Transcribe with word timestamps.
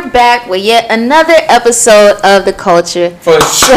we're 0.00 0.10
back 0.10 0.48
with 0.48 0.62
yet 0.62 0.86
another 0.90 1.34
episode 1.48 2.18
of 2.24 2.44
the 2.44 2.52
Kulture. 2.52 3.14
For 3.18 3.38
sure. 3.40 3.76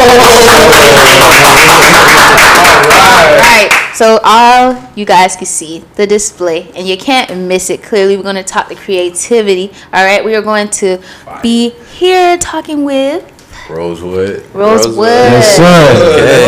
All 3.24 3.36
right, 3.40 3.92
so 3.94 4.18
all 4.24 4.90
you 4.94 5.04
guys 5.04 5.36
can 5.36 5.46
see 5.46 5.84
the 5.96 6.06
display, 6.06 6.70
and 6.74 6.86
you 6.88 6.96
can't 6.96 7.36
miss 7.46 7.68
it. 7.68 7.82
Clearly, 7.82 8.16
we're 8.16 8.22
going 8.22 8.36
to 8.36 8.42
talk 8.42 8.68
the 8.68 8.74
creativity. 8.74 9.70
All 9.92 10.04
right, 10.04 10.24
we 10.24 10.34
are 10.34 10.42
going 10.42 10.68
to 10.70 11.02
be 11.42 11.70
here 11.70 12.38
talking 12.38 12.84
with 12.84 13.30
Rosewood. 13.68 14.44
Rosewood. 14.54 15.06
Yes, 15.08 15.56
sir. 15.56 15.64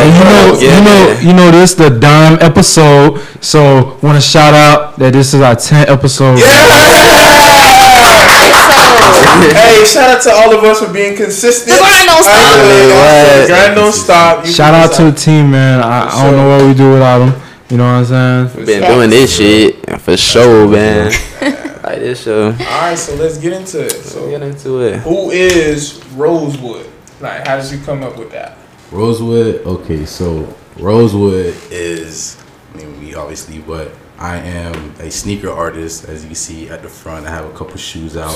And 0.02 0.14
you 0.16 0.24
know, 0.24 0.58
Yeah. 0.60 0.78
you 0.78 0.84
know, 0.84 1.30
you 1.30 1.32
know, 1.36 1.50
this 1.50 1.74
the 1.74 1.90
dime 1.90 2.38
episode. 2.40 3.20
So, 3.42 3.98
want 4.02 4.16
to 4.16 4.20
shout 4.22 4.54
out 4.54 4.98
that 4.98 5.12
this 5.12 5.34
is 5.34 5.40
our 5.40 5.56
10th 5.56 5.88
episode. 5.90 6.38
hey, 9.56 9.84
shout 9.84 10.16
out 10.16 10.22
to 10.22 10.30
all 10.30 10.56
of 10.56 10.62
us 10.64 10.80
for 10.80 10.92
being 10.92 11.16
consistent. 11.16 11.72
The 11.72 11.78
grind 11.78 12.06
don't 12.06 12.22
stop. 12.22 12.54
Hey, 12.60 12.88
What? 12.92 13.48
Grind 13.48 13.74
don't 13.74 13.92
stop. 13.92 14.46
You 14.46 14.52
Shout 14.52 14.74
can 14.74 14.88
out 14.90 14.96
to 14.96 15.02
the 15.10 15.12
team, 15.16 15.50
man. 15.50 15.80
I, 15.80 16.08
I 16.08 16.24
don't 16.24 16.36
know 16.36 16.48
what 16.48 16.66
we 16.66 16.74
do 16.74 16.92
without 16.92 17.18
them. 17.24 17.42
You 17.68 17.78
know 17.78 17.84
what 17.84 18.12
I'm 18.12 18.46
saying? 18.46 18.56
We've 18.58 18.66
been 18.66 18.82
doing 18.90 19.10
this 19.10 19.36
shit 19.36 20.00
for 20.00 20.16
sure, 20.16 20.68
man. 20.68 21.10
like 21.82 21.98
this 21.98 22.22
show. 22.22 22.46
All 22.50 22.52
right, 22.52 22.94
so 22.96 23.14
let's 23.16 23.38
get 23.38 23.52
into 23.52 23.84
it. 23.84 23.90
So, 23.92 24.28
Get 24.30 24.42
into 24.42 24.80
it. 24.82 24.98
who 25.00 25.30
is 25.30 26.04
Rosewood? 26.14 26.86
Like, 27.20 27.46
how 27.46 27.60
did 27.60 27.70
you 27.72 27.84
come 27.84 28.02
up 28.02 28.16
with 28.18 28.30
that? 28.32 28.56
Rosewood. 28.92 29.66
Okay, 29.66 30.04
so 30.06 30.54
Rosewood 30.78 31.56
is, 31.70 32.36
I 32.74 32.78
mean, 32.78 33.00
we 33.00 33.14
obviously, 33.14 33.58
but 33.58 33.92
I 34.18 34.36
am 34.38 34.94
a 34.98 35.10
sneaker 35.10 35.50
artist. 35.50 36.08
As 36.08 36.22
you 36.22 36.28
can 36.28 36.34
see 36.36 36.68
at 36.68 36.82
the 36.82 36.88
front, 36.88 37.26
I 37.26 37.30
have 37.30 37.44
a 37.44 37.52
couple 37.52 37.76
shoes 37.76 38.16
out. 38.16 38.34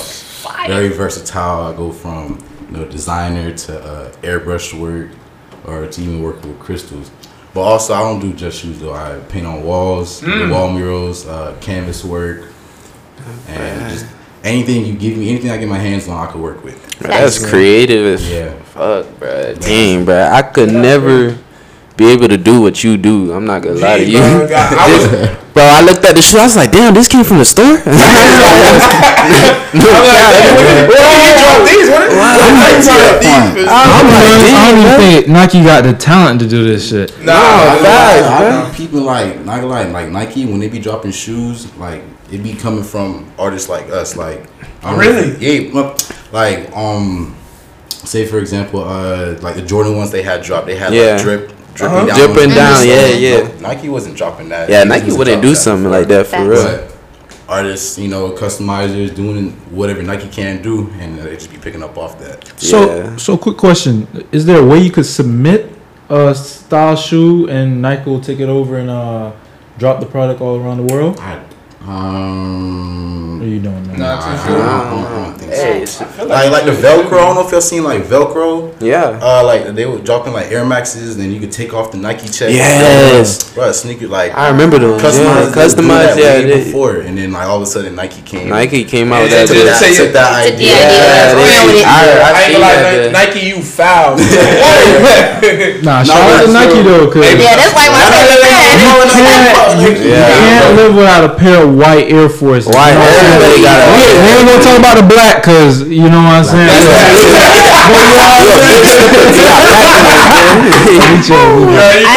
Very 0.66 0.88
versatile. 0.88 1.72
I 1.72 1.76
go 1.76 1.90
from 1.92 2.38
you 2.70 2.76
know 2.76 2.84
designer 2.84 3.54
to 3.54 3.80
uh, 3.82 4.12
airbrush 4.22 4.78
work, 4.78 5.08
or 5.64 5.86
to 5.86 6.00
even 6.02 6.22
working 6.22 6.50
with 6.50 6.60
crystals. 6.60 7.10
But 7.54 7.62
also, 7.62 7.94
I 7.94 8.00
don't 8.00 8.20
do 8.20 8.32
just 8.32 8.60
shoes 8.60 8.78
though. 8.78 8.92
I 8.92 9.18
paint 9.28 9.46
on 9.46 9.64
walls, 9.64 10.20
do 10.20 10.50
wall 10.50 10.70
murals, 10.72 11.26
uh, 11.26 11.56
canvas 11.60 12.04
work, 12.04 12.48
and 13.48 13.90
just 13.90 14.06
anything 14.44 14.84
you 14.84 14.94
give 14.94 15.16
me, 15.16 15.30
anything 15.30 15.50
I 15.50 15.56
get 15.56 15.68
my 15.68 15.78
hands 15.78 16.06
on, 16.08 16.28
I 16.28 16.30
could 16.30 16.40
work 16.40 16.62
with. 16.62 16.86
That's 16.98 17.44
creative 17.48 18.06
as 18.06 18.30
Yeah. 18.30 18.52
fuck, 18.64 19.06
bruh. 19.18 19.58
Dang, 19.58 20.04
bruh. 20.04 20.30
I 20.30 20.42
could 20.42 20.70
never 20.72 21.36
be 22.00 22.06
able 22.16 22.28
to 22.28 22.38
do 22.38 22.62
what 22.62 22.82
you 22.82 22.96
do. 22.96 23.30
I'm 23.30 23.44
not 23.44 23.60
gonna 23.62 23.74
lie 23.78 23.98
to 23.98 24.04
you. 24.08 24.16
bro, 24.18 24.48
I- 24.48 24.76
I 24.80 24.86
was- 24.96 25.36
Bro, 25.52 25.64
I 25.64 25.82
looked 25.82 26.02
at 26.06 26.14
the 26.14 26.22
shoe. 26.22 26.38
I 26.38 26.44
was 26.44 26.56
like, 26.56 26.70
damn, 26.72 26.94
this 26.94 27.08
came 27.08 27.24
from 27.24 27.38
the 27.38 27.44
store. 27.44 27.66
I'm 27.84 27.92
like, 27.92 28.08
when 30.88 31.04
did 31.04 31.20
you 31.20 31.34
drop 31.36 31.60
these? 31.68 31.90
What 31.90 32.00
did 32.00 32.16
you 32.16 32.24
drop 32.86 33.20
these? 33.20 33.66
I 33.68 33.84
don't, 34.00 34.78
even 34.78 34.96
think 34.96 35.28
Nike 35.28 35.62
got 35.62 35.82
the 35.84 35.92
talent 35.92 36.40
to 36.40 36.48
do 36.48 36.64
this 36.64 36.88
shit. 36.88 37.10
Nah, 37.22 37.32
I 37.34 37.36
nah, 37.76 37.82
lie, 37.82 38.20
nah. 38.48 38.64
I 38.64 38.70
be 38.70 38.76
peeping 38.76 39.04
like 39.04 39.40
not 39.44 39.60
gonna 39.60 39.90
like 39.92 40.08
Nike 40.08 40.46
when 40.46 40.58
they 40.60 40.68
be 40.68 40.78
dropping 40.78 41.10
shoes, 41.12 41.74
like 41.76 42.02
it 42.32 42.42
be 42.42 42.54
coming 42.54 42.84
from 42.84 43.30
artists 43.38 43.68
like 43.68 43.90
us, 43.90 44.16
like 44.16 44.46
I 44.82 44.90
don't 44.90 44.98
Really? 45.00 45.36
yeah, 45.44 45.96
like 46.32 46.74
um, 46.76 47.36
say 47.88 48.24
for 48.24 48.38
example, 48.38 48.84
uh, 48.84 49.36
like 49.42 49.56
the 49.56 49.62
Jordan 49.62 49.96
ones 49.98 50.10
they 50.12 50.22
had 50.22 50.42
dropped, 50.42 50.66
they 50.66 50.76
had 50.76 50.94
Yeah. 50.94 51.14
like 51.16 51.22
drip, 51.22 51.52
dripping 51.74 51.96
Uh-huh. 51.96 52.06
down, 52.06 52.16
Dripping 52.34 52.50
down, 52.54 52.80
them. 52.80 52.88
yeah, 52.88 53.06
yeah. 53.08 53.36
no, 53.60 53.68
Nike 53.68 53.88
wasn't 53.88 54.16
dropping 54.16 54.48
that. 54.50 54.68
yeah, 54.68 54.84
Nike 54.84 55.12
wouldn't 55.12 55.42
do 55.42 55.54
something 55.54 55.90
like 55.90 56.08
that 56.08 56.26
for 56.26 56.44
real. 56.48 56.62
But 56.62 56.96
artists, 57.48 57.98
you 57.98 58.08
know, 58.08 58.30
customizers 58.32 59.14
doing 59.14 59.50
whatever 59.70 60.02
Nike 60.02 60.28
can 60.28 60.62
do, 60.62 60.88
and 61.00 61.18
they 61.18 61.34
just 61.34 61.50
be 61.50 61.58
picking 61.58 61.82
up 61.82 61.96
off 61.98 62.18
that. 62.20 62.36
So, 62.60 62.78
Yeah. 62.86 63.16
so 63.16 63.36
quick 63.36 63.56
question: 63.56 64.06
Is 64.32 64.46
there 64.46 64.58
a 64.60 64.64
way 64.64 64.78
you 64.78 64.90
could 64.90 65.06
submit 65.06 65.60
a 66.08 66.34
style 66.34 66.96
shoe 66.96 67.48
and 67.48 67.80
Nike 67.82 68.08
will 68.10 68.20
take 68.20 68.40
it 68.40 68.48
over 68.48 68.76
and 68.78 68.90
uh, 68.90 69.30
drop 69.78 70.00
the 70.00 70.06
product 70.06 70.40
all 70.40 70.56
around 70.60 70.78
the 70.86 70.92
world? 70.94 71.18
I, 71.20 71.38
um, 71.86 73.29
Or 73.40 73.44
you 73.46 73.58
don't 73.58 73.86
know? 73.86 73.94
Not 73.94 74.20
too 74.20 74.52
I. 74.52 74.54
I 74.54 74.90
don't, 74.90 75.04
I 75.06 75.24
don't 75.24 75.38
think 75.38 75.52
so. 75.54 75.62
Hey, 75.64 75.82
it's- 75.82 76.00
Like 76.28 76.50
like 76.52 76.64
the 76.66 76.72
Velcro. 76.72 77.16
I 77.16 77.24
don't 77.24 77.34
know 77.36 77.46
if 77.46 77.50
y'all 77.52 77.60
seen 77.62 77.82
like 77.84 78.02
Velcro. 78.02 78.74
yeah. 78.80 79.18
Uh, 79.22 79.42
like 79.44 79.74
they 79.74 79.86
were 79.86 79.98
dropping 79.98 80.34
like 80.34 80.50
Air 80.52 80.64
Maxes, 80.66 81.16
then 81.16 81.30
you 81.30 81.40
could 81.40 81.50
take 81.50 81.72
off 81.72 81.90
the 81.90 81.96
Nike 81.96 82.28
check. 82.28 82.50
Yes. 82.52 83.54
bro, 83.54 83.72
sneaker 83.72 84.08
like 84.08 84.34
I 84.36 84.50
remember 84.50 84.78
those. 84.78 85.00
customized, 85.00 85.16
Yeah, 85.16 85.24
they 85.24 85.40
were 85.40 85.40
doing 85.40 85.88
customized. 85.88 86.14
that 86.16 86.18
Yeah, 86.18 86.40
they- 86.54 86.64
before, 86.64 86.96
and 87.00 87.16
then 87.16 87.32
like 87.32 87.46
all 87.48 87.56
of 87.56 87.62
a 87.62 87.66
sudden 87.66 87.94
Nike 87.94 88.20
came. 88.22 88.50
Nike 88.50 88.84
came 88.84 89.10
out 89.10 89.22
And 89.22 89.30
with 89.30 89.32
that. 89.32 89.48
they 89.48 89.54
took 89.56 89.64
took 89.64 89.80
that, 89.80 89.96
took 89.96 90.12
that 90.12 90.32
idea. 90.44 90.52
idea, 90.52 90.76
Yeah, 90.76 91.32
they- 91.32 91.40
ran 91.40 91.66
with 91.66 91.76
it. 91.80 91.86
I, 91.86 91.88
I, 91.96 91.96
I 91.96 92.40
ain't 92.44 92.44
seen 92.44 92.60
gonna 92.60 92.66
lie, 92.68 92.96
that. 93.00 93.12
Nike, 93.12 93.40
you 93.48 93.62
foul. 93.62 94.16
Nah, 95.80 96.00
No, 96.00 96.04
shout 96.04 96.20
out 96.20 96.44
to 96.46 96.52
Nike 96.52 96.82
though, 96.84 97.08
cause 97.10 97.24
Yeah, 97.24 97.56
that's 97.56 97.72
like 97.72 97.88
my 97.88 98.04
favorite 98.12 98.44
you 99.80 99.96
can't 99.96 100.76
live 100.76 100.94
without 100.94 101.24
a 101.24 101.34
pair 101.34 101.64
of 101.64 101.74
white 101.76 102.10
Air 102.12 102.28
Forces. 102.28 102.68
White, 102.68 102.92
You 102.92 102.94
know 102.94 103.00
what 103.00 103.24
I'm 103.24 103.29
everybody 103.30 103.62
saying? 103.62 103.64
got 103.64 103.78
a- 103.80 103.92
We, 103.94 104.02
we 104.22 104.28
ain't 104.34 104.46
gonna 104.48 104.62
talk 104.64 104.78
about 104.78 104.96
the 104.98 105.06
black, 105.06 105.42
cause 105.42 105.82
you 105.86 106.08
know 106.10 106.22
what 106.22 106.42
I'm 106.42 106.44
saying. 106.44 106.66
But 106.66 106.98
you 107.14 107.28
know 107.30 107.38
what 107.38 107.54
I'm 107.54 108.02
saying? 108.02 109.10
Yeah, 111.70 111.94
you 112.00 112.06
I 112.06 112.14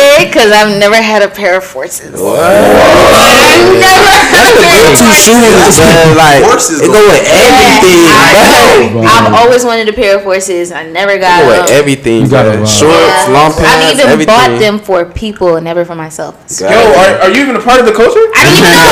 know 0.20 0.28
ain't 0.28 0.28
what's 0.28 0.28
even 0.28 0.28
coming. 0.28 0.28
listen 0.28 0.28
to 0.28 0.28
that 0.28 0.28
because 0.28 0.50
I've 0.52 0.72
never 0.78 1.00
had 1.00 1.22
a 1.22 1.28
pair 1.28 1.56
of 1.56 1.64
forces. 1.64 2.12
What? 2.20 2.40
I've 2.40 3.72
never 3.80 4.12
had 4.28 4.52
a 4.52 4.60
pair 4.60 4.92
of 4.92 4.98
Two 4.98 5.06
forces. 5.06 5.24
shoes, 5.24 5.78
man. 5.80 6.16
Like 6.16 6.42
Horses 6.44 6.80
it 6.82 6.88
go 6.90 7.00
with 7.08 7.24
everything, 7.24 8.04
I 8.10 8.90
bro. 8.92 9.00
know. 9.02 9.08
I've 9.08 9.34
always 9.34 9.64
wanted 9.64 9.88
a 9.88 9.92
pair 9.92 10.16
of 10.16 10.22
forces. 10.22 10.72
I 10.72 10.84
never 10.86 11.12
It 11.12 11.20
got 11.20 11.42
go 11.42 11.48
with 11.48 11.70
everything, 11.70 12.22
You 12.24 12.30
gotta 12.30 12.56
bro. 12.58 12.66
Shorts, 12.66 12.96
Yeah. 12.96 13.28
long 13.32 13.52
pants, 13.54 13.70
I've 13.70 13.94
even 13.98 14.06
everything. 14.10 14.34
bought 14.34 14.52
them 14.58 14.78
for 14.78 15.04
people 15.04 15.56
and 15.56 15.64
never 15.64 15.84
for 15.84 15.94
myself. 15.94 16.34
Yo, 16.60 16.66
are, 16.68 17.24
are 17.24 17.30
you 17.30 17.42
even 17.42 17.56
a 17.56 17.62
part 17.62 17.80
of 17.80 17.86
the 17.86 17.92
culture? 17.92 18.20
I 18.34 18.44
don't 18.44 18.56
even 18.60 18.70
know. 18.76 18.88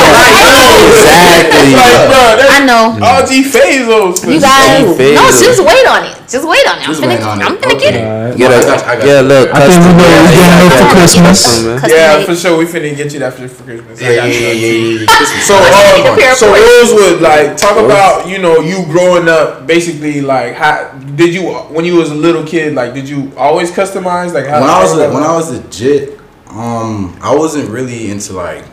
Exactly. 0.89 1.75
Like, 1.75 2.07
bro, 2.09 2.23
I 2.49 2.59
know. 2.65 2.95
RG 2.99 3.43
Fazos. 3.51 4.23
for 4.23 4.31
You 4.31 4.39
guys, 4.41 4.79
sure. 4.85 4.95
Fazos. 4.95 5.15
no, 5.15 5.23
just 5.29 5.61
wait 5.63 5.85
on 5.87 6.03
it. 6.05 6.15
Just 6.29 6.45
wait 6.47 6.65
on 6.69 6.77
it. 6.77 6.85
I'm 6.87 6.93
Just 6.93 7.01
finna, 7.01 7.17
wait 7.17 7.23
on 7.25 7.41
it. 7.41 7.45
I'm 7.45 7.57
finna 7.57 7.77
get 7.79 7.93
it. 7.95 8.37
Get 8.37 8.51
I 8.51 8.55
a, 8.55 8.65
got- 8.65 8.85
I 8.85 8.93
yeah, 9.05 9.21
look. 9.21 9.49
I 9.49 9.65
think 9.65 9.81
we 9.81 9.89
custom- 9.89 9.97
know 9.97 10.03
what 10.05 10.13
we're 10.13 10.29
getting 10.29 10.45
yeah, 10.45 10.69
for 10.69 10.77
yeah, 10.77 10.89
Christmas. 11.25 11.91
yeah. 11.91 12.17
Custom 12.17 12.35
for 12.35 12.39
sure. 12.41 12.57
We 12.57 12.65
finna 12.65 12.95
get 12.95 13.13
you 13.13 13.19
that 13.19 13.33
for, 13.33 13.47
for 13.47 13.63
Christmas. 13.63 14.01
Yeah, 14.01 14.09
yeah, 14.11 14.25
yeah, 14.25 14.51
yeah, 14.51 14.99
yeah. 14.99 15.05
So, 15.41 15.53
need 15.55 16.05
a 16.07 16.15
pair 16.17 16.31
uh, 16.31 16.35
so 16.35 16.47
forces. 16.47 16.91
Rosewood, 16.91 17.21
like, 17.21 17.57
talk 17.57 17.77
about 17.77 18.27
you 18.27 18.37
know 18.39 18.59
you 18.59 18.85
growing 18.85 19.27
up. 19.29 19.67
Basically, 19.67 20.21
like, 20.21 20.53
how 20.55 20.91
did 21.15 21.33
you 21.33 21.43
when 21.73 21.85
you 21.85 21.95
was 21.95 22.11
a 22.11 22.15
little 22.15 22.45
kid? 22.45 22.73
Like, 22.73 22.93
did 22.93 23.07
you 23.07 23.31
always 23.37 23.71
customize? 23.71 24.33
Like, 24.33 24.47
how 24.47 24.61
when 24.61 24.69
I 24.69 24.81
was 24.81 24.97
a, 24.97 25.09
when 25.13 25.23
I 25.23 25.33
was 25.33 25.51
legit, 25.51 26.19
um, 26.47 27.17
I 27.21 27.35
wasn't 27.35 27.69
really 27.69 28.09
into 28.11 28.33
like 28.33 28.65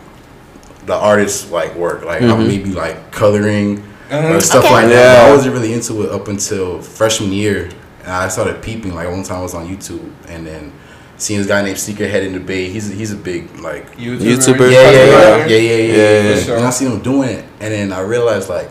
the 0.86 0.94
artist 0.94 1.50
like 1.50 1.74
work. 1.74 2.04
Like 2.04 2.22
I 2.22 2.32
would 2.36 2.46
maybe 2.46 2.70
like 2.72 3.10
coloring 3.12 3.82
or 4.10 4.40
stuff 4.40 4.64
Okay. 4.64 4.72
like 4.72 4.86
that. 4.86 5.16
But 5.16 5.22
Yeah. 5.22 5.28
I 5.28 5.30
wasn't 5.34 5.54
really 5.54 5.72
into 5.72 6.02
it 6.04 6.10
up 6.12 6.28
until 6.28 6.80
freshman 6.80 7.32
year, 7.32 7.64
and 8.02 8.12
I 8.12 8.28
started 8.28 8.62
peeping. 8.62 8.94
Like 8.94 9.08
one 9.08 9.22
time 9.24 9.38
I 9.38 9.42
was 9.42 9.54
on 9.54 9.66
YouTube, 9.66 10.12
and 10.28 10.46
then 10.46 10.72
seeing 11.18 11.38
this 11.40 11.48
guy 11.48 11.62
named 11.62 11.78
Secret 11.78 12.10
Head 12.10 12.22
in 12.24 12.32
the 12.32 12.40
Bay. 12.40 12.68
He's 12.68 12.88
he's 12.88 13.12
a 13.12 13.16
big 13.16 13.54
like 13.60 13.96
YouTuber. 13.96 14.70
yeah, 14.72 14.90
yeah, 14.90 14.90
yeah, 14.90 15.46
yeah, 15.46 15.46
yeah, 15.46 15.56
yeah. 15.56 15.76
Yeah, 15.96 16.20
yeah. 16.30 16.34
for 16.36 16.40
sure. 16.42 16.56
And 16.56 16.66
I 16.66 16.70
seen 16.70 16.90
him 16.92 17.00
doing 17.02 17.28
it, 17.30 17.44
and 17.60 17.72
then 17.72 17.92
I 17.92 18.00
realized 18.00 18.48
like 18.48 18.70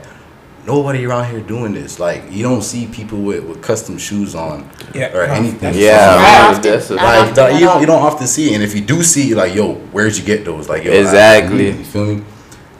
nobody 0.65 1.05
around 1.05 1.29
here 1.29 1.41
doing 1.41 1.73
this. 1.73 1.99
Like 1.99 2.23
you 2.31 2.41
don't 2.43 2.61
see 2.63 2.87
people 2.87 3.19
with, 3.21 3.43
with 3.43 3.61
custom 3.61 3.97
shoes 3.97 4.33
on 4.35 4.69
Yeah. 4.93 5.15
or 5.15 5.23
anything. 5.23 5.73
Yeah, 5.75 6.49
Not 6.51 6.63
that's 6.63 6.89
Like 6.89 7.01
often 7.01 7.33
that, 7.35 7.53
you 7.59 7.65
don't 7.67 7.81
you 7.81 7.87
don't 7.87 8.01
often 8.03 8.27
see 8.27 8.51
it, 8.51 8.55
and 8.55 8.63
if 8.63 8.73
you 8.75 8.81
do 8.81 9.03
see, 9.03 9.35
like 9.35 9.53
yo, 9.55 9.73
where'd 9.91 10.15
you 10.17 10.23
get 10.23 10.45
those? 10.45 10.67
Like 10.69 10.83
yo, 10.83 10.91
I- 10.91 10.95
Exactly. 10.95 11.67
you 11.71 11.83
feel 11.83 12.05
me? 12.15 12.23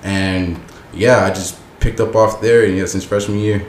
And 0.03 0.59
yeah, 0.93 1.25
I 1.25 1.29
just 1.29 1.57
picked 1.79 1.99
up 1.99 2.15
off 2.15 2.39
there, 2.41 2.63
and 2.65 2.77
yeah, 2.77 2.85
since 2.85 3.03
freshman 3.03 3.39
year, 3.39 3.65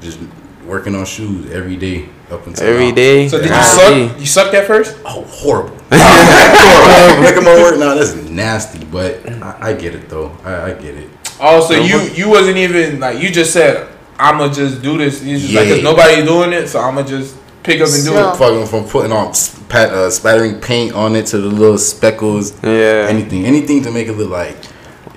just 0.00 0.18
working 0.66 0.94
on 0.94 1.04
shoes 1.04 1.50
every 1.50 1.76
day 1.76 2.08
up 2.30 2.46
until 2.46 2.66
Every 2.66 2.88
now. 2.88 2.94
day. 2.94 3.28
So 3.28 3.38
did 3.38 3.48
you 3.50 3.62
suck? 3.62 3.88
day. 3.92 4.18
You 4.20 4.26
sucked 4.26 4.54
at 4.54 4.66
first? 4.66 4.96
Oh, 5.04 5.22
horrible! 5.24 5.76
horrible. 5.90 7.22
Making 7.22 7.44
my 7.44 7.54
work 7.62 7.78
now, 7.78 7.94
that's 7.94 8.14
nasty, 8.14 8.84
but 8.84 9.26
I, 9.42 9.70
I 9.70 9.72
get 9.74 9.94
it 9.94 10.08
though. 10.08 10.30
I, 10.44 10.70
I 10.70 10.72
get 10.74 10.94
it. 10.96 11.10
Oh, 11.40 11.66
so 11.66 11.74
you 11.74 12.00
you 12.14 12.28
wasn't 12.28 12.56
even 12.56 13.00
like 13.00 13.20
you 13.22 13.30
just 13.30 13.52
said 13.52 13.88
I'ma 14.18 14.48
just 14.52 14.82
do 14.82 14.98
this. 14.98 15.22
You 15.22 15.38
just 15.38 15.52
like 15.54 15.68
'cause 15.68 15.78
Yeah. 15.78 15.82
nobody's 15.82 16.24
doing 16.24 16.52
it, 16.52 16.68
so 16.68 16.80
I'ma 16.80 17.02
just 17.02 17.36
pick 17.62 17.80
up 17.80 17.88
and 17.88 17.96
do 18.04 18.10
So- 18.12 18.32
it. 18.32 18.36
Fucking 18.36 18.66
from 18.66 18.84
putting 18.84 19.12
on 19.12 19.34
spat, 19.34 19.90
uh, 19.90 20.10
spattering 20.10 20.60
paint 20.60 20.94
on 20.94 21.16
it 21.16 21.26
to 21.26 21.38
the 21.38 21.48
little 21.48 21.78
speckles, 21.78 22.52
Yeah. 22.62 23.06
anything, 23.08 23.44
anything 23.46 23.82
to 23.84 23.90
make 23.90 24.08
it 24.08 24.12
look 24.16 24.30
like 24.30 24.56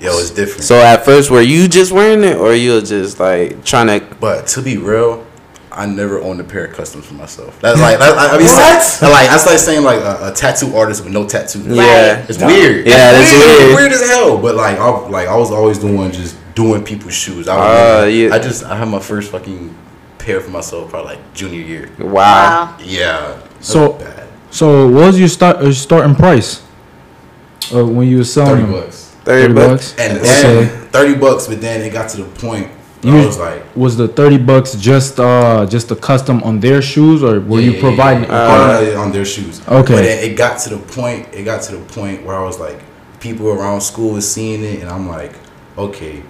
yo, 0.00 0.18
it's 0.18 0.30
different. 0.30 0.62
So 0.64 0.76
at 0.76 1.04
first, 1.04 1.30
were 1.30 1.40
you 1.40 1.68
just 1.68 1.90
wearing 1.90 2.22
it, 2.22 2.36
or 2.36 2.54
you 2.54 2.72
were 2.74 2.80
just 2.82 3.18
like 3.20 3.64
trying 3.64 3.86
to? 3.86 4.06
But 4.20 4.46
to 4.48 4.62
be 4.62 4.76
real, 4.76 5.24
I 5.76 5.86
never 5.86 6.20
owned 6.20 6.40
a 6.40 6.44
pair 6.44 6.64
of 6.64 6.74
customs 6.74 7.06
for 7.06 7.14
myself. 7.14 7.60
That's 7.60 7.80
like 7.80 7.98
that, 7.98 8.16
I, 8.16 8.34
I 8.34 8.38
mean, 8.38 8.46
What? 8.46 8.82
saying- 8.82 9.12
like 9.12 9.28
that's 9.28 9.46
like 9.46 9.58
saying 9.58 9.84
like 9.84 10.00
a, 10.00 10.30
a 10.30 10.32
tattoo 10.32 10.74
artist 10.74 11.04
with 11.04 11.12
no 11.12 11.26
tattoo. 11.26 11.60
Yeah. 11.62 12.24
It's 12.28 12.38
weird. 12.42 12.86
Yeah, 12.86 13.12
that's 13.12 13.32
weird. 13.32 13.74
Weird 13.76 13.92
as 13.92 14.08
hell. 14.08 14.38
But 14.38 14.54
like, 14.54 14.78
I 14.78 14.88
like 15.08 15.28
I 15.28 15.36
was 15.36 15.50
always 15.50 15.78
the 15.78 15.92
one 15.92 16.12
just 16.12 16.36
doing 16.54 16.82
people's 16.82 17.14
shoes. 17.14 17.46
I, 17.46 17.56
Ah, 17.56 17.94
remember, 18.00 18.10
yeah. 18.10 18.34
I 18.34 18.38
just 18.38 18.64
I 18.64 18.76
had 18.76 18.88
my 18.88 19.00
first 19.00 19.30
fucking 19.30 19.74
pair 20.18 20.40
for 20.40 20.50
myself 20.50 20.88
probably 20.90 21.14
like 21.16 21.34
junior 21.34 21.60
year. 21.60 21.90
Wow. 21.98 22.06
Wow. 22.14 22.76
Yeah. 22.82 23.40
So- 23.60 23.92
that's 23.92 24.04
bad. 24.04 24.28
So, 24.50 24.88
what 24.88 25.06
was 25.08 25.18
your 25.18 25.28
start 25.28 25.56
uh, 25.56 25.70
starting 25.72 26.14
price? 26.14 26.62
Uh, 27.74 27.84
when 27.84 28.08
you 28.08 28.18
were 28.18 28.24
selling 28.24 28.64
thirty 28.66 28.72
bucks. 28.80 29.02
30 29.24 29.54
bucks. 29.54 29.94
And 29.98 30.18
Okay. 30.18 30.26
then 30.28 30.88
thirty 30.88 31.14
bucks, 31.18 31.46
but 31.48 31.60
then 31.60 31.82
it 31.82 31.92
got 31.92 32.08
to 32.10 32.22
the 32.22 32.24
point 32.40 32.70
where 33.06 33.16
You- 33.16 33.22
I 33.22 33.26
was 33.26 33.38
like, 33.38 33.62
Was 33.76 33.96
the 33.96 34.08
thirty 34.08 34.38
bucks 34.38 34.74
just 34.74 35.18
uh 35.20 35.66
just 35.66 35.90
a 35.90 35.96
custom 35.96 36.42
on 36.42 36.60
their 36.60 36.80
shoes, 36.82 37.22
or 37.22 37.40
were 37.40 37.60
yeah, 37.60 37.70
you 37.72 37.80
providing? 37.80 38.24
yeah, 38.24 38.80
yeah, 38.80 38.96
on 39.04 39.12
their 39.12 39.24
shoes? 39.24 39.60
Okay. 39.68 39.94
But 39.94 40.02
then 40.02 40.18
it 40.30 40.36
got 40.36 40.58
to 40.60 40.68
the 40.70 40.78
point. 40.78 41.28
It 41.32 41.44
got 41.44 41.62
to 41.62 41.76
the 41.76 41.84
point 41.98 42.24
where 42.24 42.36
I 42.36 42.44
was 42.44 42.58
like, 42.58 42.78
people 43.20 43.48
around 43.48 43.80
school 43.80 44.12
was 44.12 44.30
seeing 44.30 44.62
it, 44.64 44.80
and 44.80 44.88
I'm 44.90 45.06
like, 45.08 45.32
okay. 45.78 46.22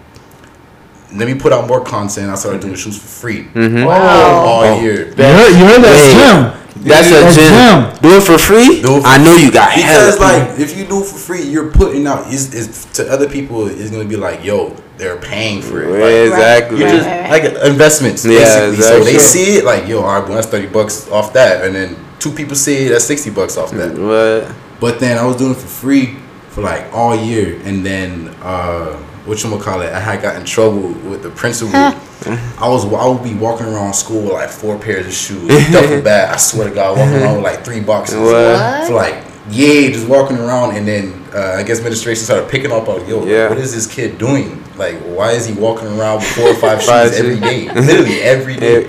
Let 1.15 1.29
me 1.29 1.35
put 1.35 1.53
out 1.53 1.69
more 1.69 1.83
content. 1.85 2.31
I 2.31 2.35
started 2.35 2.61
doing 2.61 2.75
shoes 2.75 2.99
for 2.99 3.07
free 3.07 3.45
Mm-hmm. 3.55 3.87
all 3.87 4.65
Oh. 4.65 4.81
year. 4.81 5.07
You 5.17 5.25
heard, 5.25 5.51
you 5.59 5.65
heard 5.71 5.83
that, 5.87 5.95
Wait. 5.95 6.56
Jim? 6.77 6.89
That's 6.89 7.09
a 7.09 7.11
That's 7.11 7.37
gym. 7.37 7.93
Jim. 7.95 8.03
Do 8.03 8.17
it 8.17 8.23
for 8.23 8.39
free? 8.39 8.83
Do 8.83 8.97
it 8.97 9.01
for 9.03 9.07
I 9.07 9.19
know 9.19 9.35
you 9.35 9.51
got 9.51 9.75
because 9.75 10.19
hella 10.19 10.49
like 10.49 10.59
if 10.59 10.77
you 10.77 10.85
do 10.87 11.03
it 11.03 11.07
for 11.07 11.19
free, 11.19 11.43
you're 11.43 11.71
putting 11.71 12.07
out. 12.07 12.33
Is 12.33 12.55
is 12.55 12.85
to 12.95 13.11
other 13.11 13.29
people 13.29 13.67
it's 13.67 13.91
gonna 13.91 14.05
be 14.05 14.17
like, 14.17 14.45
yo, 14.45 14.77
they're 14.97 15.19
paying 15.19 15.63
for 15.63 15.83
it. 15.83 15.87
people. 15.87 16.01
Like, 16.01 16.15
exactly. 16.15 16.79
You're 16.79 16.89
just 16.89 17.09
like 17.31 17.45
investments, 17.71 18.25
Yeah, 18.25 18.71
basically. 18.71 18.83
So 18.83 19.05
they 19.05 19.19
see 19.19 19.59
it 19.59 19.65
like, 19.65 19.87
yo, 19.89 20.01
all 20.01 20.21
right, 20.21 20.25
well, 20.27 20.37
that's 20.37 20.49
thirty 20.49 20.69
bucks 20.69 21.09
off 21.11 21.33
that, 21.35 21.65
and 21.65 21.75
then 21.75 21.97
two 22.19 22.33
people 22.33 22.57
see 22.57 22.87
it, 22.87 22.91
that's 22.91 23.05
sixty 23.05 23.31
bucks 23.31 23.57
off 23.57 23.71
that. 23.73 23.97
What? 23.97 24.55
But 24.81 25.01
then 25.01 25.19
I 25.19 25.25
was 25.25 25.37
doing 25.37 25.53
it 25.53 25.59
for 25.59 25.67
free 25.67 26.17
for 26.51 26.63
like 26.63 26.93
all 26.93 27.17
year, 27.17 27.61
and 27.65 27.85
then 27.85 28.29
uh, 28.43 28.97
what 29.27 29.43
you 29.43 29.59
call 29.59 29.81
it? 29.83 29.93
I 29.93 30.01
had 30.01 30.23
got 30.23 30.37
in 30.37 30.45
trouble 30.45 30.89
with 31.09 31.23
the 31.23 31.31
principal. 31.31 31.75
I 31.75 32.69
was 32.69 32.85
I 32.87 33.07
would 33.07 33.23
be 33.23 33.35
walking 33.35 33.67
around 33.67 33.95
school 33.95 34.23
with 34.23 34.33
like 34.33 34.49
four 34.51 34.79
pairs 34.79 35.07
of 35.07 35.13
shoes, 35.13 35.49
duffel 35.71 36.01
bag. 36.11 36.31
I 36.33 36.37
swear 36.37 36.69
to 36.69 36.75
God, 36.75 36.97
walking 36.99 37.15
around 37.23 37.37
with 37.37 37.45
like 37.45 37.65
three 37.65 37.81
boxes 37.81 38.17
What? 38.19 38.87
for 38.87 38.95
like 38.95 39.23
yeah, 39.49 39.89
just 39.91 40.09
walking 40.09 40.39
around, 40.39 40.77
and 40.77 40.89
then 40.89 41.23
uh, 41.33 41.55
I 41.59 41.63
guess 41.63 41.79
administration 41.79 42.25
started 42.25 42.51
picking 42.51 42.73
up 42.73 42.89
on 42.89 43.07
yo, 43.09 43.25
Yeah. 43.25 43.49
what 43.49 43.59
is 43.59 43.73
this 43.75 43.87
kid 43.87 44.19
doing? 44.19 44.61
Like, 44.77 44.97
why 45.03 45.33
is 45.33 45.47
he 45.47 45.55
walking 45.55 45.87
around 45.87 46.17
with 46.19 46.27
four 46.35 46.49
or 46.49 46.55
five 46.55 46.83
Five 46.85 47.11
shoes 47.11 47.21
every 47.21 47.39
day? 47.41 47.69
Literally 47.73 48.21
every 48.23 48.57
day. 48.57 48.89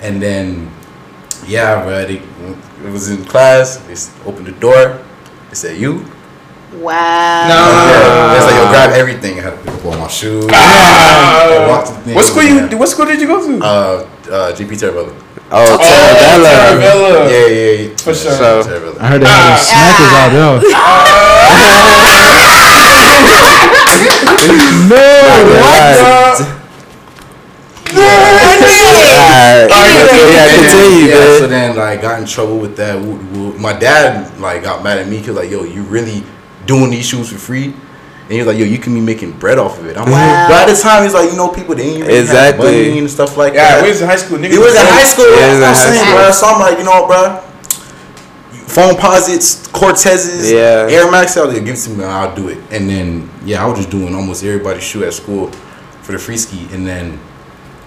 And 0.00 0.20
then, 0.20 0.68
yeah, 1.46 1.84
bro, 1.84 2.04
they, 2.04 2.16
it 2.16 2.90
was 2.90 3.10
in 3.10 3.24
class. 3.24 3.76
They 3.86 3.92
s- 3.92 4.12
opened 4.26 4.46
the 4.46 4.52
door. 4.58 5.00
They 5.50 5.54
said, 5.54 5.78
"You." 5.80 6.04
Wow. 6.72 7.46
Yeah, 7.48 8.34
it's 8.36 8.44
like 8.46 8.54
yo, 8.56 8.70
grab 8.70 8.90
everything. 8.94 9.36
I 9.82 9.86
had 9.86 9.88
up 9.88 9.92
all 9.94 9.98
my 9.98 10.08
shoes. 10.08 10.46
Ah. 10.50 11.66
Walk 11.68 11.84
to 11.86 11.92
the 11.92 11.98
thing. 12.00 12.14
What 12.14 12.24
school 12.26 12.42
you? 12.42 12.78
What 12.78 12.88
school 12.88 13.06
did 13.06 13.20
you 13.20 13.26
go 13.26 13.46
to? 13.46 13.58
Uh, 13.64 14.06
uh, 14.30 14.52
J.P. 14.54 14.76
Taravella. 14.76 15.12
Oh, 15.50 15.76
Taravella. 15.76 16.50
Taravella. 16.78 17.30
Yeah, 17.30 17.46
yeah, 17.46 17.88
yeah. 17.88 17.96
For 17.96 18.14
sure. 18.14 18.32
So- 18.32 18.62
Taravella. 18.62 19.00
I 19.00 19.06
heard 19.08 19.22
they 19.22 19.26
had 19.26 19.58
some 19.58 19.74
smackers 19.74 20.12
out 20.14 20.30
there. 20.32 20.62
No, 24.88 24.96
what? 25.62 26.58
Alright. 27.94 29.70
Yeah, 30.32 30.48
continue, 30.54 31.06
yeah, 31.08 31.38
so 31.38 31.46
then 31.46 31.76
like 31.76 32.00
got 32.02 32.20
in 32.20 32.26
trouble 32.26 32.58
with 32.58 32.76
that. 32.76 32.98
Woo- 33.00 33.18
woo. 33.32 33.58
My 33.58 33.72
dad 33.72 34.38
like 34.40 34.62
got 34.62 34.82
mad 34.82 34.98
at 34.98 35.08
me 35.08 35.18
because 35.18 35.36
like, 35.36 35.50
yo, 35.50 35.64
you 35.64 35.82
really 35.84 36.22
doing 36.66 36.90
these 36.90 37.06
shoes 37.06 37.30
for 37.32 37.38
free? 37.38 37.74
And 38.22 38.30
he 38.30 38.38
was 38.38 38.46
like, 38.46 38.56
yo, 38.58 38.64
you 38.64 38.78
can 38.78 38.94
be 38.94 39.00
making 39.00 39.32
bread 39.38 39.58
off 39.58 39.78
of 39.78 39.86
it. 39.86 39.96
I'm 39.96 40.08
Wow. 40.10 40.12
like, 40.18 40.48
but 40.48 40.56
at 40.68 40.74
the 40.74 40.80
time, 40.80 41.02
he's 41.02 41.12
like, 41.12 41.30
you 41.30 41.36
know, 41.36 41.48
people 41.48 41.74
they 41.74 41.82
ain't 41.82 42.06
really 42.06 42.18
Exactly. 42.20 42.66
have 42.66 42.86
money 42.86 42.98
and 43.00 43.10
stuff 43.10 43.36
like 43.36 43.52
Yeah, 43.54 43.62
that. 43.62 43.76
Yeah, 43.78 43.82
we 43.82 43.88
was 43.90 44.00
in 44.00 44.08
high 44.08 44.16
school. 44.16 44.38
Niggas 44.38 44.52
It 44.52 44.58
was 44.58 44.74
in 44.74 44.86
high 44.86 45.04
school. 45.04 45.26
Yeah, 45.26 45.56
it 45.56 45.60
that's 45.60 45.78
what 45.80 45.88
I'm 45.88 45.94
saying, 45.94 46.14
bro. 46.16 46.30
So 46.30 46.46
I'm 46.46 46.60
like, 46.60 46.78
you 46.78 46.84
know 46.84 47.02
what, 47.02 47.08
bro? 47.08 47.42
Foamposites, 48.66 49.68
Cortezes, 49.70 50.50
Yeah. 50.52 50.88
Air 50.88 51.10
Max 51.10 51.36
out 51.36 51.50
there, 51.50 51.60
give 51.60 51.74
it 51.74 51.80
to 51.80 51.90
me, 51.90 52.04
I'll 52.04 52.34
do 52.34 52.48
it. 52.48 52.58
And 52.70 52.88
then, 52.88 53.28
yeah, 53.44 53.62
I 53.62 53.66
was 53.68 53.78
just 53.78 53.90
doing 53.90 54.14
almost 54.14 54.42
everybody's 54.44 54.82
shoe 54.82 55.04
at 55.04 55.12
school 55.12 55.48
for 56.02 56.12
the 56.12 56.18
free 56.18 56.36
ski. 56.38 56.66
And 56.72 56.86
then 56.86 57.18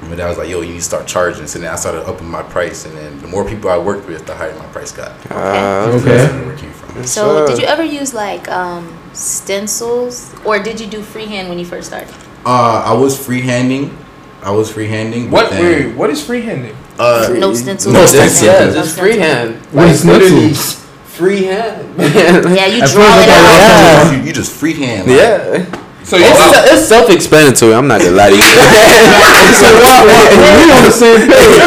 my 0.03 0.15
dad 0.15 0.27
was 0.27 0.37
like, 0.37 0.49
yo, 0.49 0.61
you 0.61 0.73
need 0.73 0.79
to 0.79 0.81
start 0.83 1.07
charging. 1.07 1.47
So 1.47 1.57
then 1.59 1.71
I 1.71 1.75
started 1.75 2.05
upping 2.07 2.27
my 2.29 2.43
price. 2.43 2.85
And 2.85 2.95
then 2.95 3.19
the 3.19 3.27
more 3.27 3.43
people 3.47 3.69
I 3.71 3.77
worked 3.77 4.07
with, 4.07 4.25
the 4.27 4.35
higher 4.35 4.53
my 4.59 4.65
price 4.67 4.91
got. 4.91 5.11
Uh, 5.31 5.89
That's 5.89 6.03
Okay. 6.03 6.45
where 6.45 6.53
it 6.53 6.59
came 6.59 6.71
from. 6.71 7.03
So, 7.05 7.23
Sure. 7.37 7.47
did 7.47 7.57
you 7.57 7.65
ever 7.65 7.83
use 7.83 8.13
like 8.13 8.47
um, 8.51 8.87
stencils, 9.15 10.33
or 10.45 10.59
did 10.59 10.79
you 10.79 10.87
do 10.87 11.01
freehand 11.01 11.49
when 11.49 11.57
you 11.59 11.65
first 11.65 11.87
started? 11.87 12.13
Uh, 12.45 12.83
I 12.85 12.93
was 12.93 13.17
freehanding. 13.17 13.95
I 14.43 14.51
was 14.51 14.71
freehanding. 14.71 15.29
What? 15.31 15.49
then, 15.49 15.63
Wait, 15.89 15.95
what 15.95 16.09
is 16.09 16.21
freehanding? 16.21 16.75
Uh, 16.99 17.33
No 17.39 17.53
stencils. 17.53 17.93
no 17.93 18.01
no 18.01 18.05
stencils. 18.05 18.43
Yeah, 18.43 18.59
just 18.71 18.93
stencils. 18.93 18.97
freehand. 18.99 19.55
What 19.73 19.89
is 19.89 20.05
Like, 20.05 20.21
literally, 20.21 20.53
stencils? 20.53 20.85
Freehand. 21.15 21.95
Yeah, 21.97 22.65
you 22.67 22.79
draw 22.85 23.07
it 23.07 23.25
thought 23.25 23.29
out. 23.29 24.11
Yeah. 24.11 24.19
You, 24.19 24.23
you 24.27 24.33
just 24.33 24.51
freehand. 24.53 25.07
Like, 25.07 25.17
Yeah. 25.17 25.81
So 26.05 26.17
you 26.17 26.25
It's, 26.27 26.71
it's 26.71 26.85
self-explanatory. 26.87 27.73
I'm 27.73 27.87
not 27.87 27.99
gonna 27.99 28.15
lie 28.15 28.29
to 28.29 28.35
you. 28.35 28.41
so 29.61 29.67
why, 29.81 30.05
why, 30.05 30.29
we 30.29 30.69
on 30.69 30.83
the 30.85 30.93
same 30.93 31.17
page. 31.25 31.57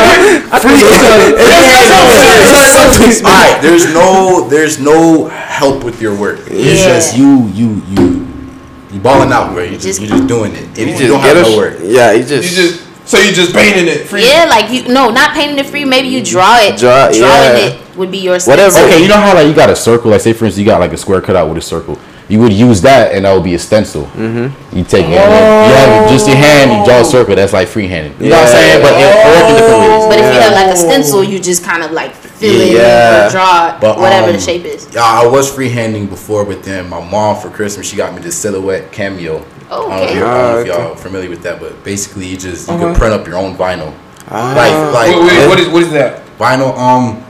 Alright, 3.25 3.61
there's 3.63 3.93
no 3.93 4.47
there's 4.49 4.79
no 4.79 5.27
help 5.29 5.83
with 5.85 6.01
your 6.01 6.15
work. 6.19 6.41
It's 6.47 6.81
Yeah. 6.81 6.95
just 6.95 7.17
you 7.17 7.47
you 7.49 7.83
you 7.89 8.27
you 8.93 9.01
balling 9.01 9.33
out, 9.33 9.53
bro. 9.55 9.63
You 9.65 9.73
just 9.73 9.85
Just- 9.87 10.01
you 10.01 10.07
just 10.09 10.27
doing 10.29 10.53
it. 10.55 10.69
If 10.73 10.79
You 10.79 10.87
you, 10.87 10.99
just 10.99 11.09
don't 11.09 11.21
have 11.21 11.37
no 11.47 11.57
work. 11.57 11.79
Yeah, 11.83 12.13
you 12.13 12.21
you 12.21 12.25
just. 12.27 12.55
just 12.55 12.85
so 13.09 13.19
you 13.19 13.33
just 13.33 13.55
painting 13.55 13.89
it 13.89 14.07
free. 14.07 14.29
Yeah, 14.29 14.45
like 14.49 14.71
you 14.71 14.87
no, 14.87 15.11
not 15.11 15.33
painting 15.35 15.59
it 15.59 15.67
free. 15.67 15.85
Maybe 15.85 16.09
you 16.09 16.23
draw 16.23 16.59
it. 16.59 16.79
Draw- 16.79 17.11
Drawing 17.11 17.19
yeah. 17.19 17.57
it 17.75 17.97
would 17.97 18.11
be 18.11 18.19
your 18.19 18.39
Whatever. 18.41 18.79
Okay, 18.81 19.03
you 19.03 19.09
know 19.09 19.17
how 19.17 19.35
like 19.35 19.47
you 19.49 19.55
got 19.55 19.71
a 19.71 19.77
circle, 19.77 20.11
like 20.11 20.21
say 20.21 20.33
for 20.33 20.45
instance 20.45 20.61
you 20.61 20.67
got 20.67 20.79
like 20.81 20.93
a 20.93 20.97
square 20.99 21.21
cut 21.21 21.35
out 21.35 21.49
with 21.49 21.59
a 21.59 21.63
circle. 21.63 21.99
You 22.29 22.41
would 22.41 22.53
use 22.53 22.83
that 22.83 23.13
and 23.15 23.25
that 23.25 23.33
would 23.33 23.45
be 23.45 23.55
a 23.55 23.59
stencil. 23.59 24.05
Mm-hmm. 24.13 24.77
You 24.77 24.85
take 24.85 25.07
it, 25.07 25.17
and 25.17 25.33
then 25.33 25.69
you 25.69 25.75
have 25.75 26.11
just 26.11 26.27
your 26.29 26.37
hand, 26.37 26.71
you 26.71 26.85
draw 26.85 27.01
a 27.01 27.05
circle. 27.05 27.35
That's 27.35 27.55
like 27.55 27.69
freehanding. 27.69 28.21
You 28.21 28.29
know 28.29 28.37
what 28.37 28.49
I'm 28.49 28.53
saying? 28.53 28.83
But 28.83 28.93
it 29.01 29.17
works 29.25 29.49
in 29.49 29.57
different 29.57 29.81
ways. 29.81 30.05
But 30.13 30.19
if 30.19 30.35
you 30.35 30.41
have 30.45 30.53
like 30.53 30.75
a 30.75 30.77
stencil, 30.77 31.25
you 31.25 31.39
just 31.41 31.65
kind 31.65 31.83
of 31.83 31.93
like 31.93 32.13
fill 32.15 32.61
it 32.61 32.73
Yeah. 32.77 33.29
or 33.29 33.31
draw 33.31 33.69
it, 33.75 33.81
But, 33.81 33.99
whatever 33.99 34.27
um, 34.29 34.33
the 34.35 34.41
shape 34.41 34.67
is. 34.67 34.87
Yeah, 34.95 35.05
I 35.05 35.27
was 35.27 35.51
freehanding 35.51 36.11
before, 36.11 36.45
but 36.45 36.63
then 36.63 36.91
my 36.91 37.01
mom 37.11 37.37
for 37.41 37.49
Christmas 37.49 37.89
she 37.89 37.97
got 37.97 38.15
me 38.15 38.21
this 38.21 38.37
silhouette 38.37 38.93
cameo. 38.93 39.39
I 39.39 39.71
don't 39.71 39.89
know 39.91 39.97
if, 39.97 40.03
Okay. 40.11 40.17
you're, 40.19 40.27
I 40.27 40.35
don't 40.35 40.53
know 40.53 40.59
if 40.61 40.69
Ah, 40.69 40.73
okay. 40.75 40.83
y'all 40.89 40.97
familiar 40.97 41.31
with 41.31 41.43
that, 41.45 41.61
but 41.61 41.83
basically 41.83 42.27
you 42.27 42.37
just 42.37 42.69
you 42.69 42.75
Uh-huh. 42.75 42.85
can 42.93 42.95
print 42.95 43.15
up 43.15 43.27
your 43.27 43.37
own 43.39 43.57
vinyl. 43.57 43.95
Ah. 44.31 44.53
Like 44.55 44.93
like 44.93 45.17
Wait, 45.17 45.39
wait, 45.39 45.49
what 45.49 45.59
is 45.61 45.69
what 45.69 45.83
is 45.83 45.93
that? 45.93 46.21
vinyl 46.39 46.77
um 46.77 47.25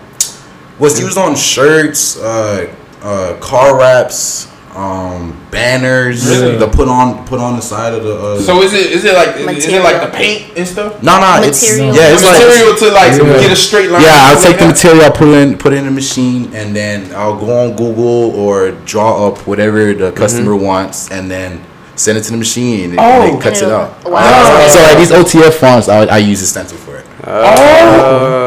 was 0.80 0.98
used 1.00 1.16
on 1.18 1.34
shirts, 1.36 2.16
uh, 2.18 2.66
uh, 3.02 3.34
car 3.40 3.78
wraps, 3.78 4.46
um, 4.78 5.34
banners. 5.50 6.24
Really? 6.28 6.56
The 6.56 6.68
put 6.68 6.86
on 6.88 7.26
put 7.26 7.40
on 7.40 7.56
the 7.56 7.62
side 7.62 7.92
of 7.94 8.02
the. 8.04 8.14
Uh, 8.14 8.40
So 8.40 8.62
is 8.62 8.72
it 8.72 8.92
is 8.92 9.04
it 9.04 9.14
like 9.14 9.34
is 9.56 9.66
it 9.66 9.82
like 9.82 10.00
the 10.00 10.12
paint 10.16 10.56
and 10.56 10.66
stuff? 10.66 11.02
no, 11.02 11.18
no, 11.20 11.42
it's 11.42 11.60
Material. 11.62 11.94
yeah, 11.96 12.12
it's 12.14 12.22
the 12.22 12.28
like 12.28 12.38
material 12.38 12.76
to 12.82 12.86
like 13.00 13.12
Yeah. 13.18 13.40
get 13.42 13.52
a 13.52 13.56
straight 13.56 13.90
line. 13.90 14.02
yeah. 14.02 14.30
I'll 14.30 14.36
Something 14.36 14.52
take 14.52 14.58
the 14.60 14.64
that? 14.66 14.74
material, 14.76 15.04
I'll 15.06 15.18
put 15.22 15.28
it 15.28 15.38
in, 15.42 15.58
put 15.58 15.72
it 15.72 15.78
in 15.82 15.86
the 15.86 15.90
machine, 16.02 16.42
and 16.54 16.76
then 16.76 17.12
I'll 17.14 17.36
go 17.38 17.50
on 17.64 17.76
Google 17.76 18.30
or 18.38 18.70
draw 18.86 19.26
up 19.26 19.38
whatever 19.50 19.92
the 19.94 20.12
customer 20.12 20.54
wants, 20.54 21.10
and 21.10 21.28
then 21.30 21.60
send 21.96 22.16
it 22.16 22.22
to 22.22 22.30
the 22.30 22.36
machine, 22.38 22.90
and 22.92 23.00
Oh. 23.00 23.34
it 23.36 23.42
cuts 23.42 23.60
it 23.60 23.70
out. 23.72 23.88
Wow. 24.04 24.68
So 24.70 24.78
like 24.86 24.98
these 24.98 25.10
OTF 25.10 25.54
fonts, 25.54 25.88
I, 25.88 26.06
I 26.06 26.18
use 26.18 26.40
a 26.42 26.46
stencil 26.46 26.78
for 26.78 26.96
it. 26.98 27.06
Uh, 27.26 28.37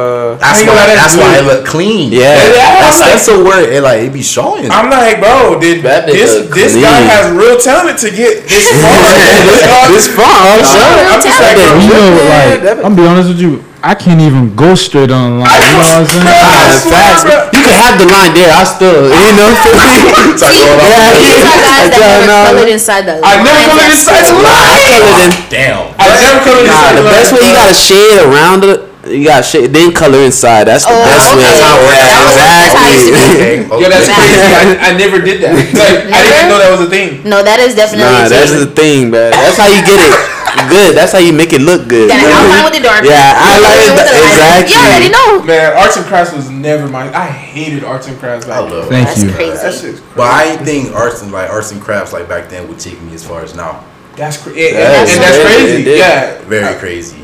That's 0.42 0.66
why. 0.66 0.74
gonna 0.74 0.98
That's 0.98 1.14
that's 1.14 1.16
why 1.22 1.38
it 1.38 1.46
look 1.46 1.62
clean. 1.70 2.10
Yeah. 2.12 2.34
that 2.82 2.98
stencil 2.98 3.46
word, 3.46 3.70
it 3.70 3.86
like 3.86 4.02
it 4.10 4.12
be 4.12 4.26
showing. 4.26 4.66
I'm 4.74 4.90
like, 4.90 5.22
bro, 5.22 5.62
did 5.62 5.86
That 5.86 6.10
this 6.10 6.50
this 6.50 6.74
clean. 6.74 6.82
guy 6.84 7.00
has 7.14 7.30
real 7.32 7.62
talent 7.62 8.02
to 8.02 8.10
get 8.10 8.50
this 8.50 8.66
far? 8.82 9.86
this 9.94 10.10
fun, 10.10 10.26
I'm 10.26 10.66
I'm 10.66 11.22
just 11.22 11.38
like, 11.38 11.56
bro, 11.62 11.78
You 11.78 11.94
know, 11.94 12.10
Yeah, 12.18 12.58
like 12.74 12.82
I'm 12.82 12.94
be 12.98 13.06
honest 13.06 13.30
with 13.30 13.42
you, 13.42 13.62
I 13.86 13.94
can't 13.94 14.22
even 14.22 14.54
go 14.58 14.74
straight 14.74 15.10
online. 15.14 15.46
You 15.46 15.78
know 15.78 15.86
what 15.86 16.02
I'm 16.02 16.10
saying? 16.10 16.26
I 16.26 16.34
Ah, 16.38 16.70
swear, 16.74 16.94
facts. 16.94 17.22
bro. 17.26 17.38
You 17.54 17.62
can 17.66 17.78
have 17.82 17.96
the 18.02 18.06
line 18.10 18.34
there. 18.38 18.50
I 18.54 18.62
still, 18.66 19.10
you 19.10 19.32
know. 19.38 19.50
It's 19.54 20.42
like, 20.42 20.54
See. 20.54 20.66
Yeah, 20.66 21.18
these 21.18 21.42
are 21.42 21.62
guys 21.66 21.90
that 21.90 22.02
I 22.02 22.18
never 22.18 22.26
know. 22.30 22.42
colored 22.50 22.70
inside 22.74 23.04
the 23.10 23.14
I 23.26 23.42
never 23.42 23.58
lines 23.58 23.70
colored 23.70 23.90
inside 23.94 24.26
the 24.26 24.38
line. 24.38 24.70
I 24.70 24.78
color 24.90 25.14
then. 25.18 25.32
Damn. 25.50 25.82
I 25.98 26.06
never 26.18 26.40
colored 26.46 26.66
Nah, 26.66 26.78
inside 26.78 26.94
the 26.98 27.04
line, 27.06 27.14
best 27.14 27.30
way 27.34 27.42
you 27.46 27.54
gotta 27.58 27.74
shade 27.78 28.18
around 28.26 28.62
it. 28.66 28.80
You 29.02 29.26
gotta 29.26 29.42
shade, 29.42 29.74
then 29.74 29.92
color 29.94 30.20
inside. 30.22 30.66
That's 30.70 30.86
the 30.86 30.94
Oh, 30.94 31.02
best 31.02 31.34
okay. 31.34 31.42
way. 31.42 31.42
That's 31.42 31.62
how 31.62 31.74
it 31.74 31.84
works. 31.90 32.02
Yeah, 32.42 32.58
That's 32.62 32.74
how 32.78 32.86
it 32.86 32.94
used 32.94 33.08
to 33.08 33.14
be. 33.14 33.26
exactly. 33.26 33.42
Okay. 33.42 33.82
Yo, 33.82 33.88
that's 33.90 34.10
crazy. 34.14 34.38
I, 34.38 34.64
I 34.78 34.92
never 34.98 35.18
did 35.20 35.38
that. 35.42 35.54
Like, 35.82 36.06
I 36.14 36.20
didn't 36.22 36.50
know 36.54 36.60
that 36.62 36.70
was 36.70 36.82
a 36.86 36.90
thing. 36.92 37.10
No, 37.26 37.42
that 37.42 37.58
is 37.60 37.74
definitely 37.74 38.06
Nah, 38.06 38.26
a 38.26 38.30
that's 38.30 38.54
the 38.54 38.70
thing, 38.70 39.10
man. 39.10 39.34
That's 39.34 39.58
how 39.58 39.66
you 39.66 39.82
get 39.82 39.98
it 39.98 40.14
good. 40.70 40.92
That's 40.96 41.12
how 41.12 41.18
you 41.18 41.34
make 41.34 41.50
it 41.54 41.62
look 41.66 41.90
good. 41.90 42.14
Gotta 42.14 42.30
outline 42.30 42.64
with 42.70 42.76
the 42.78 42.84
dark. 42.86 43.02
Yeah, 43.02 43.34
I 43.42 43.58
like 43.58 43.82
it. 43.82 43.90
the 43.90 43.98
light. 43.98 44.62
Exactly. 44.62 44.70
You 44.70 44.80
already 44.86 45.10
know. 45.10 45.30
Man, 45.50 45.74
arts 45.78 45.98
and 45.98 46.06
crafts 46.06 46.32
was 46.38 46.50
never 46.54 46.86
my. 46.88 47.10
I 47.10 47.26
hated 47.26 47.84
arts 47.84 48.06
and 48.08 48.18
crafts. 48.22 48.46
I 48.48 48.60
love 48.62 48.86
it. 48.86 48.90
Thank 48.94 49.08
That's 49.10 49.24
you. 49.26 49.32
crazy. 49.34 49.58
That 49.58 49.74
shit's 49.74 50.00
But 50.14 50.30
I 50.30 50.54
ain't 50.54 50.62
think 50.62 50.94
arts 50.94 51.22
and 51.26 51.32
like 51.34 51.50
arts 51.50 51.72
and 51.74 51.82
crafts 51.82 52.14
like 52.14 52.30
back 52.30 52.50
then 52.50 52.68
would 52.70 52.80
take 52.80 53.02
me 53.02 53.14
as 53.18 53.26
far 53.26 53.42
as 53.42 53.56
now. 53.56 53.82
That's 54.16 54.38
crazy. 54.38 54.74
That's 54.78 55.10
and 55.16 55.24
that's 55.26 55.40
crazy. 55.42 55.84
crazy. 55.90 55.98
Yeah. 56.00 56.38
Very 56.46 56.76
crazy. 56.80 57.21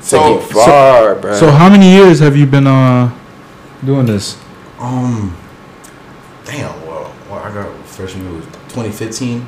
So, 0.00 0.38
Take 0.38 0.50
it 0.50 0.52
far, 0.54 1.14
bro. 1.16 1.34
So 1.34 1.50
how 1.50 1.68
many 1.68 1.90
years 1.92 2.18
have 2.20 2.36
you 2.36 2.46
been 2.46 2.66
uh 2.66 3.10
doing 3.84 4.06
this? 4.06 4.36
Um, 4.78 5.36
damn. 6.44 6.70
Well, 6.86 7.12
well 7.28 7.38
I 7.40 7.52
got 7.52 7.84
freshman 7.86 8.24
year 8.26 8.34
was 8.36 8.44
2015. 8.72 9.46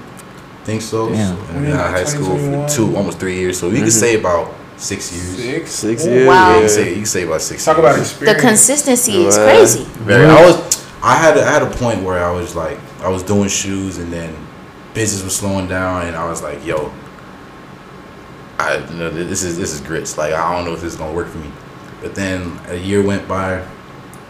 Think 0.65 0.83
so. 0.83 1.09
Damn. 1.09 1.37
So, 1.37 1.43
and 1.45 1.57
I've 1.59 1.63
been 1.65 1.77
high 1.77 2.05
school 2.05 2.37
for 2.39 2.69
two, 2.69 2.97
almost 2.97 3.19
three 3.19 3.37
years. 3.37 3.59
So 3.59 3.69
you 3.71 3.79
can 3.81 3.91
say 3.91 4.19
about 4.19 4.53
six 4.77 5.13
years. 5.13 5.37
six. 5.37 5.71
Six 5.71 6.05
Wow. 6.05 6.11
years. 6.11 6.27
You 6.27 6.29
Yeah. 6.55 6.61
can 6.61 6.69
say 6.69 6.89
you 6.91 6.95
can 6.97 7.07
say 7.07 7.23
about 7.25 7.43
six. 7.43 7.65
Talk 7.65 7.77
years. 7.79 7.85
about 7.87 7.99
experience. 7.99 8.19
The 8.43 8.47
experience. 8.49 8.67
consistency 8.67 9.25
is 9.27 9.37
Wow. 9.39 9.45
crazy. 9.45 9.85
Very. 10.05 10.27
I 10.27 10.45
was. 10.47 10.85
I 11.03 11.15
had. 11.17 11.37
I 11.39 11.51
had 11.51 11.63
a 11.63 11.71
point 11.71 12.03
where 12.05 12.23
I 12.25 12.31
was 12.31 12.55
like, 12.55 12.79
I 13.03 13.09
was 13.09 13.23
doing 13.23 13.49
shoes, 13.49 13.99
and 13.99 14.13
then 14.13 14.35
business 14.95 15.25
was 15.25 15.35
slowing 15.35 15.67
down, 15.67 16.07
and 16.07 16.15
I 16.15 16.29
was 16.29 16.43
like, 16.43 16.65
yo, 16.65 16.93
I 18.63 18.91
you 18.91 18.99
know 18.99 19.11
this 19.11 19.43
is 19.43 19.59
this 19.59 19.73
is 19.73 19.81
grits. 19.81 20.17
Like 20.17 20.33
I 20.33 20.55
don't 20.55 20.65
know 20.65 20.75
if 20.75 20.81
this 20.81 20.93
is 20.95 20.99
gonna 20.99 21.15
work 21.15 21.29
for 21.29 21.39
me. 21.39 21.51
But 22.01 22.15
then 22.15 22.59
a 22.67 22.75
year 22.75 23.03
went 23.03 23.29
by, 23.29 23.65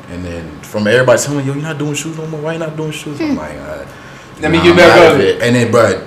and 0.08 0.24
then 0.24 0.60
from 0.60 0.86
everybody 0.86 1.20
telling 1.20 1.38
me, 1.38 1.44
yo, 1.44 1.54
you're 1.54 1.62
not 1.62 1.78
doing 1.78 1.94
shoes 1.94 2.18
no 2.18 2.26
more. 2.26 2.40
Why 2.42 2.52
you 2.52 2.58
not 2.58 2.76
doing 2.76 2.92
shoes? 2.92 3.18
I'm 3.20 3.34
like, 3.36 3.56
uh, 3.56 3.86
Let 4.40 4.52
me 4.52 4.62
get 4.62 4.76
back 4.76 4.98
out 4.98 5.14
on 5.14 5.20
of 5.20 5.26
it. 5.26 5.40
And 5.40 5.56
then, 5.56 5.72
but 5.72 6.04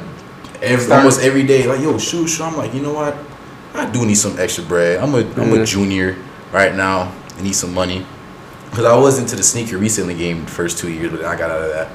every, 0.62 0.94
almost 0.94 1.22
every 1.22 1.44
day, 1.44 1.66
like, 1.66 1.82
yo, 1.82 1.98
shoes, 1.98 2.30
shoes. 2.30 2.42
I'm 2.42 2.56
like, 2.56 2.74
you 2.74 2.84
know 2.84 2.94
what? 2.94 3.18
I 3.74 3.90
do 3.90 4.06
need 4.06 4.16
some 4.16 4.38
extra 4.40 4.64
bread. 4.64 5.00
I'm 5.00 5.14
a 5.16 5.22
am 5.42 5.54
a 5.54 5.66
junior 5.66 6.18
right 6.52 6.74
now. 6.76 7.12
I 7.38 7.42
need 7.42 7.56
some 7.56 7.74
money 7.74 8.06
because 8.70 8.86
I 8.86 8.96
was 8.96 9.20
into 9.20 9.36
the 9.36 9.44
sneaker 9.44 9.78
reselling 9.78 10.18
game 10.18 10.46
the 10.46 10.52
first 10.52 10.78
two 10.78 10.92
years, 10.92 11.12
but 11.12 11.22
then 11.22 11.30
I 11.30 11.38
got 11.38 11.50
out 11.50 11.62
of 11.62 11.70
that. 11.70 11.90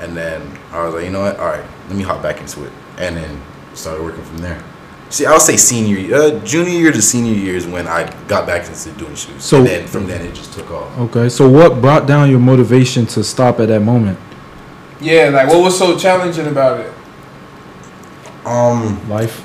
And 0.00 0.16
then 0.16 0.58
I 0.72 0.84
was 0.84 0.94
like, 0.94 1.04
you 1.04 1.10
know 1.10 1.20
what? 1.20 1.38
All 1.38 1.46
right, 1.46 1.64
let 1.88 1.96
me 1.96 2.02
hop 2.02 2.22
back 2.22 2.40
into 2.40 2.64
it, 2.64 2.72
and 2.98 3.16
then 3.16 3.40
started 3.74 4.02
working 4.02 4.24
from 4.24 4.38
there. 4.38 4.62
See, 5.10 5.26
I'll 5.26 5.38
say 5.38 5.56
senior, 5.56 5.96
year- 5.98 6.14
uh, 6.16 6.30
junior 6.44 6.72
year 6.72 6.90
to 6.92 7.00
senior 7.02 7.34
year 7.34 7.54
is 7.56 7.66
when 7.66 7.86
I 7.86 8.12
got 8.26 8.46
back 8.46 8.66
into 8.66 8.90
doing 8.92 9.14
shoes. 9.14 9.44
So- 9.44 9.58
and 9.58 9.66
then 9.66 9.86
from 9.86 10.06
then 10.06 10.22
it 10.26 10.34
just 10.34 10.52
took 10.52 10.70
off. 10.70 10.88
Okay, 10.98 11.28
so 11.28 11.48
what 11.48 11.80
brought 11.80 12.06
down 12.06 12.30
your 12.30 12.40
motivation 12.40 13.06
to 13.06 13.22
stop 13.22 13.60
at 13.60 13.68
that 13.68 13.80
moment? 13.80 14.18
Yeah, 15.00 15.28
like 15.30 15.48
what 15.48 15.62
was 15.62 15.78
so 15.78 15.96
challenging 15.98 16.46
about 16.46 16.80
it? 16.80 16.92
Um, 18.44 19.00
Life. 19.08 19.44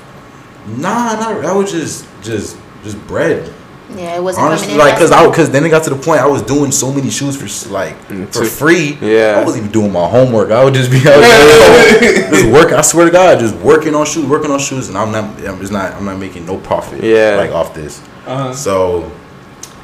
nah, 0.76 1.14
not. 1.14 1.44
I 1.44 1.52
was 1.52 1.70
just, 1.70 2.06
just, 2.22 2.56
just 2.82 2.98
bread. 3.06 3.52
Yeah, 3.96 4.16
it 4.16 4.22
wasn't 4.22 4.46
Honestly, 4.46 4.76
like, 4.76 4.96
cause 4.98 5.10
I, 5.10 5.24
cause 5.34 5.50
then 5.50 5.64
it 5.64 5.70
got 5.70 5.82
to 5.84 5.90
the 5.90 5.96
point 5.96 6.20
I 6.20 6.26
was 6.26 6.42
doing 6.42 6.70
so 6.70 6.92
many 6.92 7.10
shoes 7.10 7.36
for 7.36 7.70
like 7.70 7.96
for 8.32 8.44
free. 8.44 8.96
Yeah. 9.00 9.38
I 9.40 9.44
wasn't 9.44 9.64
even 9.64 9.72
doing 9.72 9.92
my 9.92 10.08
homework. 10.08 10.50
I 10.50 10.64
would 10.64 10.74
just 10.74 10.90
be 10.90 10.98
I 10.98 11.16
was 11.16 12.00
just, 12.00 12.30
just 12.30 12.52
working. 12.52 12.74
I 12.74 12.82
swear 12.82 13.06
to 13.06 13.12
God, 13.12 13.40
just 13.40 13.54
working 13.56 13.94
on 13.94 14.06
shoes, 14.06 14.26
working 14.26 14.50
on 14.50 14.58
shoes, 14.58 14.88
and 14.88 14.96
I'm 14.96 15.10
not. 15.10 15.24
I'm 15.44 15.58
just 15.58 15.72
not. 15.72 15.92
I'm 15.94 16.04
not 16.04 16.18
making 16.18 16.46
no 16.46 16.58
profit. 16.58 17.02
Yeah. 17.02 17.36
like 17.36 17.50
off 17.50 17.74
this. 17.74 18.00
Uh-huh. 18.26 18.52
So, 18.52 19.10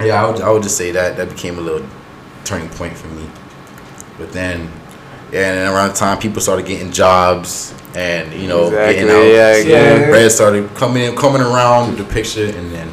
yeah, 0.00 0.24
I 0.24 0.30
would, 0.30 0.40
I 0.40 0.50
would 0.50 0.62
just 0.62 0.76
say 0.76 0.92
that 0.92 1.16
that 1.16 1.28
became 1.28 1.58
a 1.58 1.60
little 1.60 1.86
turning 2.44 2.68
point 2.70 2.96
for 2.96 3.08
me. 3.08 3.28
But 4.18 4.32
then, 4.32 4.70
yeah, 5.32 5.52
and 5.52 5.74
around 5.74 5.88
the 5.88 5.94
time 5.94 6.18
people 6.18 6.40
started 6.40 6.66
getting 6.66 6.92
jobs 6.92 7.74
and 7.96 8.32
you 8.40 8.46
know 8.48 8.66
Exactly, 8.66 8.94
getting 8.94 9.10
out, 9.10 9.22
yeah, 9.22 9.52
so 9.52 9.60
exactly. 9.60 10.10
bread 10.10 10.32
started 10.32 10.74
coming 10.74 11.02
in, 11.02 11.16
coming 11.16 11.40
around 11.42 11.96
the 11.98 12.04
picture, 12.04 12.46
and 12.46 12.70
then 12.70 12.92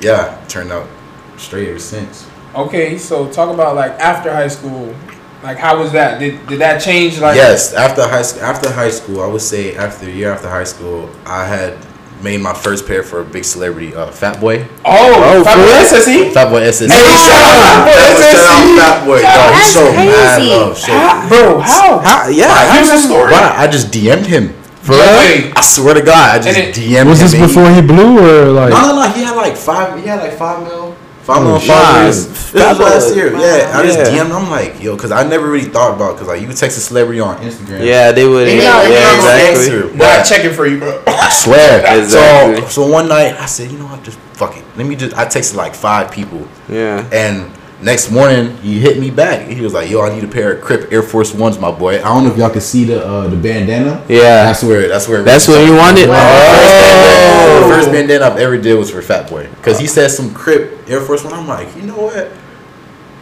yeah, 0.00 0.42
turned 0.48 0.72
out 0.72 0.88
straight 1.36 1.68
ever 1.68 1.78
since. 1.78 2.28
Okay, 2.54 2.98
so 2.98 3.30
talk 3.30 3.52
about 3.52 3.76
like 3.76 3.92
after 4.00 4.32
high 4.32 4.48
school. 4.48 4.94
Like 5.42 5.58
how 5.58 5.78
was 5.78 5.92
that? 5.92 6.18
Did 6.18 6.44
did 6.48 6.58
that 6.60 6.80
change 6.82 7.20
like 7.20 7.36
yes, 7.36 7.72
after 7.72 8.02
high 8.02 8.22
school, 8.22 8.42
after 8.42 8.72
high 8.72 8.90
school, 8.90 9.22
I 9.22 9.26
would 9.26 9.40
say 9.42 9.76
after 9.76 10.06
a 10.06 10.10
year 10.10 10.32
after 10.32 10.48
high 10.48 10.64
school, 10.64 11.08
I 11.24 11.44
had 11.46 11.78
made 12.20 12.40
my 12.40 12.52
first 12.52 12.88
pair 12.88 13.04
for 13.04 13.20
a 13.20 13.24
big 13.24 13.44
celebrity, 13.44 13.94
uh, 13.94 14.10
Fat 14.10 14.40
Boy. 14.40 14.66
Oh, 14.84 15.38
Oh, 15.38 15.44
Fat 15.44 15.54
for 15.54 15.62
Boy 15.62 15.70
real? 15.70 15.86
SSE? 15.86 16.34
Fat 16.34 16.50
Boy 16.50 16.60
SSE. 16.66 16.90
Hey, 16.90 17.14
shout 17.14 17.46
out 17.46 17.62
Fat 17.62 17.86
Boy 17.86 18.02
SSE. 18.18 18.74
Fat 18.74 19.04
Boy. 19.06 19.18
Dog, 19.22 19.54
he 19.54 19.54
That's 19.54 19.72
showed 19.72 19.94
mad 19.94 20.34
crazy. 20.34 20.50
love. 20.50 20.74
Showed 20.78 20.98
How, 20.98 21.28
bro, 21.28 21.60
how? 21.60 21.98
How, 22.02 22.26
yeah. 22.28 22.48
Why? 22.48 22.74
Here's 22.74 22.90
the 22.90 22.98
story. 22.98 23.30
Why? 23.30 23.54
I 23.54 23.68
just 23.70 23.92
DM'd 23.94 24.26
him. 24.26 24.50
For 24.88 24.92
No 24.96 25.04
real? 25.04 25.16
way. 25.20 25.52
I 25.54 25.60
swear 25.60 25.92
to 25.94 26.00
God, 26.00 26.40
I 26.40 26.42
just 26.42 26.56
it- 26.58 26.74
DM'd 26.74 27.08
Was 27.12 27.20
this 27.20 27.34
before 27.36 27.68
he 27.70 27.82
blew 27.82 28.16
or 28.24 28.48
like? 28.52 28.70
No, 28.70 28.80
no, 28.88 28.94
no. 29.04 29.08
He 29.12 29.20
had 29.22 29.36
like 29.36 29.54
five. 29.54 30.00
He 30.00 30.08
had 30.08 30.20
like 30.20 30.32
five 30.38 30.62
mil. 30.62 30.96
Five 31.28 31.42
mil 31.42 31.56
Oh, 31.56 31.58
followers. 31.60 32.24
shit. 32.24 32.52
This 32.54 32.64
was 32.64 32.78
last 32.80 33.14
year. 33.14 33.36
Yeah, 33.36 33.76
I 33.76 33.82
just 33.84 33.98
Yeah. 33.98 34.24
DM'd. 34.24 34.32
I'm 34.32 34.48
like, 34.48 34.82
yo, 34.82 34.96
because 34.96 35.12
I 35.12 35.24
never 35.28 35.46
really 35.46 35.68
thought 35.68 35.92
about 35.92 36.14
because 36.14 36.28
like 36.28 36.40
you 36.40 36.46
would 36.48 36.56
text 36.56 36.78
a 36.78 36.80
celebrity 36.80 37.20
on 37.20 37.36
Instagram. 37.44 37.84
Yeah, 37.84 38.12
they 38.12 38.24
would. 38.26 38.48
They 38.48 38.62
Yeah, 38.62 38.72
know, 38.72 38.82
yeah, 38.88 39.14
exactly. 39.16 39.48
Answer. 39.74 39.88
Bro, 39.94 40.06
I 40.06 40.16
Yeah. 40.16 40.22
checking 40.22 40.52
for 40.54 40.66
you, 40.66 40.78
bro. 40.78 41.02
I 41.06 41.28
swear. 41.28 41.84
Exactly. 42.00 42.62
So, 42.62 42.68
so 42.68 42.86
one 42.86 43.08
night 43.08 43.36
I 43.38 43.44
said, 43.44 43.70
you 43.70 43.76
know 43.78 43.84
what, 43.92 44.02
just 44.02 44.16
fuck 44.32 44.56
it. 44.56 44.64
Let 44.78 44.86
me 44.86 44.96
just. 44.96 45.14
I 45.18 45.26
texted 45.26 45.54
like 45.56 45.74
five 45.74 46.10
people, 46.10 46.48
Yeah. 46.66 47.04
and 47.12 47.50
next 47.80 48.10
morning 48.10 48.56
he 48.58 48.78
hit 48.80 48.98
me 48.98 49.10
back. 49.10 49.46
He 49.48 49.60
was 49.60 49.72
like, 49.72 49.88
yo, 49.90 50.00
I 50.02 50.12
need 50.14 50.24
a 50.24 50.28
pair 50.28 50.52
of 50.54 50.62
Crip 50.62 50.92
Air 50.92 51.02
Force 51.02 51.32
Ones, 51.34 51.58
my 51.58 51.70
boy. 51.70 51.96
I 51.98 52.02
don't 52.04 52.24
know 52.24 52.30
if 52.32 52.36
y'all 52.38 52.50
can 52.50 52.60
see 52.60 52.84
the 52.84 53.04
uh, 53.06 53.28
the 53.28 53.36
bandana. 53.36 54.04
Yeah. 54.08 54.44
That's 54.44 54.62
where. 54.62 54.88
That's 54.88 55.06
where. 55.08 55.22
That's 55.22 55.46
what 55.48 55.64
you 55.66 55.74
wanted? 55.76 56.08
The 56.08 56.14
Oh. 56.14 57.68
first 57.70 57.90
bandana 57.90 58.24
I've 58.26 58.38
ever 58.38 58.56
did 58.58 58.74
was 58.78 58.90
for 58.90 59.02
Fat 59.02 59.28
Boy 59.28 59.48
because 59.56 59.78
he 59.78 59.86
said 59.86 60.08
some 60.10 60.32
Crip 60.34 60.88
Air 60.88 61.00
Force 61.00 61.24
One. 61.24 61.32
I'm 61.34 61.46
like, 61.46 61.74
you 61.76 61.82
know 61.82 61.96
what, 61.96 62.30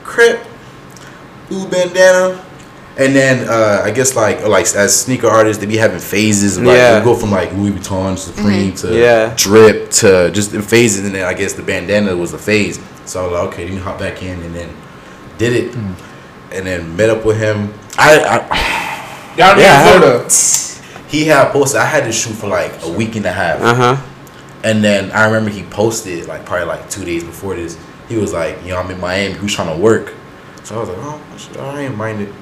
Crip, 0.05 0.41
blue 1.49 1.69
bandana. 1.69 2.43
And 2.99 3.15
then 3.15 3.47
uh, 3.49 3.83
I 3.85 3.91
guess 3.91 4.17
like 4.17 4.47
like 4.47 4.65
as 4.75 4.99
sneaker 4.99 5.27
artists, 5.27 5.61
they 5.61 5.67
be 5.67 5.77
having 5.77 5.99
phases. 5.99 6.57
Of 6.57 6.65
like 6.65 6.77
Yeah. 6.77 6.99
they 6.99 7.05
go 7.05 7.15
from 7.15 7.31
like 7.31 7.53
Louis 7.53 7.73
Vuitton, 7.73 8.17
Supreme 8.17 8.73
to 8.77 8.95
Yeah. 8.99 9.35
drip 9.37 9.91
to 10.03 10.31
just 10.33 10.55
in 10.55 10.63
phases. 10.63 11.05
And 11.05 11.15
then 11.15 11.25
I 11.27 11.35
guess 11.35 11.53
the 11.53 11.63
bandana 11.63 12.17
was 12.17 12.33
a 12.33 12.39
phase. 12.39 12.81
So 13.05 13.21
I 13.21 13.25
was 13.25 13.33
like, 13.33 13.43
okay, 13.53 13.65
let 13.67 13.75
me 13.75 13.81
hop 13.81 13.99
back 13.99 14.23
in 14.23 14.41
and 14.43 14.55
then 14.55 14.71
did 15.39 15.53
it, 15.53 15.75
and 15.75 16.67
then 16.67 16.97
met 16.97 17.11
up 17.11 17.25
with 17.25 17.37
him. 17.39 17.73
I, 17.99 18.19
I 18.19 19.37
Down 19.37 19.59
Yeah, 19.59 19.75
I 19.79 19.91
here 19.93 20.01
heard- 20.01 20.33
he 21.09 21.27
had 21.27 21.53
posted. 21.53 21.81
I 21.81 21.85
had 21.85 22.05
to 22.05 22.13
shoot 22.13 22.33
for 22.33 22.47
like 22.49 22.73
a 22.83 22.91
week 22.91 23.15
and 23.17 23.27
a 23.27 23.33
half. 23.33 23.61
Uh 23.61 23.75
huh. 23.75 23.97
And 24.65 24.83
then 24.83 25.13
I 25.13 25.27
remember 25.27 25.51
he 25.51 25.63
posted 25.65 26.27
like 26.27 26.47
probably 26.47 26.67
like 26.67 26.89
two 26.89 27.05
days 27.05 27.23
before 27.23 27.55
this. 27.55 27.77
He 28.09 28.17
was 28.17 28.33
like, 28.33 28.63
you 28.65 28.71
know, 28.71 28.79
I'm 28.79 28.91
in 28.91 28.99
Miami. 29.01 29.35
Who's 29.35 29.55
trying 29.55 29.77
to 29.77 29.81
work? 29.81 30.15
So 30.65 30.77
I 30.77 30.81
was 30.81 30.89
like, 30.89 30.99
oh, 31.01 31.21
shit, 31.37 31.57
I 31.59 31.83
ain't 31.83 31.97
minded. 31.97 32.33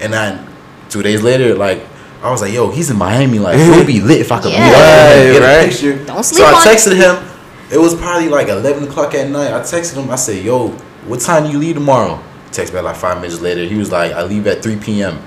And 0.00 0.12
then 0.12 0.46
two 0.88 1.02
days 1.02 1.22
later, 1.22 1.54
like 1.54 1.86
I 2.22 2.30
was 2.30 2.40
like, 2.42 2.52
yo, 2.52 2.70
he's 2.70 2.90
in 2.90 2.96
Miami. 2.96 3.38
Like 3.38 3.56
it 3.58 3.76
would 3.76 3.86
be 3.86 4.00
lit 4.00 4.20
if 4.20 4.32
I 4.32 4.40
could 4.40 4.52
Yeah. 4.52 4.66
meet 4.66 4.74
up 4.74 4.80
him 4.82 5.18
and 5.28 5.32
get 5.32 5.42
Right, 5.42 5.56
a 5.56 5.58
right. 5.60 5.70
picture. 5.70 6.04
Don't 6.04 6.24
sleep 6.24 6.38
So 6.40 6.46
I 6.46 6.64
texted 6.66 6.96
him. 6.96 7.26
It 7.72 7.78
was 7.78 7.94
probably 7.94 8.28
like 8.28 8.48
11 8.48 8.84
o'clock 8.88 9.14
at 9.14 9.28
night. 9.30 9.52
I 9.52 9.60
texted 9.60 9.94
him. 10.02 10.10
I 10.10 10.16
said, 10.16 10.42
yo, 10.44 10.68
what 11.06 11.20
time 11.20 11.44
do 11.44 11.50
you 11.52 11.58
leave 11.58 11.76
tomorrow? 11.76 12.20
Text 12.50 12.72
back 12.72 12.82
like 12.82 12.96
five 12.96 13.20
minutes 13.20 13.40
later. 13.40 13.64
He 13.64 13.76
was 13.76 13.92
like, 13.92 14.12
I 14.12 14.22
leave 14.24 14.46
at 14.48 14.60
3 14.62 14.76
p.m. 14.76 15.18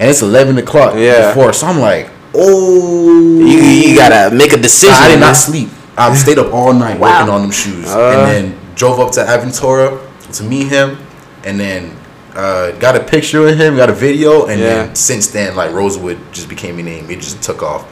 And 0.00 0.08
it's 0.10 0.22
11 0.22 0.56
o'clock 0.58 0.94
Yeah. 0.96 1.28
before. 1.28 1.52
So 1.52 1.66
I'm 1.66 1.78
like, 1.78 2.10
oh. 2.34 3.38
You, 3.40 3.58
you 3.90 3.96
gotta 3.96 4.34
make 4.34 4.52
a 4.52 4.56
decision. 4.56 4.94
I 4.96 5.08
did 5.08 5.20
not 5.20 5.36
sleep. 5.36 5.68
I 5.96 6.14
stayed 6.14 6.38
up 6.38 6.52
all 6.52 6.72
night 6.72 6.98
Wow. 6.98 7.18
working 7.20 7.32
on 7.34 7.42
them 7.42 7.50
shoes, 7.52 7.86
Uh. 7.88 8.10
and 8.10 8.26
then 8.28 8.58
drove 8.74 8.98
up 8.98 9.12
to 9.12 9.20
Aventura 9.20 10.00
to 10.32 10.42
meet 10.42 10.66
him, 10.68 10.98
and 11.44 11.60
then 11.60 11.92
uh, 12.34 12.72
got 12.72 12.96
a 12.96 13.00
picture 13.00 13.46
of 13.46 13.56
him, 13.58 13.76
got 13.76 13.90
a 13.90 13.94
video, 13.94 14.46
and 14.46 14.60
Yeah. 14.60 14.66
then 14.86 14.94
since 14.94 15.28
then, 15.28 15.54
like 15.56 15.72
Rosewood 15.72 16.18
just 16.32 16.48
became 16.48 16.78
a 16.78 16.82
name. 16.82 17.10
It 17.10 17.20
just 17.20 17.42
took 17.42 17.62
off. 17.62 17.84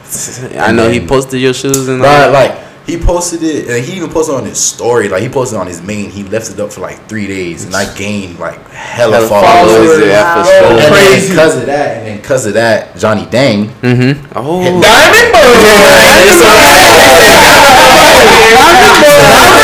I 0.57 0.71
know 0.71 0.89
he 0.89 0.99
posted 1.05 1.39
your 1.41 1.53
shoes 1.53 1.87
and 1.87 2.01
all. 2.01 2.07
Right, 2.07 2.27
like 2.27 2.59
he 2.85 2.97
posted 2.97 3.41
it, 3.43 3.69
and 3.69 3.85
he 3.85 3.95
even 3.95 4.09
posted 4.09 4.35
on 4.35 4.43
his 4.45 4.59
story. 4.59 5.07
Like 5.07 5.23
he 5.23 5.29
posted 5.29 5.57
on 5.57 5.67
his 5.67 5.81
main. 5.81 6.09
He 6.09 6.23
left 6.23 6.49
it 6.51 6.59
up 6.59 6.73
for 6.73 6.81
like 6.81 7.07
three 7.07 7.27
days, 7.27 7.63
and 7.65 7.73
I 7.73 7.93
gained 7.95 8.37
like 8.39 8.59
hella, 8.69 9.15
Hella 9.15 9.27
followers. 9.29 9.71
followers, 9.71 9.99
yeah, 10.07 10.33
for 10.33 10.39
Wow. 10.41 10.45
sure. 10.45 10.67
And 10.71 10.79
then 10.79 10.91
Crazy. 10.91 11.29
because 11.29 11.55
of 11.57 11.65
that, 11.67 11.97
and 11.97 12.07
then 12.07 12.17
because 12.17 12.45
of 12.45 12.53
that, 12.55 12.97
Johnny 12.97 13.25
Dang. 13.31 13.69
Mm-hmm. 13.81 14.25
Oh. 14.35 14.81
Diamond 14.81 15.33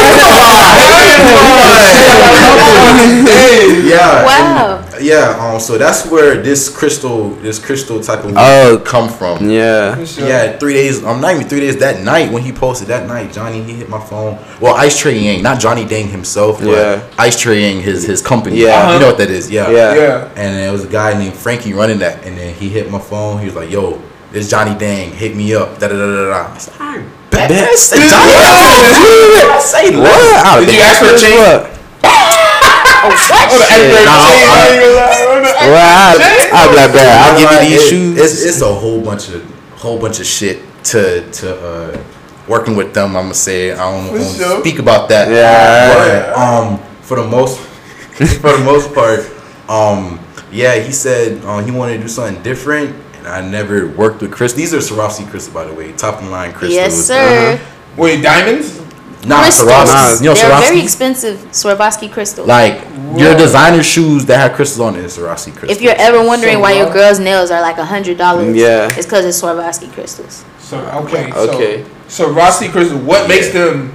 Yeah. 3.85 4.25
Wow. 4.25 4.83
and- 4.93 5.03
yeah. 5.05 5.37
Um. 5.53 5.59
So 5.59 5.77
that's 5.77 6.05
where 6.07 6.41
this 6.41 6.69
crystal, 6.69 7.29
this 7.41 7.57
crystal 7.59 8.01
type 8.01 8.23
of 8.25 8.33
Oh. 8.37 8.81
come 8.85 9.07
from. 9.09 9.49
Yeah. 9.49 9.97
Yeah, 10.17 10.57
three 10.57 10.73
days. 10.73 11.03
I'm 11.03 11.21
not 11.21 11.35
even 11.35 11.47
three 11.47 11.61
days. 11.61 11.77
That 11.77 12.01
night 12.01 12.31
when 12.31 12.43
he 12.43 12.51
posted 12.51 12.87
that 12.89 13.07
night, 13.07 13.31
Johnny 13.31 13.61
he 13.63 13.73
hit 13.73 13.89
my 13.89 13.99
phone. 13.99 14.37
Well, 14.59 14.75
Ice 14.75 14.97
Trey 14.99 15.17
Yang, 15.17 15.43
not 15.43 15.59
Johnny 15.59 15.85
Dang 15.85 16.07
himself, 16.09 16.59
but 16.59 16.67
Yeah. 16.69 16.99
Ice 17.17 17.39
Trey 17.39 17.61
Yang, 17.61 17.81
his 17.83 18.03
his 18.05 18.21
company. 18.21 18.57
Yeah. 18.57 18.93
you 18.93 18.99
know 18.99 19.07
what 19.07 19.17
that 19.19 19.29
is. 19.29 19.49
Yeah, 19.49 19.69
Yeah. 19.69 19.93
Yeah. 19.95 20.27
And 20.35 20.57
there 20.57 20.71
was 20.71 20.83
a 20.83 20.87
guy 20.87 21.17
named 21.17 21.33
Frankie 21.35 21.73
running 21.73 21.99
that, 21.99 22.25
and 22.25 22.37
then 22.37 22.53
he 22.53 22.69
hit 22.69 22.91
my 22.91 22.99
phone. 22.99 23.39
He 23.39 23.45
was 23.45 23.55
like, 23.55 23.71
"Yo, 23.71 23.99
this 24.31 24.49
Johnny 24.49 24.75
Dang 24.77 25.11
hit 25.11 25.35
me 25.35 25.53
up." 25.55 25.79
Da 25.79 25.87
da 25.87 25.95
da 25.95 26.05
da 26.05 26.25
da. 26.29 26.53
I 26.53 26.57
said, 26.57 26.73
"All 26.79 26.87
right, 26.97 27.05
bet." 27.31 27.49
Bet. 27.49 27.69
I 27.69 27.75
said, 27.75 27.97
Johnny 28.09 28.33
Dang. 28.37 29.51
I 29.51 29.59
say 29.59 29.95
What? 29.95 30.05
what? 30.05 30.45
I 30.45 30.65
Did 30.65 30.75
you 30.75 30.81
ask 30.81 30.99
for 31.01 31.13
a 31.13 31.17
change? 31.19 31.39
What? 31.99 32.65
Oh, 33.01 33.09
the 33.11 33.63
Shit, 33.63 33.79
editor 33.79 34.05
nah, 34.05 34.27
changed. 34.27 35.55
Well, 35.71 35.87
I, 35.87 36.49
I'll 36.51 36.69
be 36.69 36.75
like, 36.75 36.91
bro, 36.91 37.01
I'll 37.01 37.37
give 37.39 37.51
you 37.51 37.59
these 37.69 37.83
It- 37.85 37.89
shoes. 37.89 38.17
It's 38.19 38.43
it's 38.43 38.61
a 38.61 38.73
whole 38.73 39.01
bunch 39.01 39.29
of 39.29 39.43
whole 39.79 39.97
bunch 39.99 40.19
of 40.19 40.25
shit 40.25 40.59
to 40.91 41.23
to 41.31 41.55
uh, 41.55 42.03
working 42.47 42.75
with 42.75 42.93
them. 42.93 43.15
I'm 43.15 43.23
gonna 43.31 43.33
say 43.33 43.71
I 43.71 43.77
don't 43.77 44.07
For 44.07 44.19
want 44.19 44.23
to 44.35 44.43
sure. 44.43 44.59
speak 44.59 44.79
about 44.79 45.07
that. 45.09 45.29
Yeah. 45.31 45.95
But 45.95 46.37
um, 46.37 46.77
for 47.01 47.15
the 47.21 47.27
most 47.27 47.57
for 48.43 48.51
the 48.57 48.63
most 48.65 48.93
part, 48.93 49.21
um, 49.69 50.19
yeah, 50.51 50.75
he 50.75 50.91
said 50.91 51.39
uh, 51.45 51.59
he 51.63 51.71
wanted 51.71 51.97
to 51.97 52.03
do 52.03 52.07
something 52.09 52.41
different. 52.43 52.95
And 53.19 53.27
I 53.27 53.47
never 53.47 53.87
worked 53.87 54.21
with 54.21 54.31
crystals. 54.31 54.57
These 54.57 54.73
are 54.73 54.77
Swarovski 54.77 55.29
crystals, 55.29 55.53
by 55.53 55.65
the 55.65 55.73
way, 55.73 55.91
top 55.93 56.15
of 56.19 56.25
the 56.25 56.31
line 56.31 56.51
crystals. 56.51 56.73
Yes, 56.73 57.09
uh-huh. 57.09 57.57
sir. 57.57 57.65
Wait, 57.97 58.23
diamonds? 58.23 58.79
Nah, 59.25 59.41
Crystals. 59.41 59.69
Swarovski. 59.69 60.19
You 60.21 60.25
know 60.29 60.33
They're 60.35 60.61
very 60.61 60.81
expensive 60.81 61.37
Swarovski 61.51 62.11
crystals. 62.11 62.47
Like 62.47 62.81
your 63.17 63.35
designer 63.35 63.83
shoes 63.83 64.25
that 64.25 64.37
have 64.37 64.53
crystals 64.53 64.79
on 64.79 64.95
it 64.95 65.03
is 65.03 65.17
Swarovski 65.17 65.51
crystals. 65.51 65.71
if 65.71 65.81
you're 65.81 65.97
ever 65.97 66.25
wondering 66.25 66.55
So 66.55 66.61
why 66.61 66.73
your 66.73 66.91
girl's 66.91 67.19
nails 67.19 67.51
are 67.51 67.61
like 67.61 67.77
a 67.77 67.85
hundred 67.85 68.17
dollars, 68.17 68.55
Yeah. 68.55 68.87
it's 68.87 69.05
because 69.05 69.25
it's 69.25 69.41
Swarovski 69.41 69.91
crystals. 69.91 70.45
So 70.59 70.79
okay. 71.03 71.31
Okay. 71.33 71.83
So, 72.07 72.27
so 72.27 72.33
Swarovski 72.33 72.71
Crystal, 72.71 72.99
what 72.99 73.27
makes 73.27 73.51
them 73.51 73.93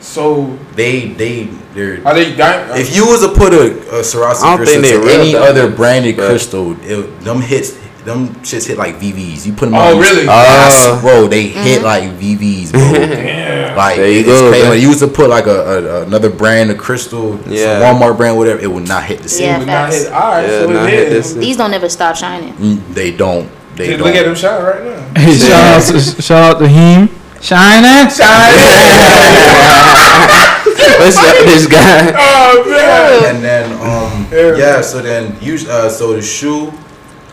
so? 0.00 0.58
they 0.74 1.08
they 1.08 1.44
they're 1.74 2.06
Are 2.06 2.14
they 2.14 2.36
diamond? 2.36 2.72
Uh, 2.72 2.76
if 2.76 2.94
you 2.94 3.06
was 3.06 3.20
to 3.22 3.32
put 3.32 3.52
a, 3.52 3.72
a 3.98 4.02
Swarovski 4.02 4.56
crystal 4.56 4.82
think 4.82 5.04
to 5.04 5.10
any 5.10 5.34
other 5.34 5.70
branded 5.70 6.16
crystal, 6.16 6.76
it, 6.82 7.20
them 7.20 7.40
hits, 7.40 7.78
them 8.08 8.34
shits 8.42 8.66
hit 8.66 8.76
like 8.76 8.96
VVs. 8.96 9.46
You 9.46 9.52
put 9.52 9.66
them 9.66 9.74
Oh, 9.76 9.94
on, 9.94 10.00
really? 10.00 10.26
Oh. 10.28 10.90
Really? 10.90 11.00
Bro, 11.00 11.28
they 11.28 11.44
Mm-hmm. 11.50 11.62
hit 11.62 11.82
like 11.82 12.04
VVs, 12.18 12.72
bro. 12.72 12.80
Damn. 12.92 13.76
Like 13.76 13.96
There 13.96 14.10
you 14.10 14.20
it's 14.20 14.28
go, 14.28 14.48
crazy. 14.50 14.62
man. 14.62 14.70
When 14.70 14.80
you 14.80 14.88
used 14.88 15.00
to 15.00 15.08
put 15.08 15.28
like 15.30 15.46
a, 15.46 15.50
a 15.86 16.02
another 16.02 16.30
brand 16.30 16.70
of 16.72 16.78
crystal, 16.78 17.38
some 17.42 17.52
Yeah. 17.52 17.80
Walmart 17.80 18.16
brand, 18.16 18.36
whatever, 18.36 18.60
it 18.60 18.70
would 18.70 18.88
not 18.88 19.04
hit 19.04 19.20
the 19.22 19.28
same. 19.28 19.46
Yeah, 19.46 19.58
Would 19.58 19.66
not 19.68 19.90
facts. 19.90 20.02
hit. 20.02 20.12
All 20.12 20.20
right, 20.32 20.42
Yeah, 20.48 20.60
so 20.62 20.72
not 20.72 20.88
hit 20.90 21.10
this. 21.10 21.32
These 21.34 21.56
don't 21.56 21.72
ever 21.74 21.88
stop 21.88 22.16
shining. 22.16 22.52
Mm, 22.54 22.94
They 22.94 23.12
don't. 23.12 23.48
They 23.76 23.86
Just 23.86 23.98
don't. 23.98 24.06
look 24.08 24.16
at 24.16 24.26
him 24.26 24.34
shine 24.34 24.62
right 24.64 24.82
now. 24.84 25.04
Hey, 25.22 25.36
shout 25.36 25.52
out 25.52 25.82
to 25.92 26.00
shout 26.22 26.42
out 26.54 26.58
to 26.58 26.66
him. 26.68 27.08
Shining. 27.40 28.10
shining. 28.10 29.78
What's 30.98 31.16
up, 31.16 31.36
this 31.46 31.66
guy? 31.66 32.12
Oh 32.16 32.64
man. 32.68 33.34
and 33.36 33.44
then 33.44 33.72
um 33.80 34.26
Yeah. 34.32 34.56
yeah 34.56 34.80
so 34.80 35.00
then 35.00 35.36
usually 35.40 35.70
uh, 35.70 35.88
so 35.88 36.14
the 36.14 36.22
shoe 36.22 36.72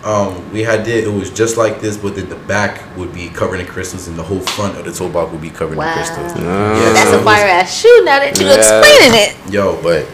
um 0.06 0.52
we 0.54 0.62
had 0.64 0.84
did 0.84 1.04
it 1.04 1.10
was 1.10 1.30
just 1.32 1.58
like 1.58 1.82
this 1.82 1.98
but 1.98 2.16
then 2.16 2.30
the 2.30 2.36
back 2.48 2.82
would 2.96 3.12
be 3.14 3.28
covered 3.30 3.60
in 3.60 3.66
crystals 3.66 4.08
and 4.08 4.16
the 4.18 4.24
whole 4.24 4.40
front 4.40 4.78
of 4.78 4.86
the 4.86 4.92
toe 4.92 5.10
box 5.10 5.32
would 5.32 5.42
be 5.42 5.50
covered 5.50 5.78
Wow. 5.78 5.88
in 5.88 5.94
crystals 5.96 6.32
Ah. 6.38 6.40
Yeah, 6.40 6.94
That's 6.94 7.10
so 7.10 7.18
a 7.18 7.22
it 7.22 7.24
fire 7.24 7.46
ass 7.48 7.76
shoe. 7.82 8.02
Now 8.06 8.20
that 8.20 8.40
you 8.40 8.46
Yeah. 8.46 8.54
explaining 8.56 9.14
it, 9.20 9.36
yo 9.52 9.80
but 9.82 10.06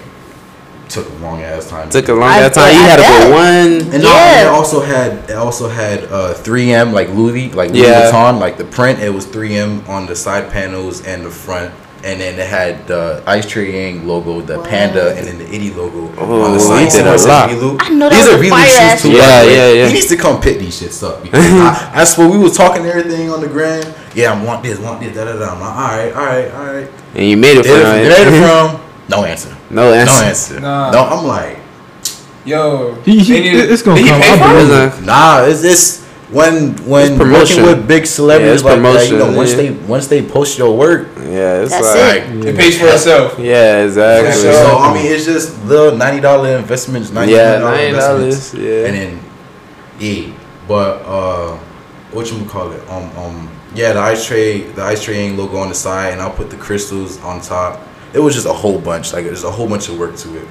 took 0.90 1.08
a 1.10 1.14
long 1.24 1.42
ass 1.42 1.70
time 1.70 1.90
Took 1.90 2.10
a 2.10 2.14
long 2.14 2.24
I 2.30 2.40
ass 2.40 2.56
time. 2.56 2.74
You 2.74 2.82
had 2.82 2.96
to 2.98 3.02
bet. 3.04 3.24
put 3.24 3.32
one. 3.34 3.94
and 3.94 4.04
Yeah. 4.04 4.10
yeah. 4.10 4.42
it 4.44 4.48
also 4.48 4.82
had 4.82 5.12
it 5.30 5.36
also 5.38 5.68
had 5.70 6.04
uh 6.12 6.34
3M 6.36 6.92
like 6.94 7.10
Louis 7.10 7.52
like 7.52 7.72
Louis 7.72 7.82
Yeah. 7.84 8.12
Vuitton 8.12 8.40
like 8.40 8.58
the 8.58 8.66
print 8.66 9.00
it 9.00 9.14
was 9.14 9.26
3M 9.26 9.88
on 9.90 10.06
the 10.06 10.16
side 10.16 10.50
panels 10.52 11.02
and 11.06 11.26
the 11.26 11.30
front 11.32 11.72
and 12.04 12.20
then 12.20 12.40
it 12.40 12.48
had 12.48 12.88
the 12.88 13.22
Ice 13.28 13.46
Tree 13.48 13.72
Yang 13.74 14.08
logo, 14.08 14.42
the 14.42 14.58
Wow. 14.58 14.66
panda, 14.66 15.16
and 15.16 15.28
then 15.28 15.38
the 15.38 15.46
Itty 15.54 15.72
logo 15.72 16.10
Oh, 16.18 16.42
on 16.44 16.54
the 16.54 16.60
he 16.60 16.90
side. 16.90 17.04
did 17.04 17.08
a 17.08 17.28
lot. 17.28 17.50
I 17.82 17.90
know 17.90 18.10
that 18.10 18.16
These 18.16 18.28
are 18.34 18.38
really 18.38 18.50
fire 18.50 18.98
shoes 18.98 19.02
too. 19.04 19.12
shoe. 19.12 19.18
by 19.20 19.22
the 19.22 19.28
Yeah, 19.28 19.44
way. 19.46 19.56
yeah, 19.56 19.70
yeah. 19.84 19.88
He 19.88 19.94
needs 19.94 20.08
to 20.08 20.18
come 20.18 20.42
pick 20.42 20.60
these 20.60 20.82
shits 20.82 21.04
up 21.08 21.22
because 21.24 21.46
I, 21.54 21.92
I 22.02 22.04
swear 22.04 22.28
we 22.30 22.38
was 22.38 22.56
talking 22.58 22.86
everything 22.86 23.30
on 23.30 23.42
the 23.42 23.48
gram. 23.48 23.84
Yeah, 24.16 24.34
I 24.34 24.44
want 24.44 24.64
this, 24.64 24.80
want 24.80 25.00
this, 25.00 25.16
da 25.16 25.26
da 25.26 25.38
da. 25.38 25.54
I'm 25.54 25.60
like, 25.62 25.76
all 25.76 25.98
right, 25.98 26.14
all 26.14 26.26
right, 26.26 26.52
all 26.54 26.74
right. 26.74 26.90
And 27.16 27.26
you 27.30 27.38
made 27.38 27.58
it 27.58 27.64
for 27.66 27.70
Did 27.74 28.12
it, 28.12 28.28
it 28.34 28.48
from? 28.48 28.82
No 29.10 29.26
answer. 29.26 29.56
No 29.70 29.92
answer. 29.94 30.14
No 30.22 30.28
answer. 30.28 30.60
Nah. 30.62 30.92
No, 30.92 31.04
I'm 31.04 31.26
like, 31.28 31.58
Yo. 32.46 32.96
He- 33.06 33.20
he- 33.20 33.50
it's 33.50 33.82
gonna 33.84 34.00
come. 34.02 34.20
pay 34.22 34.34
I 34.34 34.38
for 34.38 34.48
believe 34.54 34.72
it? 34.72 34.88
It's 34.98 35.02
Nah, 35.06 35.44
it's 35.46 35.62
this 35.62 36.08
when 36.32 36.76
when 36.88 37.20
working 37.20 37.64
with 37.64 37.88
big 37.88 38.06
celebrities 38.06 38.64
Yeah, 38.64 38.74
it's 38.76 38.82
like 38.82 38.82
that, 38.82 39.10
you 39.10 39.18
know, 39.18 39.36
once 39.36 39.52
yeah. 39.52 39.58
they 39.58 39.72
once 39.72 40.08
they 40.08 40.26
post 40.26 40.58
your 40.58 40.78
work, 40.78 41.10
Yeah, 41.18 41.62
it's 41.62 41.72
That's 41.72 41.96
like. 41.96 42.46
it. 42.46 42.46
It 42.46 42.56
pays 42.58 42.80
for 42.80 42.88
itself. 42.88 43.38
Yeah, 43.38 43.84
exactly. 43.84 44.30
Yeah, 44.50 44.54
so 44.54 44.78
I 44.78 44.94
mean, 44.94 45.12
it's 45.12 45.26
just 45.26 45.62
little 45.66 45.98
ninety 45.98 46.22
dollar 46.22 46.58
investments, 46.58 47.12
ninety 47.12 47.34
yeah, 47.34 47.60
dollars, 47.60 48.54
Yeah. 48.54 48.86
and 48.88 48.96
then 48.96 49.20
yeah, 50.00 50.34
but 50.68 51.02
uh, 51.06 51.58
what 52.12 52.32
you 52.32 52.46
call 52.46 52.72
it? 52.72 52.90
Um, 52.90 53.12
um, 53.18 53.52
yeah, 53.76 53.94
the 53.94 54.00
ice 54.00 54.26
tray, 54.26 54.62
the 54.62 54.84
ice 54.84 55.04
tray 55.04 55.32
logo 55.32 55.58
on 55.58 55.70
the 55.70 55.76
side, 55.76 56.14
and 56.14 56.22
I'll 56.22 56.32
put 56.34 56.50
the 56.50 56.58
crystals 56.58 57.20
on 57.22 57.42
top. 57.42 57.80
It 58.14 58.20
was 58.20 58.36
just 58.36 58.48
a 58.48 58.54
whole 58.54 58.80
bunch, 58.80 59.14
like 59.14 59.26
there's 59.26 59.44
a 59.44 59.52
whole 59.52 59.68
bunch 59.68 59.90
of 59.90 60.00
work 60.00 60.16
to 60.18 60.38
it. 60.38 60.48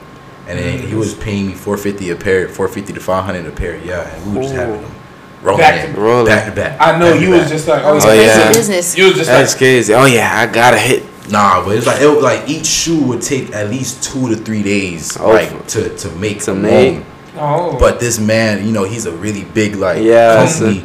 And 0.47 0.59
then 0.59 0.87
he 0.87 0.95
was 0.95 1.15
paying 1.15 1.47
me 1.47 1.55
four 1.55 1.77
fifty 1.77 2.11
a 2.11 2.17
pair, 2.17 2.49
four 2.49 2.69
fifty 2.69 2.93
to 2.93 3.01
five 3.01 3.25
hundred 3.25 3.47
a 3.47 3.51
pair. 3.51 3.77
Yeah, 3.79 4.09
and 4.09 4.27
we 4.27 4.37
were 4.37 4.43
just 4.43 4.55
having 4.55 4.83
them 4.83 5.00
rolling 5.43 5.61
Back 5.61 5.85
in, 5.89 5.95
to- 5.95 6.01
Rolling. 6.01 6.27
back 6.27 6.47
to 6.47 6.53
back. 6.53 6.81
I 6.81 6.99
know 6.99 7.13
back 7.13 7.21
you 7.23 7.31
was 7.31 7.41
back. 7.41 7.49
just 7.51 7.69
like, 7.69 7.83
Oh, 7.85 7.93
oh, 7.93 7.97
it's 7.97 8.05
Oh, 8.05 8.09
crazy 8.09 8.25
yeah. 8.27 8.49
business. 8.53 8.97
You 8.97 9.05
was 9.07 9.15
just 9.15 9.31
That's 9.31 9.53
like, 9.53 9.59
crazy. 9.59 9.95
Oh 9.95 10.05
yeah, 10.07 10.31
I 10.39 10.47
gotta 10.53 10.79
hit. 10.79 11.05
Nah, 11.31 11.65
but 11.65 11.77
it's 11.77 11.87
like 11.87 12.01
it 12.01 12.09
would, 12.09 12.23
like 12.23 12.49
each 12.49 12.67
shoe 12.67 13.03
would 13.05 13.23
take 13.23 13.53
at 13.53 13.71
least 13.71 14.03
two 14.03 14.29
to 14.31 14.37
three 14.37 14.63
days, 14.63 15.17
Oh, 15.19 15.31
like 15.31 15.67
to 15.69 15.97
to 15.97 16.11
make 16.17 16.43
to 16.45 16.55
make. 16.55 17.03
oh. 17.37 17.77
But 17.79 18.01
this 18.01 18.19
man, 18.19 18.67
you 18.67 18.73
know, 18.73 18.85
he's 18.85 19.07
a 19.07 19.13
really 19.13 19.45
big 19.45 19.77
like 19.77 20.03
Yeah, 20.03 20.45
company 20.47 20.85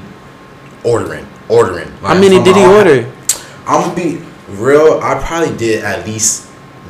ordering, 0.84 1.26
ordering. 1.50 1.90
How 2.02 2.14
many 2.14 2.42
did 2.44 2.56
he 2.56 2.64
order? 2.66 3.12
I'm 3.68 3.82
gonna 3.90 3.96
be 3.96 4.22
real. 4.50 5.00
I 5.02 5.16
probably 5.26 5.56
did 5.58 5.84
at 5.84 6.06
least 6.06 6.45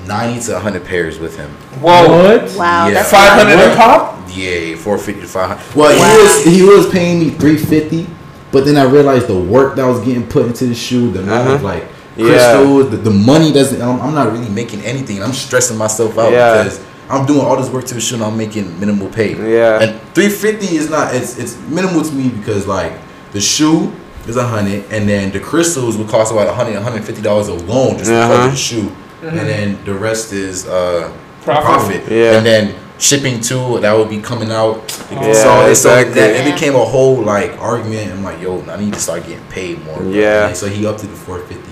ninety 0.08 0.42
to 0.46 0.60
hundred 0.60 0.86
pairs 0.86 1.20
with 1.20 1.38
him. 1.38 1.50
Whoa. 1.82 2.08
What? 2.38 2.56
Wow, 2.58 2.88
Yeah. 2.88 2.94
that's 2.94 3.12
Five 3.12 3.34
hundred 3.34 3.60
a 3.60 3.76
pop? 3.76 4.20
Yeah, 4.34 4.76
four 4.76 4.98
fifty 4.98 5.22
to 5.22 5.28
five 5.28 5.50
hundred. 5.58 5.76
Well, 5.76 5.98
Wow. 5.98 6.06
he 6.06 6.22
was 6.22 6.56
he 6.58 6.62
was 6.64 6.90
paying 6.92 7.20
me 7.20 7.30
three 7.32 7.58
fifty, 7.58 8.08
but 8.52 8.66
then 8.66 8.78
I 8.78 8.84
realized 8.84 9.28
the 9.28 9.40
work 9.40 9.76
that 9.76 9.86
was 9.86 10.00
getting 10.02 10.26
put 10.28 10.46
into 10.48 10.66
the 10.66 10.76
shoe, 10.76 11.12
the 11.12 11.20
amount 11.20 11.48
Uh-huh. 11.50 11.64
like 11.64 11.86
Yeah. 12.18 12.28
crystals, 12.28 12.90
the, 12.92 12.98
the 12.98 13.12
money 13.12 13.52
doesn't. 13.52 13.82
I'm, 13.82 14.00
I'm 14.02 14.14
not 14.14 14.32
really 14.32 14.50
making 14.50 14.82
anything. 14.86 15.22
I'm 15.24 15.34
stressing 15.34 15.78
myself 15.78 16.18
out 16.18 16.32
Yeah. 16.32 16.64
because 16.64 16.80
I'm 17.10 17.26
doing 17.26 17.42
all 17.42 17.56
this 17.58 17.70
work 17.70 17.86
to 17.86 17.94
the 17.94 18.02
shoe 18.02 18.16
and 18.16 18.24
I'm 18.24 18.38
making 18.38 18.80
minimal 18.80 19.08
pay. 19.10 19.36
Yeah. 19.36 19.82
and 19.82 20.02
three 20.14 20.30
fifty 20.30 20.76
is 20.78 20.90
not. 20.90 21.14
It's 21.16 21.38
it's 21.38 21.58
minimal 21.70 22.04
to 22.04 22.14
me 22.14 22.30
because 22.30 22.68
like 22.68 22.94
the 23.34 23.42
shoe 23.42 23.92
is 24.28 24.38
a 24.38 24.44
hundred, 24.44 24.84
and 24.92 25.08
then 25.08 25.32
the 25.32 25.40
crystals 25.40 25.98
would 25.98 26.08
cost 26.08 26.32
about 26.32 26.48
a 26.48 26.54
hundred, 26.54 26.82
hundred 26.82 27.04
fifty 27.06 27.22
dollars 27.22 27.48
alone 27.48 27.98
just 28.00 28.10
to 28.10 28.16
Uh-huh. 28.16 28.36
cover 28.38 28.50
the 28.50 28.56
shoe, 28.58 28.92
and 29.30 29.40
then 29.40 29.86
the 29.86 29.94
rest 29.94 30.34
is 30.34 30.68
uh 30.68 31.12
Profit. 31.44 31.64
profit. 31.64 32.12
Yeah. 32.12 32.38
And 32.38 32.46
then 32.46 32.76
shipping 32.98 33.40
too, 33.40 33.80
that 33.80 33.94
would 33.94 34.10
be 34.10 34.20
coming 34.20 34.52
out. 34.52 34.78
Yeah, 35.12 35.34
so 35.34 35.68
it's 35.68 35.82
so 35.82 35.96
exactly. 35.96 36.14
that, 36.16 36.48
it 36.48 36.54
became 36.54 36.76
a 36.76 36.84
whole 36.84 37.22
like 37.22 37.52
argument. 37.60 38.12
I'm 38.12 38.24
like, 38.24 38.42
yo, 38.42 38.62
I 38.64 38.78
need 38.80 38.94
to 38.94 39.00
start 39.00 39.24
getting 39.28 39.46
paid 39.50 39.84
more. 39.86 39.98
bro. 39.98 40.10
Yeah. 40.10 40.48
And 40.48 40.58
so 40.58 40.68
he 40.68 40.86
upped 40.88 41.00
to 41.02 41.08
the 41.08 41.16
450, 41.16 41.72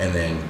and 0.00 0.12
then 0.14 0.42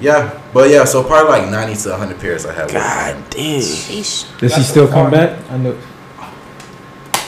yeah, 0.00 0.40
but 0.52 0.70
yeah, 0.70 0.84
so 0.84 1.04
probably 1.04 1.30
like 1.30 1.50
90 1.50 1.82
to 1.82 1.90
100 1.90 2.18
pairs 2.20 2.46
I 2.46 2.52
have. 2.52 2.72
God 2.72 3.30
damn. 3.30 3.60
Sheesh. 3.60 4.38
Does 4.40 4.56
he 4.56 4.62
still 4.62 4.88
come 4.88 5.10
point. 5.10 5.14
back? 5.14 5.50
I 5.50 5.56
know. 5.58 5.78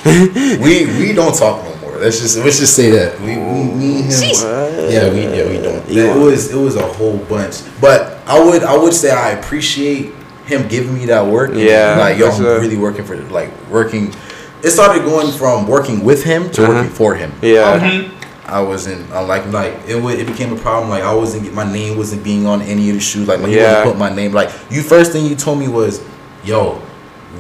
we 0.63 0.87
we 0.99 1.13
don't 1.13 1.35
talk 1.35 1.63
no 1.65 1.71
more. 1.71 1.76
Let's 2.01 2.21
just 2.21 2.39
let's 2.39 2.59
just 2.59 2.75
say 2.77 2.91
that 2.91 3.19
we, 3.21 3.37
we 3.37 3.75
me 3.75 3.97
and 3.97 4.05
him. 4.05 4.11
Sheesh. 4.11 4.93
Yeah, 4.93 5.11
we 5.13 5.21
yeah 5.23 5.49
we 5.49 5.59
don't. 5.63 5.89
You 5.89 6.03
it 6.11 6.17
was 6.25 6.53
it 6.53 6.57
was 6.57 6.77
a 6.77 6.87
whole 6.87 7.19
bunch, 7.19 7.63
but 7.81 8.19
I 8.27 8.43
would 8.43 8.63
I 8.63 8.77
would 8.77 8.95
say 8.95 9.11
I 9.11 9.31
appreciate 9.31 10.13
him 10.47 10.69
giving 10.69 10.95
me 10.95 11.07
that 11.07 11.27
work. 11.27 11.51
Yeah, 11.55 11.97
like 11.99 12.19
yo, 12.19 12.27
for 12.31 12.33
I'm 12.37 12.41
sure. 12.43 12.61
really 12.61 12.77
working 12.77 13.05
for 13.05 13.17
like 13.31 13.51
working. 13.71 14.15
It 14.63 14.71
started 14.71 15.05
going 15.05 15.31
from 15.33 15.67
working 15.69 16.05
with 16.05 16.25
him 16.25 16.51
to 16.53 16.63
Uh-huh. 16.65 16.73
working 16.73 16.91
for 16.91 17.15
him. 17.15 17.33
Yeah. 17.43 17.79
Mhm. 17.81 18.11
I 18.49 18.61
wasn't 18.61 19.11
I 19.13 19.21
like 19.21 19.45
like 19.53 19.75
it. 19.89 20.01
Would, 20.01 20.19
it 20.21 20.27
became 20.27 20.53
a 20.53 20.57
problem. 20.57 20.89
Like 20.91 21.03
I 21.03 21.13
wasn't 21.15 21.43
get 21.45 21.53
my 21.53 21.71
name 21.71 21.97
wasn't 21.99 22.23
being 22.23 22.47
on 22.47 22.63
any 22.63 22.89
of 22.91 22.95
the 22.95 23.01
shoes. 23.01 23.27
Like 23.29 23.41
when 23.41 23.51
you 23.51 23.57
Yeah. 23.59 23.79
wasn't 23.85 23.93
put 23.93 23.99
my 23.99 24.15
name. 24.15 24.33
Like 24.33 24.51
you 24.71 24.83
first 24.83 25.11
thing 25.13 25.27
you 25.27 25.35
told 25.35 25.59
me 25.59 25.67
was, 25.69 26.01
"Yo, 26.45 26.81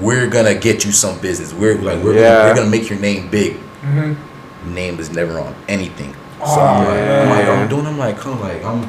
we're 0.01 0.27
gonna 0.29 0.55
get 0.55 0.85
you 0.85 0.90
some 0.92 1.16
business. 1.21 1.53
We're 1.55 1.77
like 1.79 2.03
we're 2.03 2.14
Yeah. 2.14 2.23
gonna, 2.29 2.49
we're 2.49 2.55
gonna 2.57 2.71
make 2.71 2.90
your 2.90 2.99
name 2.99 3.29
big." 3.31 3.57
Mhm. 3.85 4.16
Name 4.66 4.98
is 4.98 5.11
never 5.11 5.38
on 5.38 5.55
anything. 5.68 6.12
So 6.12 6.18
Oh, 6.42 6.61
I'm 6.61 6.85
like, 6.85 6.98
I'm 6.98 7.29
like. 7.31 7.48
I'm 7.48 7.68
doing. 7.68 7.87
I'm 7.87 7.98
like, 7.98 8.16
come 8.18 8.40
like 8.40 8.62
I'm. 8.64 8.83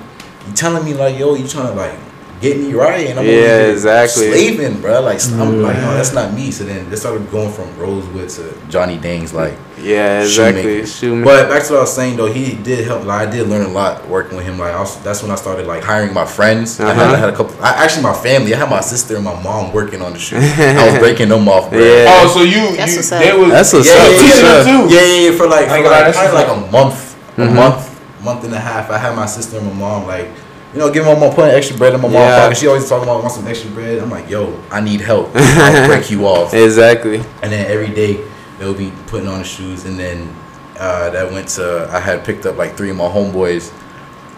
You 0.48 0.54
telling 0.54 0.84
me 0.86 0.94
like, 0.94 1.18
yo, 1.18 1.36
you 1.36 1.48
trying 1.48 1.68
to 1.68 1.74
like 1.74 1.98
get 2.42 2.58
me 2.58 2.74
right, 2.74 3.08
and 3.08 3.20
I'm 3.20 3.26
Yeah, 3.26 3.32
over 3.68 3.72
exactly. 3.72 4.30
slaving, 4.30 4.82
bro. 4.82 5.02
Like 5.02 5.24
I'm 5.34 5.62
like, 5.62 5.76
no, 5.78 5.94
that's 5.94 6.14
not 6.14 6.34
me. 6.34 6.52
So 6.52 6.64
then 6.66 6.92
it 6.92 6.98
started 6.98 7.30
going 7.32 7.52
from 7.52 7.76
Rosewood 7.78 8.30
to 8.30 8.54
Johnny 8.70 8.98
Dang's 8.98 9.34
like. 9.34 9.56
Yeah, 9.80 10.22
exactly. 10.24 10.64
shoemaker. 10.64 10.88
Shoemaker. 10.88 11.26
But 11.26 11.50
back 11.50 11.64
to 11.68 11.74
what 11.74 11.78
I 11.78 11.82
was 11.82 11.94
saying 11.94 12.18
though, 12.18 12.32
he 12.32 12.56
did 12.56 12.84
help. 12.88 13.06
Like 13.06 13.28
I 13.28 13.32
did 13.32 13.48
learn 13.48 13.64
a 13.66 13.70
lot 13.70 14.08
working 14.08 14.36
with 14.36 14.46
him. 14.48 14.58
Like 14.58 14.74
I 14.74 14.80
was, 14.80 15.00
that's 15.04 15.22
when 15.22 15.30
I 15.30 15.36
started 15.36 15.68
like 15.68 15.84
hiring 15.84 16.14
my 16.16 16.26
friends. 16.26 16.80
I, 16.80 16.94
had, 16.94 16.98
Uh-huh. 17.06 17.14
I 17.14 17.18
had 17.20 17.30
a 17.30 17.36
couple. 17.36 17.54
I, 17.64 17.84
actually, 17.86 18.02
my 18.04 18.14
family. 18.14 18.56
I 18.56 18.58
had 18.58 18.70
my 18.72 18.82
sister 18.82 19.16
and 19.16 19.24
my 19.24 19.40
mom 19.44 19.72
working 19.74 20.02
on 20.02 20.14
the 20.14 20.20
shoe. 20.20 20.38
I 20.38 20.90
was 20.90 20.98
breaking 21.06 21.30
them 21.30 21.48
off. 21.48 21.70
Bro. 21.70 21.78
Yeah. 21.80 22.06
Oh, 22.10 22.28
so 22.34 22.42
you, 22.42 22.76
That's 22.76 22.92
you 22.94 22.98
what's 22.98 23.12
up. 23.12 23.22
they 23.22 23.38
was 23.38 23.50
That's 23.52 23.74
what's 23.74 23.88
yeah, 23.88 23.94
up. 23.94 24.10
yeah, 24.10 24.18
yeah, 24.18 24.64
too. 24.66 24.96
yeah, 24.96 25.02
yeah, 25.02 25.30
yeah, 25.30 25.38
For 25.38 25.48
like, 25.48 25.66
I 25.68 25.70
for 25.70 25.76
ain't 26.24 26.34
like, 26.34 26.34
like 26.34 26.58
a 26.58 26.72
month, 26.72 27.16
a 27.38 27.42
Mhm. 27.42 27.54
month, 27.56 28.24
month 28.24 28.44
and 28.46 28.54
a 28.56 28.60
half. 28.60 28.90
I 28.90 28.98
had 28.98 29.16
my 29.16 29.28
sister 29.28 29.58
and 29.60 29.68
my 29.68 29.74
mom 29.74 30.08
like. 30.08 30.28
You 30.74 30.80
know, 30.80 30.92
giving 30.92 31.12
my 31.12 31.18
mom 31.20 31.34
putting 31.34 31.56
extra 31.56 31.78
bread 31.78 31.94
in 31.94 32.02
my 32.02 32.08
mom's 32.10 32.36
pocket. 32.36 32.58
She 32.58 32.68
always 32.68 32.88
talking 32.88 33.04
about 33.04 33.22
want 33.22 33.34
some 33.34 33.48
extra 33.48 33.72
bread. 33.72 34.00
I'm 34.00 34.10
like, 34.10 34.30
yo, 34.30 34.62
I 34.70 34.82
need 34.82 35.00
help. 35.02 35.30
I'll 35.36 35.88
break 35.88 36.12
you 36.12 36.28
off. 36.28 36.54
Exactly. 36.54 37.18
And 37.42 37.52
then 37.52 37.70
every 37.72 37.90
day 37.94 38.24
they'll 38.60 38.74
be 38.74 38.92
putting 39.08 39.28
on 39.28 39.40
the 39.40 39.46
shoes, 39.46 39.86
and 39.86 39.98
then 39.98 40.34
uh, 40.78 41.10
that 41.12 41.32
went 41.32 41.48
to. 41.50 41.90
I 41.92 42.00
had 42.00 42.26
picked 42.26 42.46
up 42.46 42.58
like 42.58 42.76
three 42.76 42.90
of 42.90 42.98
my 42.98 43.06
homeboys 43.08 43.74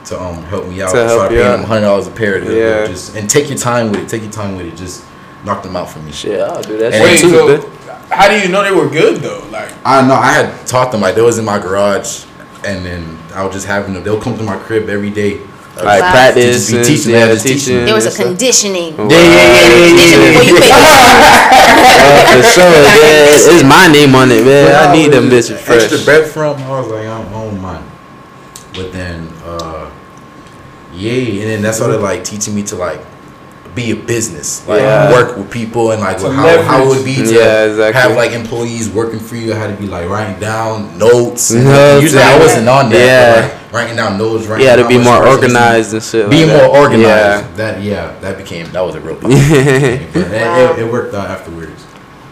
to 0.06 0.22
um 0.22 0.44
help 0.44 0.68
me 0.68 0.82
out. 0.82 0.92
To 0.92 0.98
help 0.98 1.10
so 1.10 1.20
I 1.22 1.24
you 1.24 1.30
paid 1.38 1.42
out. 1.46 1.58
them 1.58 1.66
hundred 1.66 1.82
dollars 1.82 2.08
a 2.08 2.12
pair. 2.12 2.40
To 2.40 2.58
Yeah. 2.58 2.86
just 2.88 3.16
and 3.16 3.28
take 3.30 3.50
your 3.50 3.58
time 3.58 3.92
with 3.92 4.02
it. 4.02 4.10
Take 4.10 4.22
your 4.22 4.32
time 4.32 4.56
with 4.56 4.68
it. 4.68 4.76
Just 4.78 5.04
knock 5.44 5.64
them 5.64 5.76
out 5.76 5.90
for 5.90 6.00
me. 6.00 6.12
Shit, 6.12 6.40
I'll 6.40 6.62
do 6.62 6.78
that 6.78 6.94
Hey, 6.94 7.02
Wait, 7.02 7.20
too. 7.20 7.30
so 7.32 7.70
how 8.12 8.28
do 8.30 8.38
you 8.40 8.50
know 8.50 8.64
they 8.64 8.72
were 8.72 8.90
good 8.90 9.22
though? 9.22 9.46
Like, 9.52 9.72
I 9.84 10.06
know 10.08 10.14
I 10.14 10.32
had 10.32 10.68
taught 10.68 10.92
them 10.92 11.02
like 11.02 11.16
they 11.16 11.22
was 11.22 11.38
in 11.40 11.46
my 11.46 11.58
garage, 11.60 12.26
and 12.66 12.86
then 12.86 13.18
I 13.34 13.44
was 13.44 13.54
just 13.56 13.66
having 13.66 13.94
them. 13.94 14.04
They'll 14.04 14.22
come 14.22 14.38
to 14.38 14.44
my 14.44 14.58
crib 14.58 14.90
every 14.90 15.10
day. 15.10 15.42
Like 15.84 16.02
Wow. 16.02 16.12
practice, 16.12 16.70
Just 16.70 16.72
be 16.72 16.84
teaching, 16.84 17.12
yeah, 17.12 17.28
just 17.28 17.44
teaching. 17.46 17.60
teaching. 17.60 17.86
There 17.86 17.96
was 17.96 18.06
a 18.08 18.24
conditioning. 18.24 18.98
Wow. 18.98 19.08
Yeah, 19.10 19.18
yeah, 19.18 19.32
yeah, 19.32 19.68
yeah, 19.70 19.96
yeah, 19.96 20.32
yeah, 20.32 20.42
you 20.42 20.56
Uh, 22.00 22.26
for 22.36 22.44
sure, 22.44 22.64
yeah, 22.64 23.34
it's, 23.34 23.48
it's 23.48 23.64
my 23.64 23.88
name 23.88 24.16
on 24.16 24.32
it, 24.32 24.44
man. 24.46 24.76
I 24.76 24.94
need 24.94 25.12
them 25.12 25.30
bitches 25.30 25.58
fresh. 25.60 25.84
Extra 25.84 26.00
bread 26.06 26.30
from. 26.30 26.58
I 26.64 26.80
was 26.80 26.88
like, 26.88 27.02
I 27.02 27.18
don't, 27.18 27.28
I 27.28 27.32
don't 27.46 27.62
mind. 27.62 27.86
But 28.74 28.92
then, 28.92 29.28
uh, 29.44 29.90
yeah, 30.94 31.42
and 31.42 31.50
then 31.50 31.62
that's 31.62 31.78
that 31.80 31.84
started 31.84 32.02
like 32.02 32.24
teaching 32.24 32.56
me 32.56 32.64
to 32.64 32.76
like 32.76 33.00
be 33.76 33.92
a 33.92 33.96
business, 33.96 34.68
like 34.68 34.82
Yeah. 34.82 35.12
work 35.12 35.38
with 35.38 35.50
people, 35.52 35.92
and 35.92 36.02
like 36.02 36.18
To 36.20 36.32
how, 36.32 36.62
how 36.64 36.84
it 36.84 36.88
would 36.88 37.06
be 37.06 37.16
to 37.18 37.34
Yeah, 37.34 37.66
exactly. 37.66 38.02
have 38.02 38.16
like 38.16 38.32
employees 38.32 38.90
working 38.90 39.20
for 39.20 39.36
you. 39.36 39.54
I 39.54 39.58
had 39.58 39.76
to 39.76 39.82
be 39.82 39.88
like 39.88 40.10
writing 40.10 40.40
down 40.40 40.98
notes. 40.98 41.52
And 41.52 41.66
Notes, 41.66 42.04
usually 42.04 42.24
I 42.24 42.38
wasn't 42.40 42.68
on 42.68 42.90
that. 42.90 42.98
Yeah. 42.98 43.36
But, 43.42 43.54
like, 43.54 43.74
writing 43.74 43.96
down 43.96 44.18
notes. 44.18 44.48
Writing 44.48 44.66
Yeah, 44.66 44.76
to 44.78 44.82
down 44.84 44.90
be 44.92 44.98
more 44.98 45.26
organized 45.28 45.94
and 45.94 46.04
shit. 46.04 46.30
Be 46.30 46.46
like 46.46 46.54
more 46.56 46.74
that. 46.74 46.80
organized. 46.82 47.56
That 47.58 47.82
yeah, 47.82 48.14
that 48.22 48.38
became 48.38 48.70
that 48.72 48.82
was 48.82 48.96
a 48.96 49.00
real 49.00 49.16
problem. 49.22 49.40
but 49.40 50.22
it, 50.22 50.26
it, 50.26 50.80
it 50.80 50.92
worked 50.92 51.14
out 51.14 51.28
afterwards. 51.30 51.86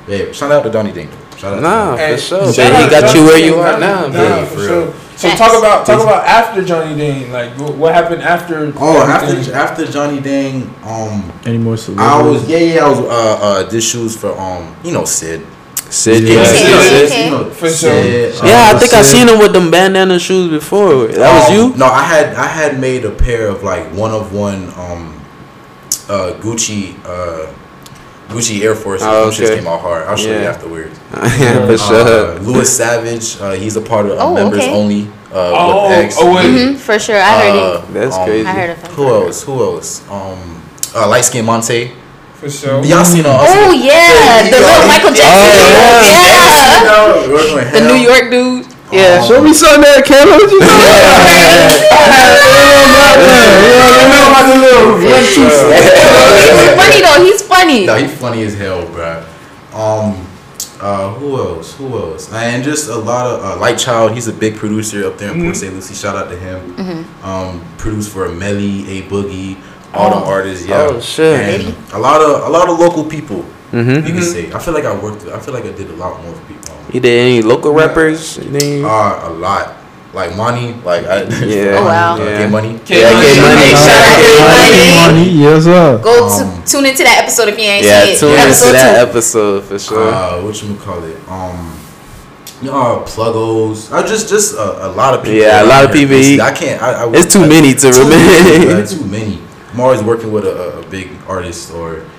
Yeah, 0.08 0.32
shout 0.32 0.52
out 0.52 0.64
to 0.64 0.70
Johnny 0.70 0.92
Dang. 0.92 1.10
Shout. 1.38 1.62
Nah, 1.62 1.96
to 1.96 2.12
for 2.14 2.18
sure. 2.18 2.54
shout 2.54 2.74
Man, 2.74 2.84
he 2.84 2.90
got 2.90 3.14
you 3.16 3.24
where 3.24 3.40
you 3.40 3.56
are 3.56 3.80
now, 3.80 4.04
Dane. 4.04 4.14
man. 4.14 4.42
Nah, 4.42 4.46
for 4.48 4.54
for 4.56 4.60
real. 4.60 4.68
sure. 4.92 4.94
So 5.18 5.30
talk 5.36 5.58
about 5.58 5.86
talk 5.86 6.02
about 6.02 6.26
after 6.26 6.64
Johnny 6.64 6.96
Dang. 6.96 7.32
Like, 7.32 7.58
what, 7.58 7.74
what 7.76 7.94
happened 7.94 8.22
after? 8.22 8.72
Oh, 8.78 9.02
after 9.02 9.54
after 9.54 9.86
Johnny 9.86 10.20
Dang, 10.20 10.74
um, 10.84 11.32
Any 11.46 11.58
more 11.58 11.76
I 11.98 12.22
was 12.22 12.48
yeah 12.48 12.58
yeah 12.58 12.86
I 12.86 12.90
was 12.90 13.00
uh 13.00 13.40
uh 13.42 13.70
did 13.70 13.82
shoes 13.82 14.16
for 14.18 14.38
um 14.38 14.76
you 14.84 14.92
know 14.92 15.06
Sid. 15.06 15.46
Sid, 15.90 16.24
Yeah, 16.24 16.34
yeah, 16.34 16.40
Okay, 16.42 16.48
Sid, 16.58 17.10
Sid. 17.10 17.26
you 17.26 17.32
know, 17.32 17.50
For 17.50 17.70
Sid, 17.70 17.80
sure. 17.80 18.44
uh, 18.44 18.48
Yeah, 18.50 18.72
I 18.76 18.78
think 18.80 18.94
I 18.94 19.02
Sid. 19.04 19.06
seen 19.06 19.28
him 19.30 19.40
with 19.40 19.54
them 19.54 19.72
bandana 19.72 20.20
shoes 20.20 20.50
before. 20.52 21.08
That 21.08 21.34
was 21.34 21.50
Um, 21.50 21.56
you? 21.56 21.78
No, 21.78 21.86
I 21.86 22.04
had 22.04 22.36
I 22.36 22.46
had 22.46 22.78
made 22.80 23.06
a 23.06 23.12
pair 23.12 23.48
of 23.48 23.64
like 23.64 23.86
one 23.94 24.12
of 24.12 24.34
one 24.34 24.68
um 24.78 25.14
uh 26.10 26.34
Gucci 26.42 26.94
uh 27.06 27.48
Gucci 28.30 28.62
Air 28.64 28.76
Force. 28.76 29.02
Oh, 29.04 29.26
Them 29.26 29.34
shits 29.34 29.46
okay. 29.48 29.56
came 29.58 29.68
out 29.68 29.80
hard. 29.82 30.08
I'll 30.08 30.18
show 30.18 30.30
you 30.30 30.46
afterwards. 30.46 31.00
yeah, 31.14 31.66
for 31.66 31.78
sure. 31.78 32.36
Uh, 32.38 32.40
Louis 32.42 32.68
Savage, 32.78 33.40
uh, 33.40 33.52
he's 33.52 33.76
a 33.78 33.82
part 33.82 34.06
of 34.06 34.14
uh, 34.20 34.24
Oh, 34.28 34.34
members 34.34 34.60
okay. 34.60 34.74
only. 34.74 35.08
Uh, 35.32 35.52
Oh, 35.56 35.90
with 35.90 36.06
X. 36.06 36.16
oh 36.20 36.36
wait. 36.36 36.52
hmm 36.72 36.76
for 36.76 37.00
sure. 37.00 37.18
I 37.18 37.42
heard 37.42 37.56
Uh, 37.60 37.86
it. 37.90 37.94
That's 37.94 38.16
um, 38.16 38.26
crazy. 38.26 38.48
I 38.48 38.52
heard 38.52 38.70
of 38.72 38.82
him. 38.84 38.92
Who 38.92 39.08
else? 39.08 39.44
Who 39.44 39.54
else? 39.64 40.10
Um, 40.10 40.62
uh, 40.96 41.08
light 41.08 41.26
skin 41.26 41.46
Monte. 41.46 41.92
For 42.36 42.50
sure. 42.50 42.84
Y'all 42.86 43.04
seen 43.04 43.26
uh, 43.26 43.34
Oh 43.40 43.72
yeah, 43.74 44.44
the 44.46 44.60
little 44.62 44.88
Michael 44.88 45.10
Jackson. 45.10 45.58
Oh, 46.90 47.26
dude. 47.26 47.58
yeah. 47.58 47.64
yeah. 47.64 47.72
The 47.72 47.82
New 47.88 47.98
York 47.98 48.30
dude. 48.30 48.67
Yeah. 48.92 49.22
Show 49.28 49.42
me 49.44 49.54
something 49.54 49.82
there, 49.82 50.02
Kayla. 50.02 50.38
What 50.38 50.52
you 55.36 55.44
He's 56.38 56.72
funny 56.76 57.02
though. 57.02 57.24
He's 57.24 57.42
funny. 57.42 57.86
No, 57.86 57.96
he's 57.96 58.18
funny 58.18 58.44
as 58.44 58.56
hell, 58.56 58.86
bruh. 58.88 59.24
Um, 59.74 60.28
uh, 60.80 61.14
who 61.16 61.38
else? 61.38 61.76
Who 61.78 61.98
else? 61.98 62.32
And 62.32 62.64
just 62.64 62.90
a 62.90 62.96
lot 62.96 63.26
of 63.26 63.44
uh, 63.44 63.60
Light 63.60 63.78
Child. 63.78 64.14
He's 64.14 64.28
a 64.28 64.34
big 64.34 64.56
producer 64.56 65.06
up 65.08 65.18
there 65.18 65.34
in 65.34 65.42
Port 65.42 65.56
St. 65.56 65.74
Lucie. 65.74 65.96
Shout 65.96 66.16
out 66.16 66.30
to 66.30 66.38
him. 66.38 66.76
Mm-hmm. 66.76 67.26
Um, 67.26 67.66
produced 67.78 68.12
for 68.12 68.30
Melly, 68.30 69.00
A 69.00 69.02
Boogie, 69.04 69.60
all 69.94 70.12
them 70.12 70.24
artists. 70.24 70.66
Yeah. 70.66 70.88
Oh, 70.90 71.00
shit. 71.00 71.62
And 71.62 71.94
a 71.94 72.00
lot 72.00 72.22
of 72.22 72.48
a 72.48 72.50
lot 72.50 72.70
of 72.70 72.80
local 72.80 73.04
people. 73.04 73.46
Mm-hmm. 73.72 74.08
You 74.08 74.14
can 74.14 74.24
say. 74.24 74.52
I 74.54 74.60
feel 74.60 74.74
like 74.74 74.86
I 74.86 74.96
worked. 74.96 75.26
I 75.28 75.40
feel 75.40 75.54
like 75.54 75.66
I 75.66 75.72
did 75.72 75.90
a 75.90 75.94
lot 76.00 76.22
more 76.24 76.34
for 76.34 76.46
people. 76.48 76.76
You 76.94 77.00
did 77.02 77.20
any 77.20 77.42
local 77.42 77.74
rappers? 77.74 78.38
You 78.38 78.86
Uh, 78.88 79.28
a 79.28 79.32
lot. 79.32 79.76
Like 80.14 80.36
money. 80.38 80.74
Like 80.88 81.04
I. 81.06 81.24
Yeah. 81.46 81.76
Oh, 81.78 81.86
wow. 81.86 82.16
Uh, 82.20 82.24
Yeah. 82.24 82.38
Get 82.40 82.52
money. 82.52 82.80
K 82.86 83.02
Yeah, 83.02 83.12
Money. 83.12 83.28
K 83.28 83.42
Money. 83.44 83.72
Shout 83.76 84.02
out 84.08 84.20
to 84.24 84.32
Money. 84.48 85.20
Money, 85.20 85.30
yes 85.44 85.64
sir. 85.66 86.00
Go 86.02 86.28
Um, 86.28 86.64
to, 86.64 86.72
tune 86.72 86.86
into 86.86 87.04
that 87.04 87.20
episode 87.24 87.50
if 87.50 87.58
you 87.60 87.66
ain't 87.66 87.86
Yeah, 87.86 88.04
seen 88.06 88.14
it. 88.16 88.20
tune 88.20 88.32
into 88.40 88.72
that 88.72 89.04
two. 89.04 89.10
episode 89.10 89.64
for 89.66 89.78
sure. 89.80 90.14
uh, 90.14 90.42
what 90.42 90.56
you 90.64 90.76
call 90.78 91.04
it? 91.04 91.18
Um, 91.28 91.76
you 92.62 92.72
know, 92.72 93.04
uh, 93.04 93.06
Pluggos. 93.06 93.92
I 93.94 94.02
just 94.08 94.30
just 94.30 94.56
a, 94.56 94.88
a 94.88 94.90
lot 94.96 95.14
of 95.14 95.22
people. 95.24 95.38
Yeah, 95.44 95.62
a 95.62 95.68
lot 95.68 95.84
of 95.86 95.92
people. 95.92 96.16
Basically, 96.16 96.42
I 96.42 96.52
can't. 96.56 96.82
I, 96.82 97.04
I 97.04 97.12
It's 97.14 97.32
too 97.32 97.44
I- 97.44 97.48
many 97.48 97.74
to 97.76 97.92
too 97.92 98.08
many, 98.10 98.66
remember. 98.66 98.88
too 98.88 99.06
many. 99.06 99.40
I'm 99.74 99.80
always 99.82 100.02
working 100.02 100.32
with 100.32 100.46
a, 100.46 100.56
a, 100.56 100.68
a 100.82 100.84
big 100.90 101.12
artist 101.28 101.70
or 101.76 101.98
a 102.02 102.17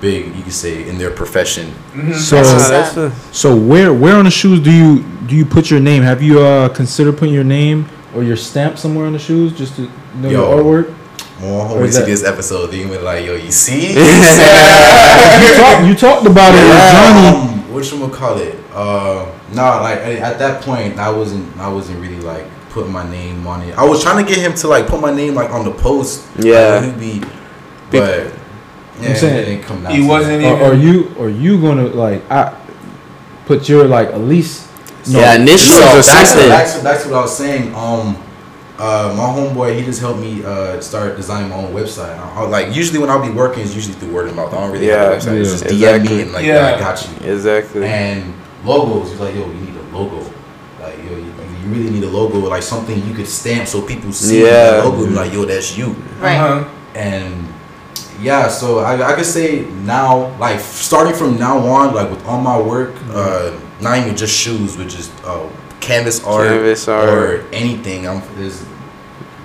big, 0.00 0.34
you 0.36 0.42
can 0.42 0.50
say, 0.50 0.88
in 0.88 0.98
their 0.98 1.10
profession. 1.10 1.72
So, 2.14 2.36
That's 2.36 2.48
what's 2.52 2.52
Nah, 2.52 2.68
that's 2.68 2.96
a- 2.96 3.12
so 3.32 3.54
where 3.56 3.92
where 3.92 4.16
on 4.16 4.24
the 4.24 4.30
shoes 4.30 4.60
do 4.60 4.70
you 4.72 5.02
do 5.26 5.34
you 5.36 5.44
put 5.44 5.70
your 5.70 5.80
name? 5.80 6.02
Have 6.02 6.22
you 6.22 6.40
uh 6.40 6.68
considered 6.70 7.16
putting 7.18 7.34
your 7.34 7.44
name 7.44 7.86
or 8.14 8.22
your 8.24 8.36
stamp 8.36 8.78
somewhere 8.78 9.06
on 9.06 9.12
the 9.12 9.18
shoes 9.18 9.52
just 9.56 9.76
to 9.76 9.82
know 10.16 10.28
Yo. 10.30 10.40
your 10.40 10.82
artwork? 10.84 10.94
More 11.40 11.64
Or 11.66 11.68
homies 11.80 11.88
is 11.88 11.94
to 11.94 12.00
that- 12.00 12.06
this 12.06 12.24
episode, 12.24 12.66
they 12.70 12.82
gonna 12.82 12.98
like, 13.00 13.24
yo, 13.24 13.34
you 13.34 13.50
see? 13.50 13.92
you, 13.94 15.54
talk, 15.56 15.86
you 15.86 15.94
talked 15.94 16.26
about 16.26 16.54
it 16.54 16.62
with 16.68 16.92
Johnny. 16.92 17.26
Um, 17.28 17.72
what 17.72 17.90
you 17.90 18.08
call 18.08 18.36
it? 18.38 18.56
Uh, 18.74 19.26
no, 19.54 19.62
like 19.82 19.98
at 19.98 20.16
at 20.18 20.38
that 20.38 20.62
point, 20.62 20.98
I 20.98 21.10
wasn't. 21.10 21.56
I 21.58 21.68
wasn't 21.68 22.00
really 22.00 22.20
like 22.20 22.44
putting 22.70 22.92
my 22.92 23.08
name 23.10 23.46
on 23.46 23.62
it. 23.62 23.76
I 23.76 23.84
was 23.84 24.02
trying 24.02 24.24
to 24.24 24.28
get 24.32 24.38
him 24.40 24.54
to 24.54 24.68
like 24.68 24.86
put 24.86 25.00
my 25.00 25.12
name 25.14 25.34
like 25.34 25.50
on 25.50 25.64
the 25.64 25.72
post. 25.72 26.24
Yeah. 26.38 26.76
like, 26.80 26.84
he'd 26.84 27.20
be, 27.20 27.26
but 27.90 28.32
yeah, 29.02 29.14
saying, 29.14 29.36
it 29.36 29.44
didn't 29.46 29.64
come. 29.64 29.86
He 29.86 30.06
wasn't 30.06 30.42
that. 30.42 30.60
Or 30.62 30.72
are 30.72 30.74
you 30.74 31.14
are 31.18 31.28
you 31.28 31.60
gonna 31.60 31.86
like 31.88 32.22
I 32.30 32.56
put 33.46 33.68
your 33.68 33.84
like 33.86 34.08
at 34.08 34.20
least 34.20 34.68
Yeah, 35.06 35.34
initials 35.34 35.78
So 35.78 35.82
or 35.84 35.94
that's, 36.02 36.06
something. 36.30 36.48
that's, 36.48 36.80
that's 36.82 37.04
what 37.06 37.14
I 37.14 37.20
was 37.22 37.36
saying. 37.36 37.74
Um, 37.74 38.16
uh, 38.78 39.12
my 39.16 39.24
homeboy, 39.24 39.76
he 39.78 39.84
just 39.84 40.00
helped 40.00 40.20
me 40.20 40.42
uh, 40.44 40.80
start 40.80 41.16
designing 41.16 41.50
my 41.50 41.56
own 41.56 41.72
website. 41.74 42.16
I, 42.18 42.42
I, 42.42 42.46
like 42.46 42.74
usually 42.74 42.98
when 42.98 43.10
I'll 43.10 43.20
be 43.20 43.30
working, 43.30 43.62
it's 43.62 43.74
usually 43.74 43.94
through 43.94 44.12
word 44.12 44.28
of 44.28 44.36
mouth. 44.36 44.52
I 44.54 44.60
don't 44.60 44.72
really 44.72 44.86
Yeah, 44.88 45.02
have 45.02 45.12
a 45.12 45.16
website. 45.16 45.40
It's 45.40 45.60
just 45.60 45.74
yeah. 45.74 45.98
DM 45.98 46.08
me 46.08 46.22
and 46.22 46.32
like, 46.32 46.44
Yeah. 46.46 46.70
yeah, 46.70 46.76
I 46.76 46.78
got 46.78 46.96
you. 47.06 47.32
Exactly. 47.32 47.84
And 47.84 48.32
logos, 48.64 49.10
he's 49.10 49.20
like, 49.20 49.34
yo, 49.34 49.46
you 49.46 49.54
need 49.54 49.76
a 49.76 49.82
logo. 49.96 50.20
Like, 50.80 50.96
yo, 50.98 51.16
you, 51.16 51.24
you 51.26 51.68
really 51.68 51.90
need 51.90 52.04
a 52.04 52.08
logo, 52.08 52.38
like 52.38 52.62
something 52.62 53.06
you 53.06 53.12
could 53.14 53.26
stamp 53.28 53.68
so 53.68 53.82
people 53.82 54.12
see 54.12 54.44
Yeah. 54.44 54.76
the 54.80 54.84
logo. 54.84 54.98
and 55.04 55.08
be 55.08 55.14
Like, 55.14 55.32
yo, 55.32 55.44
that's 55.44 55.76
you. 55.76 55.88
Right. 56.20 56.36
Uh-huh. 56.36 56.68
And 56.94 57.49
yeah, 58.20 58.48
so 58.48 58.78
I, 58.80 59.12
I 59.12 59.14
could 59.16 59.26
say 59.26 59.62
now, 59.84 60.36
like 60.38 60.60
starting 60.60 61.14
from 61.14 61.38
now 61.38 61.58
on, 61.58 61.94
like 61.94 62.10
with 62.10 62.24
all 62.26 62.40
my 62.40 62.60
work, 62.60 62.94
uh, 63.10 63.58
not 63.80 63.98
even 63.98 64.16
just 64.16 64.34
shoes, 64.36 64.76
but 64.76 64.88
just 64.88 65.10
uh, 65.24 65.48
canvas 65.80 66.22
art, 66.24 66.48
Canvas 66.48 66.86
or 66.88 67.44
anything. 67.52 68.06
I'm 68.08 68.22
there's 68.36 68.64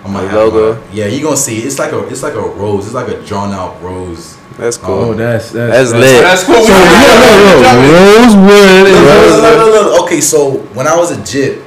I'm 0.03 0.15
A 0.15 0.19
gonna 0.21 0.35
logo. 0.35 0.75
my- 0.81 0.91
yeah, 0.93 1.05
you 1.07 1.21
gonna 1.23 1.37
see. 1.37 1.59
It's 1.59 1.79
like 1.79 1.91
a 1.93 2.05
it's 2.07 2.21
like 2.23 2.33
a 2.35 2.41
rose. 2.41 2.85
It's 2.85 2.93
like 2.93 3.07
a 3.07 3.21
drawn 3.25 3.51
out 3.53 3.81
rose. 3.81 4.37
That's 4.57 4.77
oh 4.77 4.81
cool. 4.85 5.13
that's 5.15 5.51
That's 5.51 5.91
that's, 5.91 5.91
lit. 5.91 6.21
That's 6.23 6.43
cool. 6.43 6.55
So 6.55 6.73
is- 6.73 8.35
look, 8.35 9.57
look, 9.57 9.73
look, 9.73 9.85
look. 9.85 10.03
Okay, 10.03 10.21
so 10.21 10.57
when 10.73 10.87
I 10.87 10.95
was 10.95 11.11
a 11.11 11.23
jit, 11.23 11.61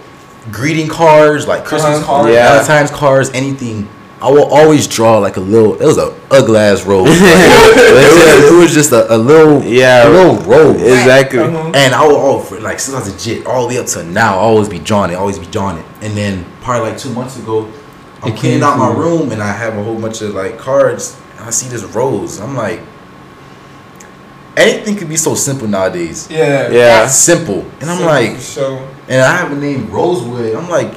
greeting 0.53 0.89
cards, 0.89 1.47
like 1.47 1.65
Christmas 1.65 1.97
Uh-huh. 1.99 2.07
cards, 2.07 2.33
Yeah. 2.35 2.49
Valentine's 2.53 2.91
cards, 2.91 3.31
anything. 3.35 3.89
I 4.21 4.31
will 4.31 4.47
always 4.53 4.89
draw 4.89 5.19
like 5.19 5.37
a 5.37 5.41
little. 5.41 5.81
It 5.81 5.85
was 5.87 5.97
a 5.99 6.13
ugly 6.31 6.59
ass 6.59 6.85
rose. 6.85 7.07
Like, 7.07 7.17
it, 7.21 8.43
was, 8.43 8.51
it 8.53 8.55
was 8.63 8.75
just 8.75 8.91
a, 8.93 9.15
a 9.15 9.17
little, 9.17 9.63
Yeah. 9.63 10.09
a 10.09 10.11
little 10.11 10.37
rose. 10.43 10.81
Exactly. 10.83 11.39
Uh-huh. 11.39 11.73
And 11.75 11.95
I 11.95 12.05
will, 12.07 12.17
all 12.17 12.41
for 12.41 12.59
like 12.61 12.81
since 12.81 12.97
I 12.97 13.01
was 13.01 13.15
a 13.15 13.19
jit, 13.19 13.47
all 13.47 13.63
the 13.69 13.75
way 13.77 13.79
up 13.81 13.87
to 13.87 14.03
now, 14.05 14.35
I 14.35 14.41
always 14.41 14.69
be 14.69 14.81
drawing 14.81 15.13
it, 15.13 15.15
always 15.15 15.39
be 15.39 15.47
drawing 15.47 15.79
it. 15.79 15.87
And 16.03 16.17
then 16.17 16.45
probably 16.63 16.91
like 16.91 16.99
two 16.99 17.13
months 17.13 17.39
ago, 17.39 17.73
I'm 18.23 18.33
It 18.33 18.39
cleaning 18.39 18.63
out 18.65 18.77
my 18.77 18.93
room 18.93 19.31
and 19.31 19.41
I 19.41 19.53
have 19.53 19.77
a 19.77 19.85
whole 19.85 20.01
bunch 20.01 20.21
of 20.23 20.35
like 20.35 20.59
cards. 20.59 21.17
And 21.37 21.45
I 21.47 21.51
see 21.51 21.69
this 21.69 21.85
rose. 21.85 22.41
I'm 22.41 22.57
like, 22.57 22.81
anything 24.57 24.97
could 24.97 25.09
be 25.09 25.17
so 25.17 25.35
simple 25.37 25.69
nowadays. 25.69 26.29
Yeah. 26.31 26.71
Yeah. 26.71 27.07
Simple. 27.07 27.61
And 27.81 27.89
I'm 27.89 27.99
So- 27.99 28.07
like, 28.07 28.37
so 28.39 28.89
and 29.09 29.23
I 29.23 29.37
have 29.37 29.53
a 29.53 29.57
name 29.57 29.91
Rosewood. 29.91 30.55
I'm 30.57 30.69
like, 30.69 30.93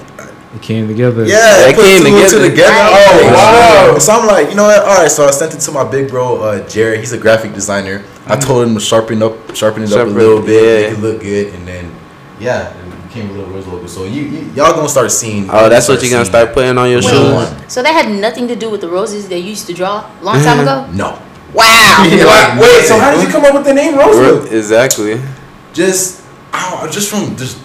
It 0.53 0.61
came 0.61 0.87
together. 0.87 1.25
yeah, 1.25 1.69
it, 1.69 1.75
put 1.75 1.85
came 1.85 2.01
two 2.01 2.07
and 2.07 2.29
two 2.29 2.39
together. 2.39 2.49
together. 2.49 2.73
Oh 2.73 3.91
Wow. 3.93 3.99
So 3.99 4.13
I'm 4.13 4.27
like, 4.27 4.49
you 4.49 4.55
know 4.55 4.63
what? 4.63 4.79
All 4.79 4.97
right. 5.01 5.11
So 5.11 5.25
I 5.25 5.31
sent 5.31 5.53
it 5.53 5.59
to 5.61 5.71
my 5.71 5.89
big 5.89 6.09
bro, 6.09 6.41
uh, 6.41 6.67
Jared. 6.67 6.99
He's 6.99 7.13
a 7.13 7.17
graphic 7.17 7.53
designer. 7.53 8.03
I 8.27 8.35
told 8.35 8.67
him 8.67 8.73
to 8.75 8.79
sharpen 8.81 9.23
up, 9.23 9.55
sharpen 9.55 9.83
it 9.83 9.93
up 9.93 10.07
a 10.07 10.09
little 10.09 10.41
bit, 10.41 10.81
yeah. 10.83 10.89
make 10.89 10.97
it 10.97 11.01
look 11.01 11.21
good, 11.21 11.53
and 11.53 11.67
then 11.67 11.93
yeah, 12.39 12.73
it 12.77 13.07
became 13.07 13.29
a 13.29 13.33
little 13.33 13.49
Rose 13.53 13.65
logo. 13.67 13.87
So 13.87 14.03
you, 14.05 14.23
you 14.23 14.39
y'all 14.53 14.73
gonna 14.73 14.89
start 14.89 15.11
seeing. 15.11 15.47
Oh, 15.49 15.69
that's 15.69 15.87
what 15.87 16.01
you're 16.01 16.11
gonna 16.11 16.25
start 16.25 16.53
putting 16.53 16.77
on 16.77 16.89
your 16.89 16.99
Wait, 17.01 17.09
shoes. 17.09 17.73
so 17.73 17.81
that 17.81 17.93
had 17.93 18.11
nothing 18.11 18.47
to 18.49 18.55
do 18.55 18.69
with 18.69 18.81
the 18.81 18.89
roses 18.89 19.29
that 19.29 19.39
you 19.39 19.49
used 19.49 19.67
to 19.67 19.73
draw 19.73 20.09
a 20.19 20.23
long 20.23 20.41
time 20.43 20.59
ago? 20.59 20.85
No, 20.91 21.17
Wow. 21.53 22.03
Yeah. 22.09 22.59
Wait, 22.59 22.61
wait, 22.61 22.85
so 22.85 22.97
how 22.97 23.11
did 23.15 23.23
you 23.23 23.29
come 23.31 23.45
up 23.45 23.53
with 23.53 23.65
the 23.65 23.73
name 23.73 23.95
Rosewood? 23.97 24.51
Exactly. 24.53 25.21
just 25.73 26.23
I 26.53 26.81
don't, 26.81 26.91
just 26.91 27.09
from 27.09 27.35
just. 27.37 27.57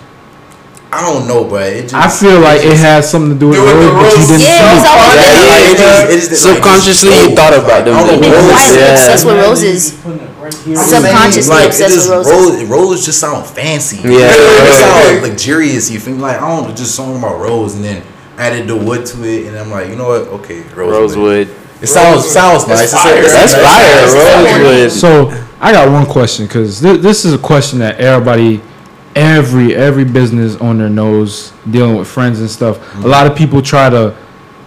I 0.97 1.03
don't 1.05 1.29
know, 1.29 1.45
but 1.45 1.69
it 1.69 1.83
just. 1.93 1.95
I 1.95 2.09
feel 2.09 2.41
like 2.41 2.65
it 2.65 2.77
has 2.81 3.11
something 3.11 3.35
to 3.35 3.39
do 3.39 3.49
with 3.53 3.59
Do 3.61 3.67
the 3.69 3.93
rose, 3.93 3.93
but 3.93 4.17
you 4.17 4.27
didn't 4.27 4.41
Yeah, 4.41 4.57
see 4.57 4.73
it's 4.73 4.85
it. 4.85 4.97
always 4.97 5.21
Yeah, 5.21 5.53
like, 5.53 5.65
it 5.69 5.77
just- 5.77 6.09
it 6.09 6.31
just- 6.31 6.45
like, 6.47 6.55
Subconsciously, 6.57 7.11
it's 7.13 7.23
you 7.29 7.37
thought 7.37 7.53
about 7.55 7.85
them 7.85 7.95
I 7.95 8.01
don't 8.01 8.17
know, 8.17 8.21
things. 8.21 8.35
Rose- 8.35 8.51
quietly 8.51 8.79
Yeah. 8.81 8.93
obsessed 8.97 9.25
with 9.27 9.37
roses. 9.45 9.83
Subconsciously 10.75 11.55
like, 11.55 11.67
obsessed 11.69 11.97
with 11.97 12.09
roses. 12.09 12.33
Rose, 12.33 12.65
rose 12.65 13.05
just 13.05 13.21
sound 13.21 13.47
fancy. 13.47 13.97
Yeah. 13.99 14.31
it 14.33 14.75
sound 14.75 15.23
luxurious. 15.29 15.91
You 15.91 16.01
feel 16.01 16.15
me? 16.15 16.23
Like 16.23 16.41
I 16.41 16.49
don't 16.49 16.69
know, 16.69 16.75
just 16.75 16.95
something 16.95 17.19
about 17.19 17.41
rose, 17.41 17.75
and 17.75 17.85
then 17.85 18.03
added 18.39 18.69
the 18.69 18.77
wood 18.77 19.07
to 19.07 19.25
it, 19.25 19.47
and 19.49 19.59
I'm 19.59 19.71
like, 19.71 19.89
you 19.89 19.97
know 19.97 20.09
what? 20.09 20.23
Okay, 20.41 20.63
rosewood. 20.75 21.49
Rosewood. 21.49 21.49
It 21.83 21.87
sounds 21.89 22.17
Rosewood. 22.25 22.33
sounds 22.33 22.67
nice. 22.69 22.81
It's 22.85 22.93
It's 22.95 23.03
fire. 23.03 23.23
That's 23.23 23.53
nice. 23.53 23.63
fire. 23.63 24.05
It's 24.05 24.15
fire. 24.15 24.63
Rosewood. 24.63 24.93
So 24.93 25.33
I 25.61 25.73
got 25.73 25.91
one 25.91 26.07
question 26.07 26.47
because 26.47 26.81
th- 26.81 27.01
this 27.01 27.25
is 27.25 27.33
a 27.35 27.39
question 27.39 27.79
that 27.81 27.99
everybody, 27.99 28.61
every 29.17 29.75
every 29.75 30.05
business 30.05 30.55
owner 30.57 30.89
knows 30.89 31.53
dealing 31.71 31.97
with 31.97 32.07
friends 32.07 32.41
and 32.41 32.49
stuff. 32.49 32.79
A 33.05 33.09
lot 33.09 33.27
of 33.27 33.37
people 33.37 33.61
try 33.63 33.91
to, 33.91 34.15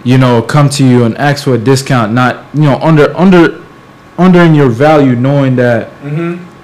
you 0.04 0.18
know, 0.18 0.42
come 0.42 0.70
to 0.72 0.84
you 0.86 1.06
and 1.06 1.18
ask 1.18 1.44
for 1.46 1.54
a 1.54 1.58
discount, 1.58 2.12
not 2.12 2.44
you 2.54 2.64
know 2.64 2.78
under 2.80 3.16
under 3.16 3.64
under 4.18 4.42
in 4.42 4.54
your 4.56 4.70
value, 4.70 5.16
knowing 5.16 5.56
that 5.56 5.90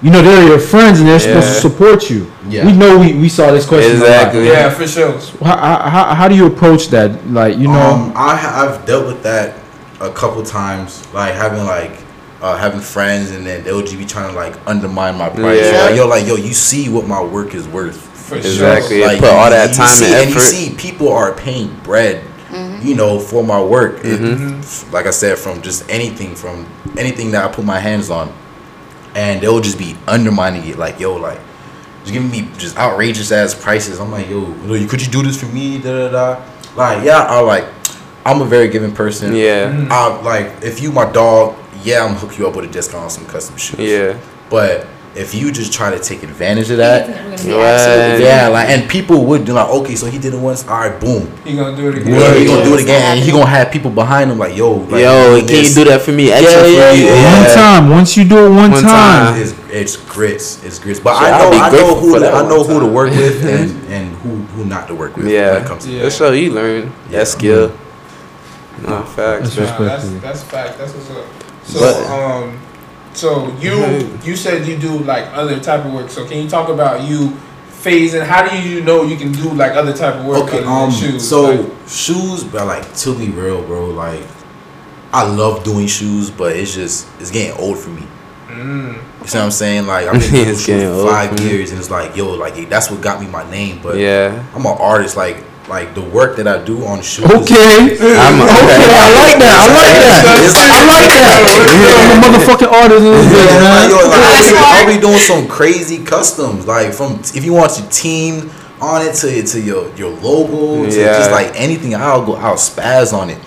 you 0.02 0.10
know 0.10 0.20
they're 0.20 0.46
your 0.46 0.58
friends 0.58 0.98
and 1.00 1.08
they're 1.08 1.20
supposed 1.20 1.48
to 1.48 1.60
support 1.68 2.10
you. 2.10 2.30
Yeah. 2.48 2.66
We 2.66 2.72
know 2.72 2.98
we, 2.98 3.14
we 3.14 3.28
saw 3.28 3.50
this 3.50 3.66
question 3.66 3.96
a 3.96 4.00
lot. 4.00 4.06
Exactly. 4.06 4.46
Yeah, 4.46 4.70
for 4.70 4.86
sure. 4.86 5.18
How, 5.44 5.88
how, 5.88 6.14
how 6.14 6.28
do 6.28 6.34
you 6.36 6.46
approach 6.46 6.88
that? 6.88 7.26
Like 7.30 7.56
you 7.56 7.68
know, 7.68 7.80
Um, 7.80 8.12
I 8.14 8.66
I've 8.66 8.84
dealt 8.84 9.06
with 9.06 9.22
that 9.22 9.54
a 10.00 10.10
couple 10.10 10.42
times, 10.42 11.06
like 11.14 11.34
having 11.34 11.64
like 11.64 12.05
uh, 12.42 12.56
having 12.56 12.80
friends, 12.80 13.30
and 13.30 13.46
then 13.46 13.64
they'll 13.64 13.80
just 13.82 13.96
be 13.98 14.04
trying 14.04 14.30
to 14.30 14.36
like 14.36 14.54
undermine 14.66 15.16
my 15.16 15.28
price. 15.28 15.60
Yeah. 15.72 15.84
Like, 15.86 15.96
yo, 15.96 16.06
like 16.06 16.26
yo, 16.26 16.36
you 16.36 16.52
see 16.52 16.88
what 16.88 17.06
my 17.06 17.22
work 17.22 17.54
is 17.54 17.66
worth. 17.68 17.96
For 18.26 18.36
Exactly. 18.36 18.98
sure. 19.02 19.12
Yeah, 19.12 19.20
put 19.20 19.28
all 19.28 19.50
that 19.50 19.70
you 19.70 19.76
time 19.76 19.88
see, 19.88 20.06
and 20.06 20.14
and 20.14 20.30
you 20.30 20.40
see 20.40 20.74
people 20.74 21.10
are 21.12 21.32
paying 21.32 21.72
bread, 21.84 22.24
you 22.82 22.96
know, 22.96 23.20
for 23.20 23.44
my 23.44 23.62
work. 23.62 24.00
It- 24.02 24.20
like 24.92 25.06
I 25.06 25.10
said, 25.10 25.38
from 25.38 25.62
just 25.62 25.88
anything, 25.88 26.34
from 26.34 26.66
anything 26.98 27.30
that 27.30 27.44
I 27.48 27.54
put 27.54 27.64
my 27.64 27.78
hands 27.78 28.10
on, 28.10 28.32
and 29.14 29.40
they'll 29.40 29.60
just 29.60 29.78
be 29.78 29.96
undermining 30.08 30.66
it. 30.66 30.76
Like 30.76 30.98
yo, 30.98 31.14
like 31.14 31.38
just 32.02 32.12
giving 32.12 32.30
me 32.30 32.48
just 32.58 32.76
outrageous 32.76 33.30
ass 33.32 33.54
prices. 33.54 34.00
I'm 34.00 34.10
like, 34.10 34.28
yo, 34.28 34.52
yo, 34.66 34.86
could 34.88 35.00
you 35.00 35.10
do 35.10 35.22
this 35.22 35.38
for 35.40 35.46
me? 35.46 35.78
Da 35.78 36.08
da 36.08 36.10
da. 36.10 36.42
Like 36.74 37.04
yeah, 37.04 37.22
I 37.22 37.40
like. 37.40 37.64
I'm 38.24 38.42
a 38.42 38.44
very 38.44 38.66
giving 38.66 38.92
person. 38.92 39.36
Yeah. 39.36 39.86
I 39.88 40.20
like 40.22 40.62
if 40.62 40.82
you 40.82 40.90
my 40.90 41.10
dog. 41.12 41.56
Yeah, 41.86 42.02
I'm 42.02 42.08
gonna 42.14 42.18
hook 42.18 42.36
you 42.38 42.48
up 42.48 42.56
with 42.56 42.64
a 42.64 42.72
discount 42.72 43.04
on 43.04 43.10
some 43.10 43.26
custom 43.26 43.56
shoes. 43.56 43.78
Yeah. 43.78 44.18
But 44.50 44.86
if 45.14 45.34
you 45.34 45.50
just 45.52 45.72
try 45.72 45.90
to 45.90 45.98
take 45.98 46.22
advantage 46.24 46.68
of 46.70 46.78
that, 46.78 47.08
Right. 47.08 48.20
yeah, 48.20 48.48
like 48.48 48.68
and 48.68 48.88
people 48.90 49.24
would 49.26 49.44
do 49.46 49.52
like, 49.52 49.68
okay, 49.68 49.94
so 49.94 50.06
he 50.06 50.18
did 50.18 50.34
it 50.34 50.40
once, 50.40 50.66
all 50.66 50.78
right, 50.80 50.98
boom. 51.00 51.30
He 51.44 51.54
gonna 51.56 51.76
do 51.76 51.88
it 51.88 51.98
again. 51.98 52.14
Yeah, 52.20 52.34
he 52.34 52.44
gonna 52.44 52.64
do 52.64 52.74
it 52.74 52.82
again, 52.82 53.02
and 53.16 53.20
he 53.24 53.30
gonna 53.30 53.46
have 53.46 53.70
people 53.70 53.90
behind 53.92 54.30
him 54.32 54.38
like, 54.38 54.56
yo, 54.56 54.72
like, 54.72 55.00
Yo, 55.02 55.36
doing 55.36 55.46
can 55.46 55.64
you 55.64 55.74
do 55.74 55.84
that 55.84 56.02
for 56.02 56.10
me? 56.12 56.32
Extra 56.32 56.50
Yeah, 56.52 56.60
for 56.62 56.68
yeah, 56.68 56.92
you. 56.92 57.04
yeah. 57.06 57.40
one 57.46 57.54
time. 57.54 57.90
Once 57.90 58.16
you 58.16 58.24
do 58.24 58.46
it 58.46 58.50
one, 58.50 58.70
One 58.72 58.82
time. 58.82 59.34
time. 59.34 59.40
It's, 59.40 59.54
it's 59.70 59.96
grits, 59.96 60.62
it's 60.64 60.78
grits. 60.80 60.98
But 61.00 61.14
Shit, 61.20 61.28
I 61.32 61.38
I'll 61.38 61.44
know, 61.44 61.50
be 61.52 61.56
I 61.62 61.70
know 61.70 61.94
who 61.94 62.18
to, 62.18 62.26
I 62.32 62.42
know 62.48 62.64
who 62.64 62.80
to 62.80 62.86
work 62.86 63.10
with 63.10 63.44
and 63.56 63.70
and 63.90 64.12
who 64.16 64.30
who 64.54 64.64
not 64.64 64.88
to 64.88 64.94
work 64.94 65.16
with. 65.16 65.26
when 65.26 65.34
Yeah. 65.34 65.58
it 65.62 65.66
comes 65.66 65.84
to 65.84 65.90
Yeah. 65.90 66.02
That's 66.02 66.18
how 66.18 66.30
you 66.30 66.50
learn 66.52 66.92
Yeah. 67.10 67.18
that 67.20 67.28
skill. 67.28 67.68
Mm-hmm. 67.68 68.90
No 68.90 69.02
facts. 69.04 69.54
That's. 69.54 69.56
Nah, 69.56 69.78
that's 69.86 70.04
Respectfully. 70.04 70.18
that's 70.18 70.42
fact. 70.42 70.78
That's 70.78 70.92
what's 70.92 71.10
up. 71.10 71.24
So 71.66 71.80
But- 71.80 72.06
um, 72.10 72.58
so 73.12 73.52
you 73.60 74.18
you 74.24 74.36
said 74.36 74.66
you 74.66 74.76
do 74.76 74.98
like 75.00 75.26
other 75.34 75.58
type 75.58 75.84
of 75.84 75.92
work. 75.92 76.10
So 76.10 76.24
can 76.26 76.38
you 76.42 76.48
talk 76.48 76.68
about 76.68 77.02
you 77.02 77.32
phasing? 77.82 78.24
How 78.24 78.46
do 78.48 78.56
you 78.58 78.82
know 78.82 79.02
you 79.04 79.16
can 79.16 79.32
do 79.32 79.50
like 79.54 79.72
other 79.72 79.92
type 79.92 80.16
of 80.16 80.24
work 80.26 80.44
Okay, 80.44 80.58
other 80.58 80.66
than 80.66 80.72
um, 80.84 80.90
shoes? 80.90 81.28
so 81.28 81.42
Like, 81.50 81.66
shoes, 81.88 82.44
but 82.44 82.66
like 82.66 82.94
to 82.98 83.14
be 83.18 83.28
real, 83.30 83.62
bro, 83.62 83.86
like 83.86 84.22
I 85.12 85.22
love 85.26 85.64
doing 85.64 85.86
shoes, 85.86 86.30
but 86.30 86.54
it's 86.56 86.74
just 86.74 87.06
it's 87.20 87.30
getting 87.30 87.56
old 87.58 87.78
for 87.78 87.90
me. 87.90 88.02
mm, 88.48 88.94
You 89.22 89.26
see 89.26 89.38
what 89.38 89.44
I'm 89.44 89.50
saying? 89.50 89.86
Like 89.86 90.06
I've 90.08 90.20
been 90.20 90.30
doing 90.32 90.48
It's 90.50 90.62
shoes 90.64 90.82
for 90.82 91.08
five 91.10 91.40
years, 91.40 91.70
and 91.70 91.80
it's 91.80 91.90
like, 91.90 92.16
yo, 92.16 92.30
like 92.34 92.68
that's 92.68 92.90
what 92.90 93.00
got 93.00 93.20
me 93.20 93.26
my 93.28 93.48
name. 93.50 93.80
But 93.82 93.96
Yeah. 93.96 94.44
I'm 94.54 94.66
an 94.66 94.76
artist. 94.78 95.16
Like 95.16 95.38
like 95.68 95.94
the 95.94 96.02
work 96.02 96.36
that 96.36 96.46
I 96.46 96.62
do 96.64 96.84
on 96.86 97.02
shoes. 97.02 97.24
Okay. 97.26 97.98
I'm 97.98 98.38
Okay, 98.38 98.86
I 98.86 99.06
like 99.18 99.38
that. 99.42 99.56
I 99.58 99.66
like 99.74 99.94
that. 99.98 100.22
I 100.22 100.80
like 100.86 101.08
that. 101.10 101.26
I'm 102.06 102.22
a 102.22 102.38
motherfucking 102.38 102.70
artist. 102.70 103.02
Yeah, 103.02 103.58
man. 103.60 103.90
Yo, 103.90 103.96
like, 103.96 104.22
I'll 104.22 104.36
be, 104.38 104.48
smart. 104.48 104.66
I'll 104.66 104.94
be 104.94 105.00
doing 105.00 105.18
some 105.18 105.48
crazy 105.48 106.04
customs, 106.04 106.66
like 106.66 106.92
from 106.92 107.20
if 107.34 107.44
you 107.44 107.52
want 107.52 107.78
your 107.78 107.88
team 107.90 108.50
on 108.80 109.02
it 109.02 109.14
to 109.16 109.42
to 109.42 109.60
your 109.60 109.92
your 109.96 110.10
logo 110.20 110.88
to 110.88 110.96
Yeah. 110.96 111.18
just 111.18 111.30
like 111.30 111.52
anything, 111.58 111.94
I'll 111.94 112.24
go 112.24 112.34
I'll 112.36 112.54
spaz 112.56 113.12
on 113.12 113.30
it, 113.30 113.38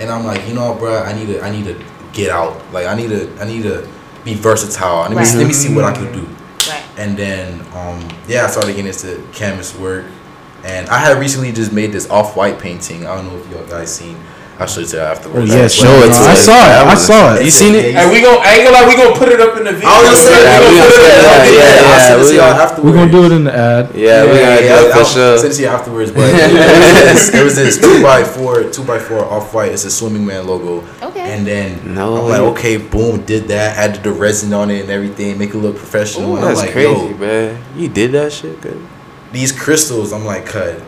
and 0.00 0.10
I'm 0.10 0.24
like, 0.24 0.46
you 0.48 0.54
know, 0.54 0.74
bro, 0.74 1.02
I 1.02 1.12
need 1.12 1.26
to 1.28 1.40
I 1.42 1.50
need 1.50 1.64
to 1.66 1.80
get 2.12 2.30
out, 2.30 2.60
like 2.72 2.86
I 2.86 2.94
need 2.94 3.10
to 3.10 3.30
I 3.40 3.44
need 3.44 3.62
to 3.62 3.86
be 4.24 4.34
versatile. 4.34 5.02
Let 5.02 5.10
me 5.10 5.16
Right. 5.16 5.34
let 5.36 5.46
me 5.46 5.52
see 5.52 5.72
what 5.74 5.84
I 5.84 5.92
can 5.92 6.10
do, 6.12 6.26
Right. 6.68 6.82
and 6.96 7.16
then 7.16 7.60
um 7.74 8.06
yeah, 8.26 8.44
I 8.44 8.48
started 8.48 8.74
getting 8.74 8.86
into 8.86 9.22
canvas 9.32 9.74
work, 9.76 10.04
and 10.64 10.88
I 10.88 10.98
had 10.98 11.18
recently 11.18 11.52
just 11.52 11.72
made 11.72 11.92
this 11.92 12.08
off 12.10 12.36
white 12.36 12.58
painting. 12.58 13.06
I 13.06 13.16
don't 13.16 13.26
know 13.28 13.38
if 13.38 13.50
y'all 13.50 13.66
guys 13.66 13.94
seen. 13.94 14.16
I'll 14.60 14.66
show 14.66 14.82
it 14.82 14.88
to 14.88 14.96
you 14.98 15.02
Oh, 15.02 15.06
afterwards. 15.06 15.48
yes, 15.48 15.72
Show 15.72 15.88
it 16.04 16.10
I 16.12 16.34
saw 16.34 16.52
it. 16.52 16.86
I 16.92 16.94
saw 16.94 17.34
it. 17.34 17.44
You 17.46 17.50
seen 17.50 17.74
it? 17.74 17.94
and 17.96 18.12
we 18.12 18.20
gon' 18.20 18.36
I 18.44 18.56
ain't 18.60 18.64
gonna 18.68 18.76
lie, 18.76 18.88
we 18.88 18.94
gonna 18.94 19.16
put 19.16 19.28
it 19.32 19.40
up 19.40 19.56
in 19.56 19.64
the 19.64 19.72
video. 19.72 19.88
I 19.88 20.02
was 20.04 20.04
gonna 20.04 20.20
say, 20.20 20.36
Yeah, 20.44 20.60
we 20.60 20.68
we 20.68 20.76
gonna 20.76 20.84
gonna 20.84 20.92
put 20.92 21.00
it 21.00 21.00
say 21.00 21.16
up. 21.16 21.24
that. 21.24 21.48
Yeah, 21.48 21.80
Yeah, 21.80 21.88
I'll 21.88 22.00
send 22.04 22.20
it 22.20 22.24
to 22.24 22.28
we 22.30 22.36
y'all 22.36 22.50
gonna- 22.52 22.62
afterwards. 22.62 22.84
We're 22.84 22.92
gonna 23.00 23.10
do 23.10 23.24
it 23.24 23.32
in 23.32 23.44
the 23.44 23.54
ad. 23.56 23.84
Yeah, 23.94 24.24
we 24.28 24.36
gotta 24.36 24.60
do 24.60 24.68
it 24.84 24.92
for 24.92 25.04
sure. 25.08 25.38
Send 25.38 25.52
it 25.52 25.56
to 25.56 25.62
you 25.62 25.68
afterwards, 25.68 26.10
but 26.12 26.26
there 26.28 26.44
was 26.44 27.30
this, 27.32 27.42
was 27.44 27.56
this 27.56 27.80
two 27.80 28.02
by 28.02 28.22
four, 28.22 28.64
two 28.64 28.84
by 28.84 28.98
four 28.98 29.24
off 29.24 29.54
white. 29.54 29.72
It's 29.72 29.84
a 29.86 29.90
swimming 29.90 30.26
man 30.26 30.46
logo. 30.46 30.84
Okay. 31.08 31.20
And 31.32 31.46
then 31.46 31.94
No. 31.94 32.20
I'm 32.20 32.28
like, 32.28 32.40
okay, 32.52 32.76
boom, 32.76 33.24
did 33.24 33.48
that. 33.48 33.78
Added 33.78 34.02
the 34.02 34.12
resin 34.12 34.52
on 34.52 34.70
it 34.70 34.82
and 34.82 34.90
everything, 34.90 35.38
make 35.38 35.54
it 35.54 35.58
look 35.58 35.76
professional. 35.76 36.32
Ooh, 36.32 36.36
and 36.36 36.44
I'm 36.44 36.48
that's 36.52 36.60
like, 36.68 36.72
crazy, 36.72 36.90
yo, 36.90 37.16
man. 37.16 37.64
You 37.76 37.88
did 37.88 38.12
that 38.12 38.30
shit 38.30 38.60
good. 38.60 38.76
These 39.32 39.52
crystals. 39.52 40.12
I'm 40.12 40.24
like, 40.24 40.46
cut. 40.46 40.82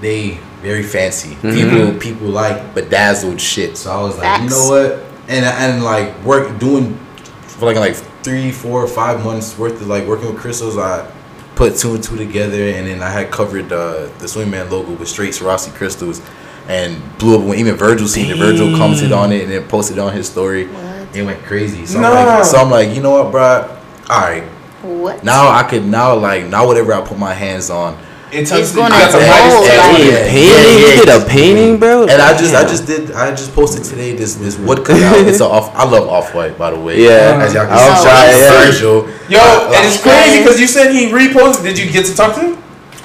They 0.00 0.38
very 0.62 0.82
fancy. 0.82 1.34
Mm-hmm. 1.36 1.50
People 1.50 2.00
people 2.00 2.26
like 2.28 2.74
bedazzled 2.74 3.40
shit. 3.40 3.76
So 3.76 3.90
I 3.90 4.02
was 4.02 4.18
like, 4.18 4.42
you 4.42 4.50
know 4.50 4.68
what? 4.68 5.04
And 5.28 5.44
and 5.44 5.84
like 5.84 6.18
work 6.24 6.58
doing 6.58 6.94
for 7.42 7.66
like 7.66 7.76
like 7.76 7.94
three, 8.22 8.50
four, 8.52 8.86
five 8.86 9.24
months 9.24 9.58
worth 9.58 9.80
of 9.80 9.86
like 9.88 10.06
working 10.06 10.32
with 10.32 10.38
crystals. 10.40 10.76
I 10.78 11.10
put 11.54 11.76
two 11.76 11.94
and 11.94 12.02
two 12.04 12.16
together, 12.16 12.62
and 12.62 12.86
then 12.86 13.02
I 13.02 13.10
had 13.10 13.30
covered 13.30 13.72
uh, 13.72 14.06
the 14.18 14.26
Swingman 14.26 14.70
logo 14.70 14.92
with 14.92 15.08
straight 15.08 15.32
Swarovski 15.34 15.74
crystals, 15.74 16.22
and 16.68 17.00
blew 17.18 17.38
up 17.40 17.44
when 17.44 17.58
even 17.58 17.74
Virgil 17.74 18.06
seen 18.06 18.30
it. 18.30 18.36
Virgil 18.38 18.76
commented 18.76 19.12
on 19.12 19.32
it 19.32 19.42
and 19.42 19.52
then 19.52 19.66
posted 19.68 19.98
it 19.98 20.00
on 20.00 20.12
his 20.12 20.28
story. 20.28 20.66
What? 20.68 21.16
It 21.16 21.22
went 21.22 21.42
crazy. 21.44 21.86
So, 21.86 22.00
No. 22.00 22.12
I'm 22.12 22.26
like, 22.26 22.44
so 22.44 22.58
I'm 22.58 22.70
like, 22.70 22.94
you 22.94 23.02
know 23.02 23.10
what, 23.22 23.30
bro? 23.32 23.76
All 24.10 24.20
right, 24.20 24.44
What? 24.82 25.24
now 25.24 25.48
I 25.50 25.62
could 25.64 25.84
now 25.86 26.14
like 26.16 26.46
now 26.46 26.66
whatever 26.66 26.92
I 26.94 27.00
put 27.00 27.18
my 27.18 27.34
hands 27.34 27.68
on, 27.70 27.98
It 28.30 28.42
It's 28.52 28.72
gonna 28.76 28.90
got 28.90 29.10
the 29.10 29.18
like- 29.18 29.26
yeah, 29.66 29.90
painting? 29.90 30.12
yeah, 30.12 30.94
You 30.94 31.04
did 31.04 31.08
a 31.08 31.24
painting, 31.26 31.78
bro? 31.78 32.02
And 32.02 32.20
I 32.22 32.36
just 32.36 32.54
I 32.54 32.62
just 32.62 32.86
did 32.86 33.10
I 33.12 33.30
just 33.34 33.54
posted 33.54 33.82
today 33.84 34.14
this 34.14 34.34
this 34.36 34.56
wood 34.58 34.84
cutout. 34.84 35.26
it's 35.26 35.40
a 35.40 35.46
off 35.56 35.74
I 35.74 35.82
love 35.88 36.06
off 36.08 36.34
white 36.34 36.56
by 36.58 36.70
the 36.70 36.78
way. 36.78 37.02
Yeah. 37.02 37.40
as 37.42 37.54
y'all 37.54 37.64
can 37.66 37.72
I'll 37.72 37.96
see, 37.96 38.04
try 38.04 38.30
shout 38.30 38.56
out 38.56 38.66
Virgil. 38.66 39.08
Yo, 39.28 39.40
Uh, 39.40 39.72
and 39.74 39.86
it's 39.86 40.00
crazy 40.02 40.38
because 40.44 40.60
you 40.60 40.66
said 40.68 40.92
he 40.92 41.06
reposted. 41.10 41.62
Did 41.64 41.78
you 41.78 41.90
get 41.90 42.06
to 42.06 42.14
talk 42.14 42.34
to 42.36 42.40
him? 42.40 42.58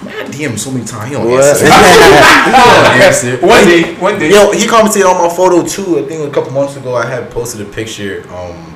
Man, 0.03 0.13
I 0.19 0.29
DM 0.29 0.51
him 0.51 0.57
so 0.57 0.69
many 0.69 0.86
times. 0.86 1.07
He 1.09 1.15
don't 1.15 1.31
What? 1.31 1.41
answer. 1.43 1.65
he 1.65 1.71
don't 1.71 3.01
answer. 3.07 3.38
One 3.47 3.63
day, 3.65 3.95
one 3.95 4.19
day. 4.19 4.29
Yo, 4.29 4.51
he 4.51 4.67
commented 4.67 5.03
on 5.03 5.17
my 5.17 5.33
photo 5.33 5.65
too. 5.65 5.97
I 5.99 6.03
think 6.07 6.27
a 6.29 6.31
couple 6.31 6.51
months 6.51 6.75
ago 6.75 6.93
I 6.95 7.05
had 7.07 7.31
posted 7.31 7.62
a 7.65 7.69
picture. 7.71 8.25
Um, 8.36 8.72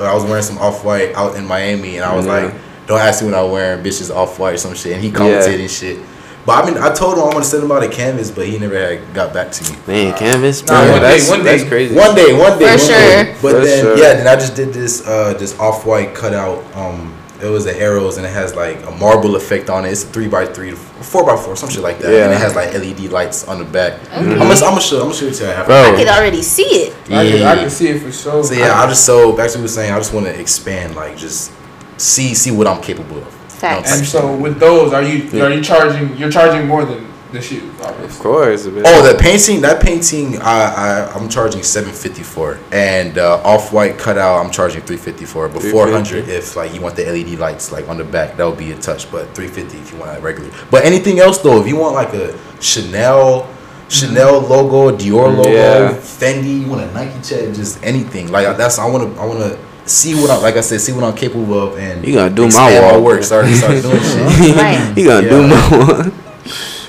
I 0.00 0.14
was 0.14 0.24
wearing 0.24 0.42
some 0.42 0.58
off 0.58 0.84
white 0.84 1.14
out 1.14 1.36
in 1.36 1.46
Miami, 1.46 1.96
and 1.96 2.04
I 2.04 2.14
was 2.14 2.26
Yeah. 2.26 2.32
like, 2.32 2.54
"Don't 2.86 3.00
ask 3.00 3.22
me 3.22 3.30
what 3.30 3.38
I'm 3.38 3.50
wearing, 3.50 3.82
bitches 3.84 4.14
off 4.14 4.38
white 4.38 4.54
or 4.54 4.58
some 4.58 4.74
shit." 4.74 4.92
And 4.92 5.02
he 5.02 5.10
commented 5.10 5.54
Yeah. 5.54 5.58
and 5.60 5.70
shit. 5.70 5.98
But 6.44 6.62
I 6.64 6.70
mean, 6.70 6.78
I 6.80 6.90
told 6.92 7.16
him 7.18 7.24
I'm 7.24 7.32
gonna 7.32 7.44
send 7.44 7.64
him 7.64 7.72
out 7.72 7.82
a 7.82 7.88
canvas, 7.88 8.30
but 8.30 8.46
he 8.46 8.56
never 8.58 8.78
had 8.78 9.12
got 9.12 9.34
back 9.34 9.50
to 9.52 9.64
me. 9.72 9.76
Man, 9.88 10.12
canvas, 10.14 10.64
Nah, 10.64 10.80
bro. 10.84 10.92
one 10.92 11.00
day, 11.02 11.08
that's, 11.16 11.28
one 11.28 11.42
that's 11.42 11.64
crazy. 11.64 11.94
One 11.94 12.14
day, 12.14 12.32
one 12.32 12.56
day, 12.58 12.66
For 12.66 12.70
one 12.70 12.78
sure. 12.78 12.88
day. 12.88 13.34
But 13.42 13.50
For 13.52 13.60
then, 13.64 13.82
sure. 13.82 13.96
yeah, 13.98 14.12
then 14.14 14.28
I 14.28 14.36
just 14.36 14.54
did 14.54 14.72
this 14.72 15.04
uh 15.04 15.34
this 15.38 15.58
off 15.58 15.84
white 15.84 16.14
cutout. 16.14 16.62
Um, 16.76 17.12
it 17.42 17.46
was 17.46 17.64
the 17.64 17.76
arrows 17.78 18.16
and 18.16 18.26
it 18.26 18.30
has 18.32 18.54
like 18.54 18.82
a 18.86 18.90
marble 18.92 19.36
effect 19.36 19.68
on 19.68 19.84
it. 19.84 19.90
It's 19.92 20.04
a 20.04 20.06
three 20.06 20.28
by 20.28 20.46
three, 20.46 20.72
four 20.72 21.24
by 21.24 21.36
four, 21.36 21.56
some 21.56 21.68
shit 21.68 21.82
like 21.82 21.98
that. 21.98 22.10
Yeah. 22.10 22.24
And 22.24 22.32
it 22.32 22.38
has 22.38 22.54
like 22.54 22.72
LED 22.72 23.10
lights 23.12 23.46
on 23.46 23.58
the 23.58 23.64
back. 23.64 24.00
I'm 24.12 24.24
gonna, 24.24 24.42
I'm 24.42 24.48
gonna 24.60 24.80
show, 24.80 24.96
I'm 24.96 25.02
gonna 25.04 25.14
show 25.14 25.26
it 25.26 25.34
to 25.34 25.44
you 25.44 25.50
after. 25.50 25.66
Bro. 25.66 25.94
I 25.94 25.96
could 25.96 26.08
already 26.08 26.42
see 26.42 26.62
it. 26.62 26.94
I, 27.04 27.08
can, 27.30 27.40
Yeah. 27.40 27.50
I 27.50 27.56
can 27.56 27.70
see 27.70 27.88
it 27.88 28.00
for 28.02 28.12
sure. 28.12 28.42
So 28.42 28.54
yeah, 28.54 28.74
I 28.74 28.86
just 28.86 29.04
so 29.04 29.36
back 29.36 29.50
to 29.50 29.52
what 29.52 29.56
we 29.56 29.62
were 29.62 29.68
saying. 29.68 29.92
I 29.92 29.98
just 29.98 30.14
want 30.14 30.26
to 30.26 30.40
expand, 30.40 30.94
like 30.96 31.16
just 31.16 31.52
see 31.98 32.34
see 32.34 32.50
what 32.50 32.66
I'm 32.66 32.82
capable 32.82 33.18
of. 33.18 33.32
Facts. 33.52 33.96
And 33.98 34.06
so 34.06 34.36
with 34.36 34.58
those, 34.58 34.92
are 34.92 35.02
you 35.02 35.42
are 35.42 35.50
you 35.50 35.62
charging? 35.62 36.16
You're 36.16 36.30
charging 36.30 36.66
more 36.66 36.84
than 36.84 37.06
the 37.36 37.42
shoes. 37.42 37.80
Of 37.80 38.18
course. 38.18 38.66
Man. 38.66 38.82
Oh, 38.86 39.02
the 39.12 39.18
painting. 39.18 39.60
That 39.60 39.82
painting, 39.82 40.38
I, 40.40 41.08
I 41.08 41.12
I'm 41.14 41.28
charging 41.28 41.62
seven 41.62 41.92
fifty 41.92 42.22
for, 42.22 42.58
and 42.72 43.18
uh, 43.18 43.40
off 43.44 43.72
white 43.72 43.98
cutout, 43.98 44.44
I'm 44.44 44.50
charging 44.50 44.82
three 44.82 44.96
fifty 44.96 45.24
for. 45.24 45.48
But 45.48 45.62
four 45.62 45.88
hundred 45.90 46.28
if 46.28 46.56
like 46.56 46.74
you 46.74 46.80
want 46.80 46.96
the 46.96 47.04
LED 47.04 47.38
lights 47.38 47.72
like 47.72 47.88
on 47.88 47.96
the 47.98 48.04
back, 48.04 48.36
that 48.36 48.44
would 48.44 48.58
be 48.58 48.72
a 48.72 48.78
touch. 48.78 49.10
But 49.10 49.34
three 49.34 49.48
fifty 49.48 49.78
if 49.78 49.92
you 49.92 49.98
want 49.98 50.16
a 50.16 50.20
regular. 50.20 50.50
But 50.70 50.84
anything 50.84 51.18
else 51.20 51.38
though, 51.38 51.60
if 51.60 51.66
you 51.68 51.76
want 51.76 51.94
like 51.94 52.12
a 52.14 52.36
Chanel. 52.60 53.48
Chanel 53.88 54.40
logo, 54.40 54.90
Dior 54.96 55.30
logo, 55.36 55.48
Yeah. 55.48 55.92
Fendi, 55.92 56.62
you 56.62 56.66
want 56.68 56.82
a 56.82 56.92
Nike 56.92 57.22
check, 57.22 57.54
just 57.54 57.80
anything. 57.84 58.32
Like 58.32 58.56
that's 58.56 58.80
I 58.80 58.90
want 58.90 59.14
to 59.14 59.20
I 59.20 59.24
want 59.24 59.38
to 59.38 59.56
see 59.88 60.16
what 60.16 60.28
I 60.28 60.38
like 60.38 60.56
I 60.56 60.60
said, 60.60 60.80
see 60.80 60.90
what 60.92 61.04
I'm 61.04 61.14
capable 61.14 61.54
of, 61.68 61.78
and 61.78 62.04
You 62.04 62.14
gonna 62.14 62.34
do 62.34 62.42
my 62.42 62.46
expand 62.48 62.96
wall. 62.96 63.04
work. 63.04 63.22
Start 63.22 63.46
start 63.46 63.80
doing 63.82 64.00
shit. 64.02 64.56
Right. 64.56 64.92
You 64.98 65.06
gonna 65.06 65.28
do 65.30 65.40
Yeah. 65.40 65.46
more? 65.70 65.86
What 65.86 66.06
I'm 66.06 66.12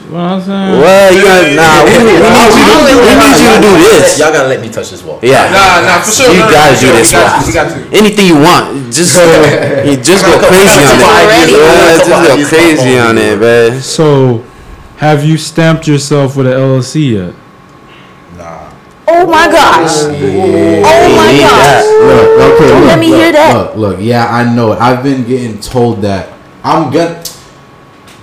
saying? 0.07 0.79
well, 0.79 1.11
you 1.11 1.19
gonna 1.19 1.55
nah. 1.55 1.83
We, 1.83 1.99
we, 1.99 2.15
need 2.15 2.51
you, 2.55 2.75
we 3.03 3.11
need 3.19 3.35
you 3.35 3.49
to 3.51 3.59
do 3.59 3.71
this. 3.75 4.19
Y'all 4.19 4.31
gotta 4.31 4.47
let 4.47 4.61
me 4.61 4.69
touch 4.69 4.89
this 4.91 5.03
wall. 5.03 5.19
Yeah. 5.21 5.51
Nah, 5.51 5.83
nah, 5.83 6.01
for 6.01 6.11
sure. 6.11 6.31
You 6.31 6.39
no, 6.39 6.45
no, 6.47 6.51
gotta 6.51 6.73
no, 6.73 6.79
do 6.79 6.87
we 6.87 6.97
this 6.97 7.11
got 7.11 7.47
We 7.47 7.53
got 7.53 7.67
to. 7.75 7.97
Anything 7.97 8.25
you 8.27 8.39
want, 8.39 8.93
just 8.93 9.15
you 9.85 9.99
just 9.99 10.23
go 10.23 10.39
crazy 10.47 10.79
on 10.87 10.95
it. 10.95 11.03
ideas, 11.03 11.59
Yeah, 11.59 11.97
couple 11.99 12.23
just 12.31 12.51
go 12.51 12.57
crazy 12.57 12.97
on 12.99 13.07
on 13.09 13.17
it, 13.17 13.39
man. 13.39 13.81
So, 13.81 14.45
have 14.97 15.25
you 15.25 15.37
stamped 15.37 15.87
yourself 15.87 16.35
with 16.37 16.47
an 16.47 16.53
LLC 16.53 17.11
yet? 17.11 17.35
Nah. 18.37 18.71
Oh 19.07 19.27
my 19.27 19.47
gosh. 19.47 19.91
Oh, 19.91 20.83
oh 20.87 21.15
my 21.15 21.31
need 21.31 21.41
gosh. 21.41 21.83
Look, 21.99 22.55
okay, 22.55 22.73
look, 22.73 22.85
Let 22.87 22.99
me 22.99 23.09
look, 23.09 23.19
hear 23.19 23.31
that. 23.33 23.53
Look, 23.55 23.75
look, 23.75 23.97
yeah, 23.99 24.27
I 24.27 24.55
know 24.55 24.71
it. 24.73 24.79
I've 24.79 25.03
been 25.03 25.27
getting 25.27 25.59
told 25.59 26.01
that 26.01 26.33
I'm 26.63 26.91
gonna. 26.91 27.23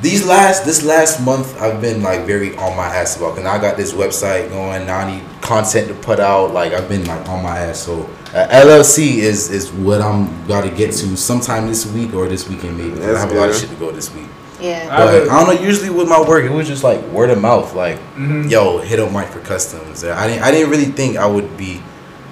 These 0.05 0.27
last 0.27 0.67
this 0.67 0.85
last 0.85 1.21
month, 1.25 1.59
I've 1.63 1.81
been 1.81 2.03
like 2.03 2.27
very 2.27 2.55
on 2.59 2.77
my 2.77 2.87
ass 2.87 3.17
about. 3.17 3.39
And 3.39 3.49
I 3.49 3.59
got 3.59 3.79
this 3.79 3.93
website 3.95 4.51
going. 4.51 4.87
Now 4.87 4.99
I 4.99 5.11
need 5.11 5.23
content 5.41 5.89
to 5.89 5.95
put 5.95 6.21
out. 6.21 6.53
Like 6.53 6.75
I've 6.75 6.91
been 6.91 7.07
like 7.07 7.27
on 7.27 7.43
my 7.43 7.57
ass. 7.59 7.79
So 7.81 8.03
uh, 8.35 8.47
LLC 8.51 9.17
is 9.31 9.51
is 9.51 9.73
what 9.73 10.03
I'm 10.03 10.47
got 10.47 10.65
to 10.65 10.71
get 10.71 10.93
to 11.01 11.17
sometime 11.17 11.67
this 11.69 11.87
week 11.87 12.13
or 12.13 12.29
this 12.29 12.47
weekend 12.49 12.77
maybe 12.77 12.93
I 12.93 13.07
That's 13.07 13.21
have 13.21 13.33
a 13.33 13.35
lot 13.35 13.49
of 13.49 13.57
shit 13.57 13.71
to 13.71 13.77
go 13.77 13.91
this 13.93 14.15
week. 14.15 14.27
Yeah. 14.61 14.89
I 14.91 14.97
But 14.99 15.13
would- 15.23 15.29
I 15.31 15.45
don't 15.47 15.55
know. 15.57 15.63
Usually 15.63 15.89
with 15.91 16.09
my 16.09 16.21
work, 16.21 16.45
it 16.45 16.53
was 16.53 16.69
just 16.69 16.85
like 16.85 17.01
word 17.09 17.31
of 17.31 17.41
mouth. 17.41 17.75
Like, 17.75 17.99
Mhm. 18.17 18.51
yo, 18.51 18.79
hit 18.79 19.01
up 19.01 19.11
Mike 19.11 19.31
for 19.31 19.41
customs. 19.41 20.05
I 20.05 20.27
didn't. 20.29 20.43
I 20.43 20.51
didn't 20.51 20.71
really 20.71 20.93
think 21.01 21.17
I 21.17 21.27
would 21.27 21.57
be 21.57 21.83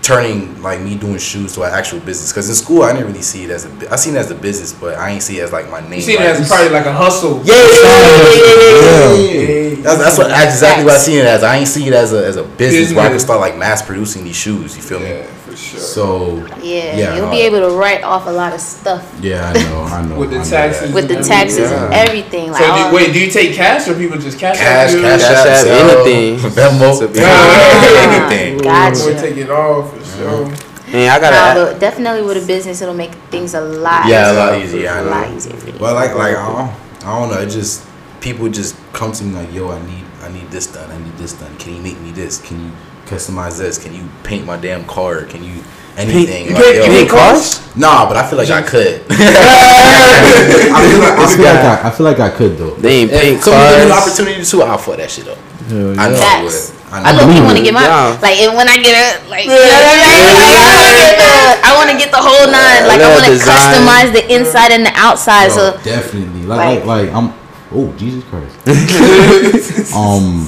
turning 0.03 0.61
like 0.61 0.81
me 0.81 0.97
doing 0.97 1.19
shoes 1.19 1.55
to 1.55 1.63
an 1.63 1.73
actual 1.73 2.01
business. 2.01 2.33
Cause 2.33 2.49
in 2.49 2.55
school, 2.55 2.83
I 2.83 2.93
didn't 2.93 3.07
really 3.07 3.23
see 3.23 3.45
it 3.45 3.51
as 3.51 3.65
a. 3.65 3.93
I 3.93 3.97
seen 3.97 4.15
it 4.17 4.19
as 4.19 4.31
a 4.31 4.35
business, 4.35 4.73
but 4.73 4.99
I 4.99 5.11
ain't 5.11 5.23
see 5.23 5.39
it 5.39 5.43
as 5.45 5.53
like 5.53 5.71
my 5.71 5.81
name. 5.81 5.95
You 5.95 6.01
see 6.01 6.15
it 6.15 6.21
as 6.21 6.49
probably 6.49 6.71
like 6.71 6.87
a 6.87 6.93
hustle. 6.93 7.41
yeah, 7.45 7.55
yeah, 7.55 7.63
yeah, 7.63 8.35
yeah, 8.35 9.15
yeah, 9.15 9.15
yeah, 9.15 9.69
yeah. 9.69 9.83
That's, 9.83 9.99
that's 9.99 10.19
what 10.19 10.27
exactly 10.31 10.85
what 10.85 10.95
I 10.95 10.99
seen 10.99 11.19
it 11.19 11.27
as. 11.27 11.43
I 11.43 11.57
ain't 11.57 11.69
see 11.69 11.87
it 11.87 11.95
as 11.95 12.13
a 12.13 12.27
as 12.27 12.37
a 12.37 12.45
business 12.45 12.93
where 12.95 13.07
I 13.07 13.09
can 13.11 13.21
start 13.21 13.41
like 13.41 13.57
mass 13.57 13.83
producing 13.83 14.25
these 14.25 14.37
shoes. 14.37 14.77
You 14.77 14.83
feel 14.83 15.01
me? 15.01 15.25
Yeah, 15.47 15.51
for 15.51 15.57
sure. 15.57 15.81
So 15.81 16.37
Yeah. 16.63 16.97
Yeah, 16.97 17.17
You'll 17.17 17.27
no, 17.27 17.31
be 17.31 17.41
able 17.43 17.61
to 17.61 17.71
write 17.77 18.03
off 18.05 18.27
a 18.27 18.31
lot 18.31 18.53
of 18.53 18.61
stuff 18.61 19.03
yeah, 19.21 19.51
I 19.51 19.53
know, 19.71 19.83
I 19.83 20.03
know. 20.07 20.19
With 20.19 20.31
the 20.31 20.37
I 20.37 20.39
know 20.45 20.51
taxes. 20.51 20.81
that. 20.89 20.95
with 20.95 21.09
the 21.09 21.15
Yeah. 21.15 21.23
taxes 21.23 21.71
and 21.71 21.93
everything. 21.95 22.51
Like, 22.53 22.63
so 22.63 22.91
do, 22.91 22.95
wait, 22.97 23.13
do 23.13 23.19
you 23.25 23.31
take 23.31 23.55
cash 23.55 23.89
or 23.89 23.95
people 23.95 24.19
just 24.19 24.39
cash? 24.39 24.59
Cash, 24.59 24.91
out 24.91 24.97
you? 24.97 25.03
cash, 25.03 25.21
Cash 25.21 25.31
app, 25.33 25.47
app, 25.47 25.67
Zelle, 25.67 26.07
anything. 26.07 26.51
Venmo, 26.57 27.15
Yeah. 27.15 28.31
anything. 28.31 28.59
Gotcha. 28.59 29.05
We'll 29.05 29.21
take 29.21 29.37
it 29.37 29.51
all 29.51 29.83
for 29.85 30.01
sure. 30.17 30.47
Man, 30.93 31.09
I 31.11 31.19
Nah, 31.19 31.31
gotta. 31.31 31.61
but 31.73 31.81
definitely 31.81 32.23
with 32.23 32.43
a 32.43 32.47
business, 32.47 32.83
it'll 32.83 32.95
make 32.95 33.15
things 33.31 33.55
a 33.55 33.61
lot 33.61 34.07
Yeah, 34.07 34.33
a 34.33 34.35
lot 34.35 34.61
easier. 34.61 34.91
I 34.91 34.99
a 34.99 35.05
know. 35.05 35.11
lot 35.11 35.31
easier 35.33 35.57
for 35.57 35.67
you. 35.69 35.79
But 35.79 35.95
like, 35.95 36.15
like 36.15 36.37
I 36.37 36.47
don't, 36.47 37.07
I 37.09 37.19
don't 37.19 37.31
know. 37.31 37.41
It 37.41 37.49
just 37.49 37.83
people 38.21 38.49
just 38.51 38.77
come 38.93 39.11
to 39.13 39.25
me 39.25 39.35
like, 39.35 39.53
yo, 39.55 39.71
I 39.71 39.81
need, 39.87 40.05
I 40.23 40.29
need 40.29 40.51
this 40.51 40.67
done. 40.67 40.91
I 40.91 40.99
need 40.99 41.17
this 41.17 41.33
done. 41.33 41.57
Can 41.57 41.75
you 41.77 41.81
make 41.83 41.99
me 42.01 42.11
this? 42.13 42.39
Can 42.41 42.61
you 42.67 42.71
customize 43.13 43.59
this? 43.59 43.79
Can 43.79 43.95
you 43.95 44.09
paint 44.25 44.47
my 44.47 44.57
damn 44.57 44.85
car? 44.87 45.25
Can 45.25 45.45
you 45.45 45.63
anything? 45.97 46.47
You 46.47 46.55
like, 46.55 46.65
paint- 46.65 46.77
yo, 46.77 46.85
you 46.85 46.91
paint 46.91 47.11
cars? 47.11 47.61
Nah, 47.77 48.09
but 48.09 48.17
I 48.17 48.25
feel 48.29 48.39
like 48.39 48.51
I 48.51 48.63
could. 48.63 49.03
I 49.11 50.81
feel 50.89 51.01
like, 51.01 51.19
I 51.19 51.27
feel 51.37 51.45
like 51.45 51.65
I, 51.65 51.89
I 51.89 51.91
feel 51.91 52.07
like 52.07 52.21
I 52.21 52.31
could 52.31 52.57
though. 52.59 52.75
They 52.77 53.03
ain't 53.03 53.11
If 53.13 53.21
paint 53.21 53.43
someone 53.43 53.61
give 53.69 53.77
me 53.79 53.85
an 53.85 53.91
cars. 53.93 54.03
opportunity 54.09 54.45
to, 54.45 54.63
I'll 54.63 54.79
fuck 54.79 54.97
that 54.97 55.11
shit 55.11 55.29
up. 55.29 55.39
Hell 55.69 56.01
I 56.01 56.09
know 56.09 56.17
yeah. 56.17 56.17
I 56.17 56.17
Facts. 56.17 56.71
would. 56.73 56.79
I 56.93 57.01
I 57.09 57.13
know. 57.17 57.25
look, 57.25 57.45
want 57.49 57.57
to 57.57 57.65
get 57.65 57.73
my 57.73 57.85
Yeah. 57.89 58.19
like 58.21 58.37
and 58.45 58.53
when 58.57 58.69
I 58.69 58.77
get 58.77 58.93
it, 58.93 59.25
like 59.33 59.45
you 59.49 59.57
know 59.57 59.57
what 59.57 59.73
I'm 59.73 59.97
saying? 60.05 60.29
Like, 60.37 60.61
I 60.69 60.77
want 60.77 60.93
to 60.93 61.01
get 61.01 61.17
the, 61.17 61.41
I 61.65 61.71
want 61.73 61.89
to 61.89 61.97
get 61.97 62.11
the 62.13 62.21
whole 62.21 62.47
nine. 62.53 62.81
Like 62.85 63.01
I 63.01 63.09
little 63.09 63.17
want 63.17 63.27
to 63.33 63.37
customize 63.41 64.11
the 64.13 64.25
inside 64.29 64.71
and 64.77 64.85
the 64.85 64.93
outside. 64.97 65.49
Yo, 65.49 65.57
So 65.57 65.65
definitely. 65.85 66.43
like- 66.45 66.85
Like, 66.85 66.85
like, 66.85 67.07
like, 67.09 67.17
I'm. 67.17 67.33
Oh 67.73 67.89
Jesus 67.97 68.21
Christ. 68.29 68.53
um, 69.97 70.45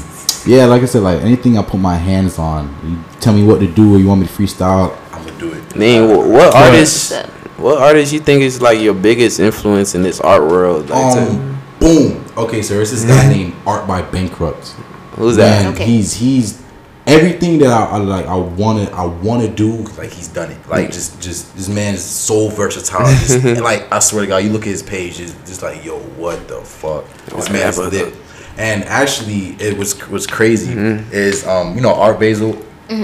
yeah, 0.47 0.67
like 0.67 0.83
I 0.83 0.87
said, 0.87 1.03
like 1.03 1.21
anything 1.23 1.57
I 1.59 1.63
put 1.63 1.81
my 1.81 1.97
hands 1.97 2.39
on, 2.39 2.69
you 2.85 3.21
tell 3.21 3.33
me 3.35 3.43
what 3.45 3.61
to 3.61 3.67
do 3.67 3.95
or 3.95 3.99
you 3.99 4.07
want 4.09 4.21
me 4.21 4.27
to 4.27 4.33
freestyle, 4.33 4.97
I'm 5.13 5.25
gonna 5.25 5.39
do 5.39 5.53
it. 5.53 5.77
Man, 5.77 6.09
wh- 6.15 6.29
what 6.31 6.55
artists? 6.55 7.13
What's? 7.13 7.29
What 7.59 7.81
artist 7.83 8.13
you 8.13 8.21
think 8.21 8.43
is 8.43 8.61
like 8.61 8.81
your 8.81 8.95
biggest 8.95 9.39
influence 9.41 9.95
in 9.95 10.03
this 10.03 10.21
art 10.21 10.43
world? 10.43 10.91
Like, 10.91 11.15
to- 11.15 11.21
Um, 11.31 11.63
boom. 11.81 12.25
Okay, 12.37 12.63
so 12.63 12.75
there's 12.75 12.91
this 12.91 13.05
guy 13.05 13.29
named 13.29 13.55
Art 13.67 13.87
by 13.87 14.03
Bankrupt. 14.03 14.69
who's 15.17 15.37
that? 15.37 15.63
Man, 15.63 15.73
Okay. 15.75 15.85
he's 15.85 16.13
he's 16.15 16.61
everything 17.07 17.59
that 17.59 17.69
I, 17.71 17.85
I 17.85 17.97
like. 17.99 18.27
I 18.27 18.35
wanna 18.35 18.85
I 18.93 19.05
wanna 19.05 19.49
do. 19.49 19.85
Like 19.97 20.11
he's 20.11 20.29
done 20.29 20.51
it. 20.51 20.59
Like 20.69 20.91
just 20.91 21.21
just 21.21 21.57
this 21.57 21.69
man 21.69 21.95
is 21.95 22.05
so 22.05 22.49
versatile. 22.49 23.07
Just, 23.07 23.31
and 23.45 23.61
like 23.63 23.91
I 23.93 24.01
swear 24.01 24.23
to 24.23 24.27
God, 24.27 24.39
you 24.39 24.51
look 24.51 24.63
at 24.63 24.69
his 24.69 24.83
page, 24.83 25.21
it's 25.21 25.33
just 25.47 25.63
like 25.63 25.85
yo, 25.85 25.99
what 26.19 26.49
the 26.49 26.61
fuck? 26.61 27.07
This 27.27 27.49
Oh, 27.49 27.53
man 27.53 27.69
is 27.69 27.79
yeah, 27.79 27.85
lit. 27.85 28.15
And 28.57 28.85
actually, 28.85 29.57
it 29.61 29.77
was 29.77 30.09
was 30.09 30.27
crazy. 30.27 30.75
Mm-hmm. 30.75 31.13
Is 31.13 31.47
um 31.47 31.75
you 31.75 31.81
know 31.81 31.95
Art 31.95 32.19
Basel. 32.21 32.57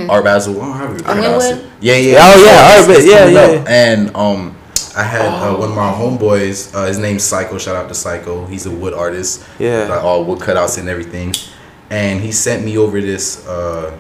Art 0.09 0.25
Basel, 0.25 0.57
oh, 0.61 0.73
how 0.73 0.93
you 0.93 1.03
pronounce 1.03 1.47
it? 1.47 1.65
Yeah, 1.81 1.97
yeah. 1.97 2.19
Oh, 2.21 2.45
yeah, 2.45 2.77
Art 2.79 2.87
Ba- 2.87 2.95
it's 2.99 3.07
yeah, 3.07 3.27
yeah. 3.27 3.65
And 3.67 4.15
um, 4.15 4.55
I 4.95 5.03
had 5.03 5.27
uh, 5.27 5.57
one 5.57 5.71
of 5.71 5.75
my 5.75 5.91
homeboys. 5.91 6.73
Uh, 6.75 6.87
his 6.87 6.99
name's 6.99 7.25
Psycho. 7.25 7.59
Shout 7.59 7.75
out 7.75 7.89
to 7.89 7.95
Psycho. 7.95 8.45
He's 8.47 8.67
a 8.67 8.71
wood 8.71 8.93
artist. 8.95 9.43
Yeah. 9.59 9.87
like 9.89 10.05
all 10.05 10.25
wood 10.25 10.39
cutouts 10.39 10.79
and 10.79 10.89
everything. 10.89 11.35
And 11.89 12.21
he 12.21 12.31
sent 12.31 12.65
me 12.65 12.77
over 12.79 13.01
this 13.01 13.45
uh, 13.49 13.97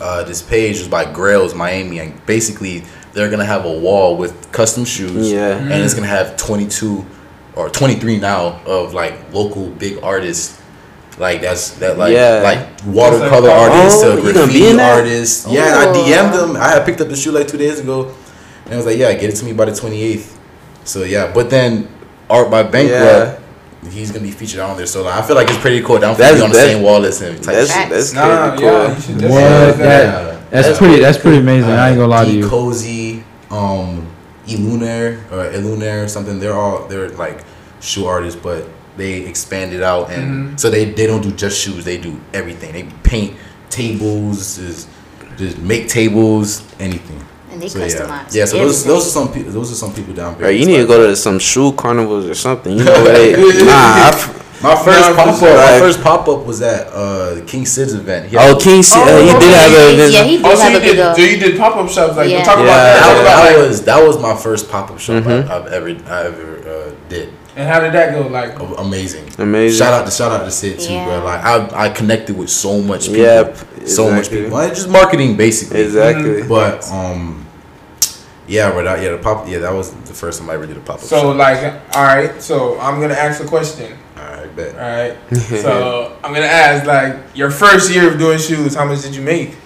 uh, 0.00 0.22
this 0.24 0.42
page 0.42 0.78
was 0.78 0.88
by 0.88 1.10
Grails 1.12 1.54
Miami, 1.54 1.98
and 1.98 2.24
basically 2.24 2.84
they're 3.12 3.30
gonna 3.30 3.44
have 3.44 3.64
a 3.66 3.78
wall 3.78 4.16
with 4.16 4.50
custom 4.52 4.84
shoes. 4.84 5.30
Yeah. 5.30 5.58
and 5.58 5.72
it's 5.84 5.92
gonna 5.94 6.06
have 6.06 6.36
22 6.36 7.04
or 7.58 7.68
23 7.68 8.18
now 8.18 8.60
of 8.64 8.94
like 8.94 9.14
local 9.34 9.66
big 9.68 9.98
artists. 10.02 10.56
Like 11.18 11.40
that's 11.40 11.70
that 11.82 11.98
like 11.98 12.14
Yeah. 12.14 12.40
like 12.44 12.60
watercolor 12.86 13.48
like- 13.48 13.70
artists 13.72 14.02
Oh, 14.04 14.14
to 14.16 14.22
you 14.22 14.32
gonna 14.32 14.46
be 14.46 14.52
graffiti 14.60 14.70
in 14.70 14.76
that? 14.76 14.96
artists. 14.98 15.46
Yeah, 15.50 15.66
and 15.66 15.74
I 15.76 15.86
Oh. 15.86 16.04
DM'd 16.04 16.34
them. 16.34 16.56
I 16.56 16.68
had 16.70 16.86
picked 16.86 17.00
up 17.00 17.08
the 17.08 17.16
shoe 17.16 17.32
like 17.32 17.48
two 17.48 17.58
days 17.58 17.80
ago, 17.80 18.12
and 18.66 18.74
I 18.74 18.76
was 18.76 18.86
like, 18.86 18.96
"Yeah, 18.96 19.12
get 19.14 19.30
it 19.30 19.36
to 19.36 19.44
me 19.44 19.52
by 19.52 19.64
the 19.64 19.72
28th." 19.72 20.36
So 20.84 21.02
yeah, 21.02 21.30
but 21.34 21.50
then 21.50 21.88
art 22.30 22.50
by 22.52 22.62
Bankrupt, 22.62 23.40
he's 23.90 24.12
gonna 24.12 24.22
be 24.24 24.30
featured 24.30 24.60
on 24.60 24.76
there. 24.76 24.86
So 24.86 25.02
like, 25.02 25.16
I 25.18 25.22
feel 25.22 25.34
like 25.34 25.48
it's 25.48 25.58
pretty 25.58 25.82
cool. 25.82 25.98
Down 25.98 26.14
for 26.14 26.22
That's- 26.22 26.40
on 26.40 26.50
the 26.50 26.54
same 26.54 26.82
wall 26.82 27.04
as 27.04 27.20
him. 27.20 27.34
Type 27.40 27.56
That's 27.56 27.74
that's 27.74 28.12
Nah, 28.14 28.50
pretty 28.50 28.62
cool. 28.62 28.88
you 28.88 28.94
should 29.00 29.18
definitely 29.18 29.28
What? 29.42 29.78
that. 29.78 30.04
Yeah. 30.04 30.34
That's 30.52 30.78
pretty. 30.78 31.00
That's 31.00 31.18
pretty 31.18 31.38
amazing. 31.38 31.70
I 31.72 31.88
ain't 31.88 31.96
gonna 31.98 32.08
lie 32.08 32.24
to 32.26 32.30
D 32.30 32.36
you. 32.38 32.48
Cozy, 32.48 33.24
um, 33.50 34.06
Elunaire 34.46 35.18
or 35.32 35.50
Elunaire 35.52 36.04
or 36.04 36.08
something. 36.08 36.38
They're 36.40 36.54
all 36.54 36.86
they're 36.88 37.08
like 37.10 37.40
shoe 37.80 38.06
artists, 38.06 38.40
but 38.42 38.64
they 38.96 39.20
expand 39.26 39.72
it 39.72 39.82
out 39.82 40.10
and 40.10 40.50
Mhm. 40.56 40.60
so 40.60 40.70
they 40.70 40.84
they 40.86 41.06
don't 41.06 41.22
do 41.22 41.30
just 41.30 41.60
shoes. 41.60 41.84
They 41.84 41.98
do 41.98 42.18
everything. 42.34 42.72
They 42.72 42.86
paint 43.02 43.34
tables, 43.70 44.56
just 44.58 44.88
just 45.36 45.58
make 45.58 45.88
tables, 45.88 46.62
anything. 46.80 47.20
and 47.52 47.62
they 47.62 47.68
So 47.68 47.78
customize. 47.78 48.34
yeah, 48.34 48.40
yeah. 48.40 48.44
So 48.46 48.58
those 48.58 48.84
those 48.84 49.06
are 49.06 49.10
some 49.10 49.28
people. 49.32 49.52
Those 49.52 49.70
are 49.72 49.76
some 49.76 49.92
people 49.92 50.14
down 50.14 50.32
there. 50.32 50.40
Bro, 50.42 50.50
you 50.50 50.66
need 50.66 50.78
to 50.78 50.86
go 50.86 51.06
to 51.06 51.14
some 51.16 51.38
shoe 51.38 51.72
carnivals 51.72 52.26
or 52.26 52.34
something. 52.34 52.76
You 52.78 52.84
know 52.88 53.02
where 53.04 53.14
they? 53.14 53.32
nah, 53.64 53.72
I 53.72 54.10
f- 54.12 54.34
My 54.60 54.74
first 54.74 55.14
pop 55.14 55.28
up. 55.28 55.40
My 55.40 55.78
first 55.78 56.02
pop 56.02 56.26
up 56.28 56.44
was 56.44 56.60
at 56.62 56.88
uh 56.92 57.40
King 57.46 57.64
Sid's 57.64 57.94
event. 57.94 58.28
Had- 58.32 58.50
oh, 58.50 58.56
King, 58.58 58.82
C- 58.82 58.98
uh, 58.98 59.04
Oh, 59.06 59.20
he 59.22 59.32
did 59.32 59.54
have 59.54 59.72
okay. 59.72 59.94
a. 59.94 60.08
yeah, 60.08 60.24
he 60.24 60.36
did 60.38 60.44
Oh, 60.46 60.54
so 60.56 60.62
have 60.62 60.72
you 60.72 60.78
a 60.78 60.80
big. 60.82 60.96
did, 60.96 61.16
so 61.16 61.22
you 61.22 61.36
did 61.38 61.56
pop 61.58 61.76
up 61.76 61.88
shops 61.88 62.16
like 62.16 62.28
Yeah. 62.28 62.42
talk 62.42 62.54
about 62.58 62.66
Yeah. 62.66 62.74
that. 62.74 62.94
that, 62.94 63.00
Talk 63.06 63.20
about 63.22 63.44
that 63.44 63.68
was 63.68 63.82
that 63.82 64.00
was 64.06 64.18
my 64.18 64.34
first 64.34 64.68
pop 64.68 64.90
up 64.90 64.98
shop 64.98 65.22
Mhm. 65.22 65.44
I've, 65.44 65.50
I've 65.66 65.72
ever 65.72 65.88
I 66.10 66.18
ever 66.26 66.48
uh, 66.74 66.90
did. 67.08 67.28
And 67.58 67.68
how 67.68 67.80
did 67.80 67.92
that 67.92 68.12
go? 68.14 68.26
Like, 68.28 68.56
Amazing. 68.78 69.28
Amazing. 69.38 69.78
Shout 69.78 69.92
out 69.92 70.06
to 70.06 70.10
shout 70.12 70.30
out 70.32 70.44
to 70.44 70.50
Sid 70.50 70.78
too, 70.80 70.92
Yeah. 70.92 71.04
bro. 71.06 71.24
Like 71.24 71.44
I 71.44 71.86
I 71.86 71.88
connected 71.90 72.36
with 72.38 72.48
so 72.50 72.80
much 72.80 73.06
people. 73.08 73.22
Yep, 73.22 73.56
So 73.86 74.10
much 74.10 74.30
people. 74.30 74.50
Like, 74.50 74.74
just 74.74 74.88
marketing 74.88 75.36
basically. 75.36 75.82
Exactly. 75.82 76.44
But 76.44 76.88
um 76.90 77.44
yeah, 78.46 78.70
but 78.72 78.84
that, 78.84 79.02
yeah, 79.02 79.10
the 79.10 79.18
pop 79.18 79.46
yeah, 79.46 79.58
that 79.58 79.74
was 79.74 79.90
the 79.92 80.14
first 80.14 80.38
time 80.40 80.48
I 80.48 80.54
ever 80.54 80.66
did 80.66 80.76
a 80.78 80.80
pop 80.80 80.96
up 80.96 81.00
so 81.02 81.20
shop. 81.20 81.36
like, 81.36 81.60
all 81.96 82.04
right. 82.04 82.40
So 82.40 82.78
I'm 82.80 83.00
gonna 83.00 83.14
ask 83.14 83.42
a 83.42 83.46
question. 83.46 83.98
Alright, 84.16 84.54
bet. 84.56 84.74
All 84.74 84.80
right. 84.80 85.16
so 85.64 86.16
I'm 86.24 86.32
gonna 86.32 86.46
ask 86.46 86.86
like 86.86 87.16
your 87.34 87.50
first 87.50 87.92
year 87.92 88.10
of 88.10 88.18
doing 88.18 88.38
shoes. 88.38 88.74
How 88.74 88.84
much 88.86 89.02
did 89.02 89.14
you 89.16 89.22
make? 89.22 89.56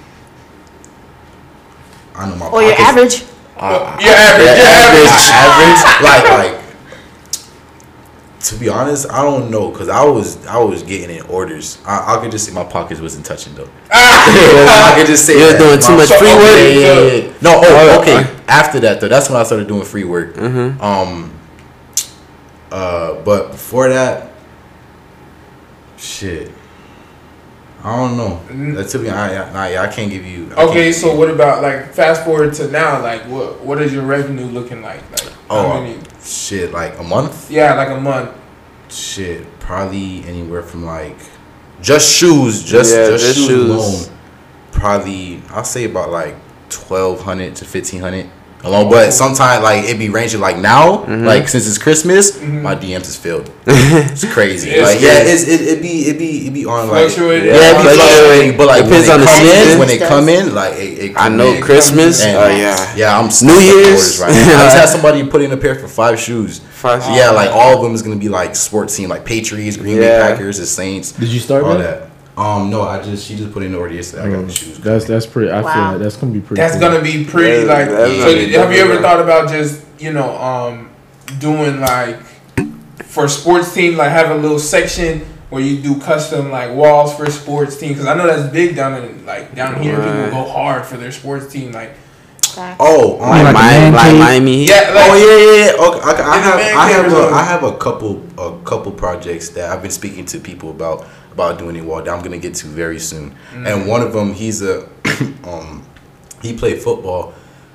I 2.14 2.28
know 2.28 2.36
my 2.36 2.48
or 2.48 2.62
your 2.62 2.74
pockets- 2.76 2.88
average. 2.88 3.22
your 3.60 3.70
average. 3.70 4.04
yeah, 4.04 4.38
your 4.38 4.66
average. 4.66 5.08
average, 5.32 5.82
like 6.02 6.24
like 6.54 6.61
To 8.44 8.56
be 8.56 8.68
honest, 8.68 9.08
I 9.08 9.22
don't 9.22 9.50
know 9.50 9.70
because 9.70 9.88
I 9.88 10.04
was 10.04 10.44
I 10.46 10.58
was 10.58 10.82
getting 10.82 11.16
in 11.16 11.22
orders. 11.26 11.78
I, 11.86 12.16
I 12.16 12.20
could 12.20 12.32
just 12.32 12.46
say 12.46 12.52
my 12.52 12.64
pockets 12.64 13.00
wasn't 13.00 13.24
touching 13.24 13.54
though. 13.54 13.68
I 13.92 14.94
could 14.96 15.06
just 15.06 15.26
say 15.26 15.38
You're 15.38 15.56
doing 15.56 15.78
too 15.78 15.96
much 15.96 16.08
free 16.08 16.34
work? 16.34 16.58
Yeah, 16.58 16.68
yeah, 16.68 17.00
yeah. 17.02 17.32
No, 17.40 17.60
oh, 17.62 18.00
okay. 18.00 18.28
After 18.48 18.80
that 18.80 19.00
though, 19.00 19.08
that's 19.08 19.30
when 19.30 19.40
I 19.40 19.44
started 19.44 19.68
doing 19.68 19.84
free 19.84 20.04
work. 20.04 20.34
Mhm. 20.34 20.80
Um. 20.80 21.32
Uh, 22.72 23.22
but 23.22 23.52
before 23.52 23.88
that, 23.90 24.32
shit. 25.98 26.50
I 27.84 27.96
don't 27.96 28.16
know. 28.16 28.40
Mm. 28.48 28.78
Uh, 28.78 28.88
to 28.88 28.98
be 28.98 29.10
honest, 29.10 29.54
I, 29.54 29.74
I, 29.74 29.84
I 29.84 29.92
can't 29.92 30.10
give 30.10 30.24
you. 30.24 30.46
I 30.46 30.48
Mm-hmm. 30.48 30.70
Okay, 30.70 30.92
so 30.92 31.14
what 31.14 31.30
about 31.30 31.62
like 31.62 31.92
fast 31.92 32.24
forward 32.24 32.54
to 32.54 32.68
now? 32.70 33.02
Like, 33.02 33.22
what 33.22 33.60
what 33.64 33.82
is 33.82 33.92
your 33.92 34.04
revenue 34.04 34.46
looking 34.46 34.82
like? 34.82 35.02
Like, 35.10 35.32
Oh, 35.50 35.68
how 35.72 35.80
many? 35.80 35.98
Shit, 36.24 36.72
like 36.72 36.98
a 36.98 37.02
month. 37.02 37.50
Yeah, 37.50 37.74
like 37.74 37.88
a 37.90 38.00
month. 38.00 38.30
Shit, 38.88 39.58
probably 39.60 40.24
anywhere 40.24 40.62
from 40.62 40.84
like 40.84 41.16
just 41.80 42.10
shoes, 42.12 42.62
just 42.62 42.94
Yeah, 42.94 43.06
just, 43.08 43.24
just 43.24 43.38
shoes, 43.38 43.48
shoes. 43.48 43.70
alone. 44.08 44.18
Probably 44.70 45.42
I'll 45.50 45.64
say 45.64 45.84
about 45.84 46.10
like 46.10 46.36
twelve 46.68 47.22
hundred 47.22 47.56
to 47.56 47.64
fifteen 47.64 48.00
hundred. 48.00 48.30
Alone, 48.64 48.88
but 48.90 49.10
sometimes 49.12 49.64
like 49.64 49.84
it 49.84 49.98
be 49.98 50.08
ranging 50.08 50.40
like 50.40 50.56
now, 50.56 50.98
Mm-hmm. 50.98 51.24
like 51.26 51.48
since 51.48 51.66
it's 51.66 51.78
Christmas, 51.78 52.30
Mhm. 52.38 52.62
my 52.62 52.76
DMs 52.76 53.08
is 53.08 53.16
filled. 53.16 53.50
It's 53.66 54.24
crazy. 54.32 54.70
It's 54.70 54.82
like 54.88 55.00
yeah, 55.02 55.18
it's 55.18 55.42
it, 55.48 55.60
it 55.62 55.82
be 55.82 56.06
it 56.10 56.16
be 56.16 56.46
it 56.46 56.52
be 56.54 56.64
on 56.64 56.86
like 56.88 57.08
Fluctuating. 57.10 57.48
yeah, 57.48 57.74
it 57.74 57.82
be 57.82 57.88
Yeah, 57.88 57.94
fluctuating, 57.96 58.56
but 58.56 58.66
like 58.68 58.84
Depends 58.84 59.08
on 59.08 59.20
the 59.20 59.26
season. 59.26 59.78
when 59.80 59.88
they 59.88 59.98
come 59.98 60.28
in, 60.28 60.54
like 60.54 60.74
it, 60.74 61.10
it 61.10 61.12
I 61.16 61.28
know 61.28 61.52
in. 61.54 61.60
Christmas. 61.62 62.22
And- 62.24 62.36
Oh 62.36 62.48
yeah. 62.56 62.94
Yeah, 62.94 63.18
I'm 63.18 63.28
New 63.42 63.52
Year's. 63.58 64.20
right 64.20 64.30
now. 64.30 64.60
I 64.60 64.64
just 64.70 64.76
had 64.76 64.88
somebody 64.90 65.26
put 65.26 65.42
in 65.42 65.50
a 65.50 65.56
pair 65.56 65.74
for 65.74 65.88
five 65.88 66.20
shoes. 66.20 66.60
Five- 66.60 67.02
Yeah, 67.16 67.30
like 67.30 67.50
all 67.50 67.74
of 67.76 67.82
them 67.82 67.94
is 67.94 68.02
gonna 68.02 68.14
be 68.16 68.28
like 68.28 68.54
sports 68.54 68.94
team, 68.96 69.08
like 69.08 69.24
Patriots, 69.24 69.76
Green 69.76 69.96
Bay 69.98 70.06
Yeah. 70.06 70.28
Packers, 70.30 70.58
the 70.58 70.66
Saints, 70.66 71.10
Did 71.10 71.30
you 71.30 71.40
start 71.40 71.64
all 71.64 71.78
that? 71.78 72.10
That. 72.36 72.40
Um, 72.42 72.70
no, 72.70 72.82
I 72.82 73.02
just 73.02 73.26
she 73.26 73.36
just 73.36 73.52
put 73.52 73.62
in 73.62 73.72
the 73.72 73.78
order 73.78 73.94
yesterday. 73.94 74.24
I 74.24 74.30
got 74.30 74.46
the 74.46 74.52
shoes. 74.52 74.78
That's 74.78 75.04
that's 75.06 75.26
pretty. 75.26 75.50
I 75.50 75.56
feel 75.60 75.64
Wow. 75.64 75.92
like 75.92 76.02
that's 76.02 76.16
gonna 76.16 76.32
be 76.32 76.40
pretty. 76.40 76.60
That's 76.60 76.72
cool. 76.74 76.80
gonna 76.80 77.02
be 77.02 77.24
pretty 77.24 77.66
Yeah, 77.66 77.72
like. 77.72 77.88
so 77.88 77.96
gonna 78.24 78.34
be 78.46 78.52
have 78.52 78.72
you 78.72 78.78
ever 78.80 79.00
thought 79.00 79.20
about 79.20 79.48
just 79.48 79.84
you 79.98 80.12
know 80.12 80.36
um 80.38 80.90
doing 81.38 81.80
like 81.80 82.20
for 83.04 83.28
sports 83.28 83.72
team 83.74 83.96
like 83.96 84.10
have 84.10 84.30
a 84.30 84.34
little 84.36 84.58
section 84.58 85.20
where 85.50 85.60
you 85.62 85.80
do 85.82 86.00
custom 86.00 86.50
like 86.50 86.74
walls 86.74 87.14
for 87.14 87.30
sports 87.30 87.76
team 87.78 87.90
because 87.90 88.06
I 88.06 88.14
know 88.14 88.26
that's 88.26 88.50
big 88.52 88.74
down 88.74 89.02
in 89.02 89.26
like 89.26 89.54
down 89.54 89.82
here 89.82 89.98
Right. 89.98 90.24
people 90.30 90.42
go 90.44 90.50
hard 90.50 90.86
for 90.86 90.96
their 90.96 91.12
sports 91.12 91.52
team 91.52 91.72
like 91.72 91.94
Oh, 92.78 93.14
um, 93.14 93.30
Like, 93.30 93.44
Like 93.44 93.54
Miami, 93.54 93.96
like? 93.96 94.18
Miami 94.18 94.64
yeah 94.66 94.90
like 94.94 95.10
oh 95.10 95.16
yeah, 95.16 95.36
yeah, 95.38 95.64
yeah. 95.66 95.88
Okay, 95.88 96.22
I, 96.22 96.34
I 96.34 96.38
have, 96.38 96.76
I 96.76 96.88
have, 96.90 97.04
or 97.04 97.08
a, 97.08 97.10
something. 97.10 97.34
I 97.34 97.42
have 97.44 97.62
a 97.62 97.76
couple, 97.78 98.22
a 98.38 98.58
couple 98.64 98.92
projects 98.92 99.48
that 99.50 99.70
I've 99.70 99.80
been 99.80 99.90
speaking 99.90 100.26
to 100.26 100.38
people 100.38 100.70
about 100.70 101.06
about 101.32 101.58
doing 101.58 101.76
in 101.76 101.86
wall 101.86 102.02
that 102.02 102.10
I'm 102.10 102.22
gonna 102.22 102.38
get 102.38 102.54
to 102.56 102.66
very 102.66 102.98
soon. 102.98 103.34
Mm. 103.52 103.66
And 103.66 103.88
one 103.88 104.02
of 104.02 104.12
them, 104.12 104.32
he's 104.32 104.62
a, 104.62 104.88
um, 105.44 105.84
he 106.42 106.56
played 106.56 106.80
football. 106.80 107.34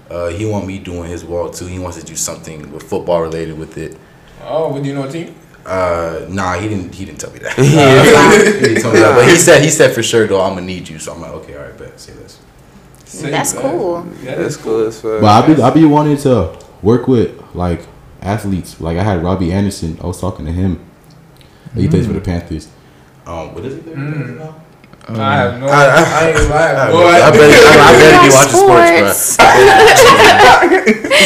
Uh, 0.10 0.30
he 0.30 0.46
want 0.46 0.66
me 0.66 0.80
doing 0.80 1.10
his 1.10 1.26
wall 1.26 1.50
too. 1.50 1.66
He 1.66 1.80
wants 1.80 1.98
to 2.00 2.06
do 2.06 2.16
something 2.16 2.72
with 2.72 2.84
football 2.84 3.22
related 3.22 3.58
with 3.58 3.78
it. 3.78 3.98
oh 4.44 4.72
would 4.74 4.86
you 4.86 4.94
know 4.94 5.04
a 5.04 5.12
team 5.12 5.36
Uh, 5.66 6.26
nah, 6.30 6.58
he 6.58 6.70
didn't. 6.70 6.96
He 6.96 7.04
didn't 7.04 7.20
tell 7.20 7.32
me 7.32 7.40
that. 7.40 7.58
Uh, 7.60 8.54
he 8.60 8.68
didn't 8.68 8.82
tell 8.82 8.94
me 8.94 9.00
that. 9.00 9.16
But 9.16 9.28
he 9.28 9.36
said 9.36 9.62
he 9.62 9.70
said 9.70 9.94
for 9.94 10.02
sure 10.02 10.26
though 10.26 10.42
I'm 10.42 10.54
gonna 10.54 10.66
need 10.66 10.88
you. 10.88 10.98
So 11.00 11.14
I'm 11.14 11.22
like, 11.22 11.32
okay, 11.32 11.58
all 11.58 11.66
right, 11.66 11.78
bet. 11.78 12.00
Say 12.00 12.14
this. 12.14 12.40
Say 13.04 13.32
That's 13.32 13.54
that. 13.54 13.62
cool. 13.62 14.06
Yeah, 14.24 14.36
That's 14.36 14.56
is 14.56 14.58
cool 14.58 14.86
as 14.88 15.02
fuck. 15.02 15.22
But 15.22 15.44
I 15.44 15.48
be 15.48 15.62
I 15.62 15.70
be 15.72 15.86
wanting 15.86 16.18
to 16.18 16.58
work 16.82 17.08
with 17.08 17.30
like 17.54 17.82
athletes. 18.22 18.80
Like 18.80 18.98
I 18.98 19.04
had 19.04 19.24
Robby 19.24 19.52
Anderson. 19.52 19.98
I 20.02 20.08
was 20.08 20.22
talking 20.22 20.46
to 20.46 20.52
him. 20.52 20.80
He 21.76 21.88
plays 21.88 22.08
for 22.08 22.14
the 22.14 22.22
Panthers. 22.22 22.70
Um, 23.28 23.54
what 23.54 23.66
is 23.66 23.76
it? 23.76 23.86
There? 23.86 23.96
Mm. 23.96 24.40
Um, 25.10 25.20
I 25.20 25.36
have 25.38 25.60
no 25.62 25.68
I- 25.68 25.72
I- 25.72 26.04
I, 26.04 26.28
ain't 26.28 26.38
gonna 26.38 26.50
lie 26.50 26.76
I, 26.76 26.92
boy. 26.92 27.08
I 27.08 27.32
better, 27.32 27.60
I 27.80 27.92
better 27.96 28.20
be 28.24 28.30
watching 28.36 28.60
sports, 28.60 29.18
Sports. 29.18 29.38
bro. 29.38 29.46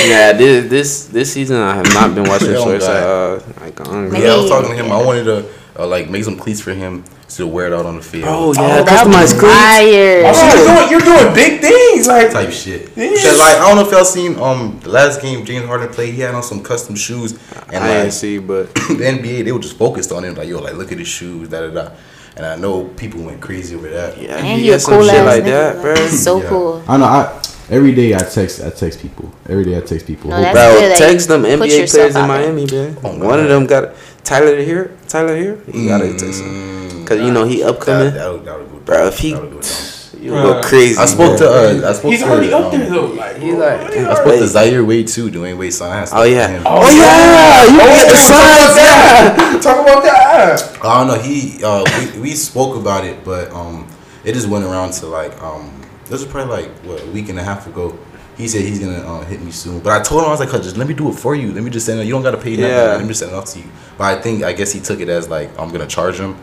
yeah, 0.09 0.33
this 0.37 0.69
this 0.69 1.05
this 1.07 1.33
season 1.33 1.57
I 1.57 1.75
have 1.75 1.87
not 1.93 2.13
been 2.13 2.25
watching 2.25 2.49
Oh, 2.55 2.63
shorts. 2.63 2.85
God. 2.87 3.41
Uh, 3.41 3.61
like 3.61 3.79
on. 3.87 4.11
Maybe- 4.11 4.23
Yeah, 4.25 4.33
I 4.33 4.37
was 4.37 4.49
talking 4.49 4.69
to 4.69 4.75
him. 4.83 4.91
I 4.91 5.03
wanted 5.03 5.23
to 5.25 5.45
uh, 5.79 5.87
like 5.87 6.09
make 6.09 6.23
some 6.23 6.37
cleats 6.37 6.61
for 6.61 6.73
him 6.73 7.03
to 7.37 7.47
wear 7.47 7.67
it 7.67 7.73
out 7.73 7.85
on 7.85 7.95
the 7.97 8.01
field. 8.01 8.25
Oh 8.27 8.53
yeah, 8.53 8.61
Oh, 8.61 8.83
that 8.83 8.87
customized 8.87 9.39
cleats. 9.39 9.55
Fire. 9.55 10.23
Oh, 10.25 10.89
you're 10.89 10.99
doing 10.99 11.15
you're 11.15 11.23
doing 11.23 11.33
big 11.33 11.61
things 11.61 12.07
like 12.07 12.31
type 12.31 12.51
shit. 12.51 12.91
Yeah. 12.95 13.09
Like 13.09 13.57
I 13.57 13.65
don't 13.67 13.75
know 13.77 13.85
if 13.85 13.91
y'all 13.91 14.05
seen 14.05 14.37
um 14.39 14.79
the 14.81 14.89
last 14.89 15.21
game 15.21 15.45
James 15.45 15.65
Harden 15.65 15.89
played. 15.89 16.13
He 16.13 16.21
had 16.21 16.35
on 16.35 16.43
some 16.43 16.61
custom 16.63 16.95
shoes, 16.95 17.33
and 17.67 17.77
I 17.83 17.87
like 17.87 17.97
didn't 18.03 18.11
see, 18.13 18.37
but 18.39 18.73
the 18.75 18.81
NBA 19.03 19.45
they 19.45 19.51
were 19.51 19.59
just 19.59 19.77
focused 19.77 20.11
on 20.11 20.23
him. 20.25 20.35
Like 20.35 20.47
yo, 20.49 20.59
like 20.59 20.73
look 20.73 20.91
at 20.91 20.97
his 20.99 21.07
shoes, 21.07 21.49
da 21.49 21.61
da 21.67 21.69
da. 21.73 21.91
And 22.37 22.45
I 22.45 22.55
know 22.55 22.85
people 22.85 23.21
went 23.23 23.41
crazy 23.41 23.75
over 23.75 23.89
that. 23.89 24.17
yeah, 24.17 24.37
And 24.37 24.47
he 24.59 24.67
you 24.67 24.71
a 24.71 24.75
got 24.75 24.81
some 24.81 24.93
cool 24.93 25.03
shit 25.07 25.25
like 25.25 25.43
that, 25.43 25.81
bro. 25.81 25.95
So 26.07 26.41
Yeah. 26.41 26.47
cool. 26.49 26.81
I 26.87 26.95
know. 26.97 27.05
I 27.05 27.41
every 27.69 27.93
day 27.93 28.15
I 28.15 28.19
text 28.19 28.61
I 28.63 28.69
text 28.69 29.01
people. 29.01 29.31
Every 29.49 29.65
day 29.65 29.77
I 29.77 29.81
text 29.81 30.07
people. 30.07 30.29
No, 30.29 30.37
Hope- 30.37 30.45
that's 30.53 30.73
Bro, 30.73 30.79
good 30.79 30.97
text 30.97 31.29
you 31.29 31.33
them 31.37 31.59
put 31.59 31.69
NBA 31.69 31.91
players 31.91 32.15
in. 32.15 32.27
Miami, 32.27 32.65
man. 32.71 32.97
Oh, 33.03 33.17
One 33.27 33.39
of 33.39 33.49
them 33.49 33.65
got 33.67 33.95
Tyler 34.23 34.55
Herro. 34.63 34.89
Tyler 35.09 35.35
Herro. 35.35 35.73
You 35.75 35.87
gotta 35.89 36.09
text 36.17 36.41
him. 36.41 36.80
Mm, 37.15 37.17
Cause 37.19 37.27
you 37.27 37.33
know 37.33 37.45
he 37.45 37.63
upcoming. 37.63 38.05
That, 38.13 38.13
that'll, 38.15 38.37
that'll 38.39 38.65
Bro, 38.85 39.07
if 39.07 39.19
he- 39.19 39.33
That'll 39.33 39.49
go 39.49 39.61
down. 39.61 39.87
You 40.21 40.29
go 40.29 40.61
crazy. 40.61 40.99
I 40.99 41.05
spoke 41.05 41.35
to 41.39 41.49
uh, 41.49 41.89
I 41.89 41.93
spoke 41.93 42.11
he's 42.11 42.21
to 42.21 42.29
already 42.29 42.53
um, 42.53 42.65
up 42.65 42.71
there 42.71 42.87
though 42.87 43.05
like 43.07 43.37
He's 43.37 43.55
like, 43.55 43.81
I 43.81 44.13
spoke 44.13 44.37
to 44.37 44.47
Zaire 44.47 44.85
Wade 44.85 45.07
too, 45.07 45.31
Dwyane 45.31 45.57
Wade 45.57 45.73
son. 45.73 46.07
Oh 46.13 46.23
to 46.23 46.29
yeah. 46.29 46.47
him. 46.47 46.63
Oh 46.63 46.87
yeah. 46.95 47.65
You 47.73 47.79
Oh, 47.81 47.85
get 47.87 48.11
the 48.11 48.17
signs. 48.17 48.77
Yeah. 48.77 49.59
talk 49.61 49.81
about 49.81 50.03
that 50.03 50.77
I 50.83 50.99
don't 50.99 51.07
know. 51.07 51.19
He 51.23 51.63
uh, 51.63 51.83
we, 52.15 52.21
we 52.21 52.31
spoke 52.35 52.75
about 52.75 53.03
it, 53.03 53.23
but 53.23 53.51
um, 53.51 53.87
it 54.23 54.33
just 54.33 54.47
went 54.47 54.63
around 54.63 54.91
to 54.93 55.07
like 55.07 55.41
um, 55.41 55.81
this 56.05 56.21
was 56.23 56.25
probably 56.25 56.53
like 56.65 56.69
what 56.83 57.01
a 57.01 57.07
week 57.07 57.29
and 57.29 57.39
a 57.39 57.43
half 57.43 57.65
ago. 57.65 57.97
He 58.37 58.47
said 58.47 58.61
he's 58.61 58.79
gonna 58.79 58.99
uh, 58.99 59.25
hit 59.25 59.41
me 59.41 59.49
soon, 59.49 59.79
but 59.79 59.91
I 59.99 60.03
told 60.03 60.21
him 60.21 60.27
I 60.27 60.31
was 60.31 60.39
like, 60.39 60.51
just 60.61 60.77
let 60.77 60.87
me 60.87 60.93
do 60.93 61.09
it 61.09 61.13
for 61.13 61.33
you. 61.35 61.51
Let 61.51 61.63
me 61.63 61.71
just 61.71 61.85
send 61.87 61.99
it. 61.99 62.05
You 62.05 62.11
don't 62.11 62.21
gotta 62.23 62.37
pay 62.37 62.51
nothing. 62.57 62.69
Yeah. 62.69 62.83
Let 62.93 63.01
me 63.01 63.07
just 63.07 63.21
send 63.21 63.31
it 63.31 63.35
off 63.35 63.45
to 63.53 63.59
you." 63.59 63.65
But 63.97 64.03
I 64.17 64.21
think 64.21 64.43
I 64.43 64.53
guess 64.53 64.71
he 64.71 64.79
took 64.81 64.99
it 64.99 65.09
as 65.09 65.29
like 65.29 65.49
I'm 65.59 65.71
gonna 65.71 65.87
charge 65.87 66.19
him 66.19 66.37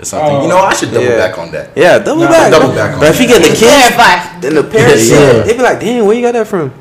or 0.00 0.04
something. 0.04 0.36
Oh. 0.36 0.42
you 0.42 0.48
know, 0.48 0.58
I 0.58 0.72
should 0.74 0.90
double 0.92 1.06
Yeah. 1.06 1.16
back 1.28 1.38
on 1.38 1.50
that. 1.52 1.70
Yeah, 1.76 1.98
double 1.98 2.22
Nah, 2.24 2.30
back. 2.30 2.50
double 2.50 2.74
back 2.74 2.94
on 2.94 3.00
But 3.00 3.08
if 3.10 3.20
you 3.20 3.26
get 3.28 3.42
the 3.42 3.48
kids, 3.48 3.60
Clarify. 3.94 4.40
then 4.40 4.54
the 4.54 4.64
parents, 4.64 5.08
Yeah. 5.10 5.18
yeah, 5.20 5.42
they 5.42 5.52
be 5.56 5.62
like, 5.62 5.80
"Damn, 5.80 6.06
where 6.06 6.16
you 6.16 6.22
got 6.22 6.32
that 6.32 6.46
from?" 6.46 6.72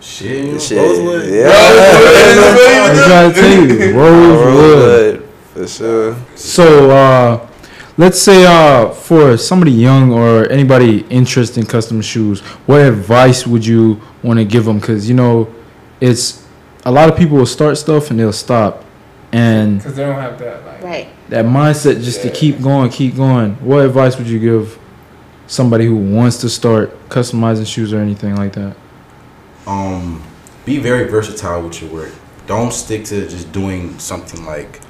Shit, 0.00 0.60
Shit. 0.62 0.78
Rosewood. 0.78 1.28
Yeah. 1.28 1.50
I'm 1.50 2.96
trying 2.96 3.32
to 3.34 3.40
tell 3.40 3.50
you, 3.50 3.98
Rosewood. 3.98 4.54
Rosewood, 4.54 5.28
for 5.54 5.66
sure. 5.68 6.16
So, 6.34 6.90
uh, 6.90 7.40
let's 7.96 8.20
say 8.20 8.44
uh, 8.46 8.90
for 8.90 9.36
somebody 9.36 9.72
young 9.72 10.12
or 10.12 10.50
anybody 10.50 11.04
interested 11.10 11.58
in 11.60 11.66
custom 11.66 12.00
shoes, 12.00 12.40
what 12.66 12.80
advice 12.80 13.46
would 13.46 13.64
you 13.66 14.00
want 14.22 14.38
to 14.38 14.44
give 14.44 14.64
them? 14.64 14.78
Because 14.78 15.08
you 15.08 15.14
know, 15.14 15.48
it's 16.00 16.42
a 16.84 16.90
lot 16.90 17.08
of 17.10 17.16
people 17.16 17.36
will 17.36 17.46
start 17.46 17.76
stuff 17.76 18.10
and 18.10 18.18
they'll 18.18 18.32
stop, 18.32 18.84
and 19.32 19.78
because 19.78 19.94
they 19.96 20.04
don't 20.04 20.14
have 20.14 20.38
that 20.38 20.64
like 20.64 20.82
Right. 20.82 21.08
That 21.28 21.44
mindset 21.44 22.02
just 22.02 22.22
to 22.22 22.30
keep 22.30 22.60
going, 22.60 22.90
keep 22.90 23.16
going. 23.16 23.54
What 23.56 23.84
advice 23.84 24.16
would 24.18 24.28
you 24.28 24.38
give 24.38 24.78
somebody 25.46 25.86
who 25.86 25.96
wants 25.96 26.38
to 26.38 26.48
start 26.48 27.08
customizing 27.08 27.66
shoes 27.66 27.92
or 27.92 27.98
anything 27.98 28.36
like 28.36 28.52
that? 28.54 28.76
um, 29.66 30.22
be 30.64 30.78
very 30.78 31.08
versatile 31.08 31.62
with 31.62 31.80
your 31.82 31.90
work. 31.92 32.12
Don't 32.46 32.72
stick 32.72 33.04
to 33.06 33.28
just 33.28 33.52
doing 33.52 33.98
something 33.98 34.44
like 34.44 34.80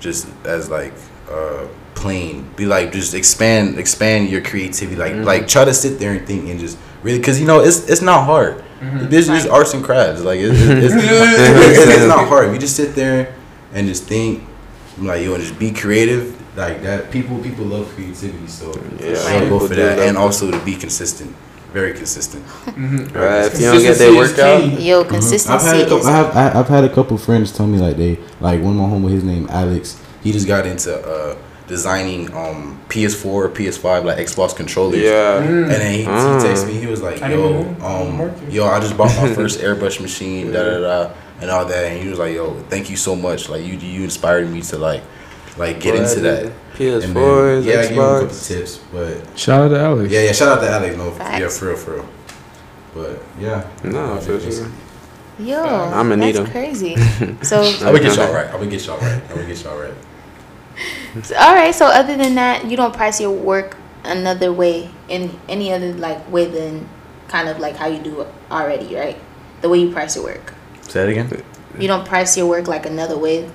just 0.00 0.26
as 0.44 0.70
like 0.70 0.94
uh 1.30 1.66
plain. 1.94 2.50
Be 2.56 2.64
like 2.66 2.92
just 2.92 3.14
expand 3.14 3.78
expand 3.78 4.30
your 4.30 4.40
creativity. 4.40 4.96
Like 4.96 5.14
like 5.16 5.48
try 5.48 5.64
to 5.64 5.74
sit 5.74 5.98
there 5.98 6.12
and 6.12 6.26
think 6.26 6.48
and 6.48 6.58
just 6.58 6.78
really 7.02 7.18
because 7.18 7.38
you 7.38 7.46
know 7.46 7.60
it's 7.60 7.88
it's 7.88 8.02
not 8.02 8.24
hard. 8.24 8.64
This 8.80 9.28
is 9.28 9.46
arts 9.46 9.74
and 9.74 9.84
crafts. 9.84 10.22
Like 10.22 10.40
it's, 10.40 10.58
it's, 10.58 10.94
it's, 10.94 10.94
it's, 10.94 11.96
it's 11.96 12.08
not 12.08 12.26
hard. 12.26 12.48
If 12.48 12.54
you 12.54 12.58
just 12.58 12.74
sit 12.74 12.94
there 12.94 13.34
and 13.72 13.86
just 13.86 14.04
think 14.04 14.42
like 14.98 15.22
yo 15.24 15.34
and 15.34 15.42
just 15.42 15.58
be 15.58 15.70
creative 15.72 16.38
like 16.56 16.82
that. 16.82 17.10
People 17.10 17.38
people 17.38 17.64
love 17.64 17.88
creativity. 17.94 18.46
So 18.46 18.72
Yeah, 19.00 19.14
I'll 19.26 19.48
go 19.48 19.66
for 19.66 19.74
that 19.74 19.98
and 19.98 20.16
it. 20.16 20.16
also 20.16 20.50
to 20.50 20.58
be 20.64 20.74
consistent. 20.76 21.34
Very 21.72 21.94
consistent. 21.94 22.44
Right, 22.66 23.46
if 23.46 23.58
you 23.58 23.66
don't 23.72 23.80
get 23.80 23.96
their 23.96 24.12
Consistency 24.12 24.18
is 24.18 24.30
workout, 24.36 24.60
key. 24.78 24.88
Yo, 24.88 25.00
I've 25.00 25.08
consistency 25.08 25.66
had 25.66 25.76
a 25.76 25.82
couple. 25.84 25.98
is 26.00 26.06
I 26.06 26.10
have 26.12 26.36
I, 26.36 26.58
I've 26.60 26.68
had 26.68 26.84
a 26.84 26.88
couple 26.92 27.16
friends 27.16 27.50
tell 27.52 27.66
me 27.66 27.78
like 27.78 27.96
they 27.96 28.18
like 28.40 28.60
one 28.60 28.78
of 28.78 28.82
my 28.82 28.88
homie 28.94 29.10
his 29.10 29.24
name 29.24 29.46
Alex. 29.50 29.98
he 30.22 30.32
just 30.32 30.46
got 30.46 30.66
into 30.66 30.94
uh, 30.94 31.34
designing 31.68 32.30
um, 32.34 32.78
PS4, 32.90 33.54
PS5, 33.54 34.04
like 34.04 34.18
Xbox 34.18 34.54
controllers. 34.54 35.00
yeah. 35.00 35.40
Mm. 35.40 35.62
And 35.62 35.70
then 35.70 35.94
he, 35.98 36.04
Mm. 36.04 36.42
he 36.42 36.46
texted 36.46 36.66
me. 36.66 36.74
He 36.74 36.86
was 36.86 37.00
like, 37.00 37.20
"Yo. 37.20 37.60
I'm 37.80 38.20
um, 38.20 38.50
yo, 38.50 38.66
I 38.66 38.78
just 38.78 38.94
bought 38.98 39.16
my 39.16 39.32
first 39.40 39.60
airbrush 39.60 39.98
machine, 40.00 40.52
da 40.52 40.62
da 40.64 40.78
da, 40.80 41.10
and 41.42 41.50
all 41.50 41.66
that." 41.66 41.84
And 41.92 42.00
he 42.02 42.08
was 42.08 42.18
like, 42.18 42.34
"Yo, 42.34 42.54
thank 42.70 42.88
you 42.88 42.96
so 42.96 43.14
much. 43.14 43.48
Like 43.50 43.62
you, 43.64 43.74
you 43.76 44.04
inspired 44.04 44.48
me 44.48 44.62
to 44.62 44.78
like, 44.78 45.02
like 45.58 45.80
get 45.80 45.94
into 45.96 46.20
that." 46.20 46.44
And 46.44 46.52
then, 46.52 47.14
PS4s, 47.14 47.64
yeah, 47.64 47.72
I 47.72 47.82
gave 47.82 47.90
him 47.90 47.98
a 47.98 48.02
couple 48.20 48.26
Xbox. 48.28 48.48
tips, 48.48 48.78
but 48.90 49.38
Shout 49.38 49.60
out 49.66 49.68
to 49.68 49.78
Alex. 49.80 50.10
yeah, 50.10 50.22
yeah. 50.22 50.32
Shout 50.32 50.48
out 50.56 50.60
to 50.62 50.70
Alex. 50.70 50.96
No, 50.96 51.10
Facts. 51.10 51.40
yeah, 51.40 51.48
for 51.48 51.66
real, 51.68 51.76
for 51.76 51.94
real. 51.96 52.08
But 52.94 53.22
yeah, 53.38 53.68
No, 53.84 54.14
uh, 54.14 54.20
for 54.20 54.40
sure. 54.40 54.68
Yo, 55.38 55.62
I'ma 55.62 56.16
that's 56.16 56.20
need 56.20 56.36
'em. 56.36 56.46
crazy. 56.46 56.94
So, 57.42 57.62
I'm 57.62 57.78
gonna 57.94 58.00
get 58.00 58.16
y'all 58.16 58.32
right. 58.32 58.46
I'm 58.46 58.58
gonna 58.58 58.70
get 58.70 58.86
y'all 58.86 58.98
right. 58.98 59.22
I'm 59.28 59.34
gonna 59.36 59.46
get 59.46 59.62
y'all 59.64 59.78
right. 59.78 59.94
all 61.38 61.54
right. 61.54 61.74
So, 61.74 61.86
other 61.86 62.16
than 62.16 62.34
that, 62.36 62.70
you 62.70 62.76
don't 62.76 62.94
price 62.94 63.20
your 63.20 63.30
work 63.32 63.76
another 64.04 64.52
way 64.52 64.90
in 65.08 65.38
any 65.48 65.72
other 65.72 65.92
like 65.94 66.30
way 66.30 66.46
than 66.46 66.88
kind 67.28 67.48
of 67.48 67.58
like 67.60 67.76
how 67.76 67.86
you 67.86 67.98
do 68.02 68.26
already, 68.50 68.94
right? 68.94 69.16
The 69.62 69.68
way 69.68 69.78
you 69.78 69.90
price 69.92 70.16
your 70.16 70.24
work. 70.24 70.54
Say 70.92 71.04
it 71.04 71.08
again. 71.08 71.42
You 71.78 71.88
don't 71.88 72.06
price 72.06 72.36
your 72.36 72.46
work 72.46 72.68
like 72.68 72.84
another 72.84 73.16
way, 73.16 73.50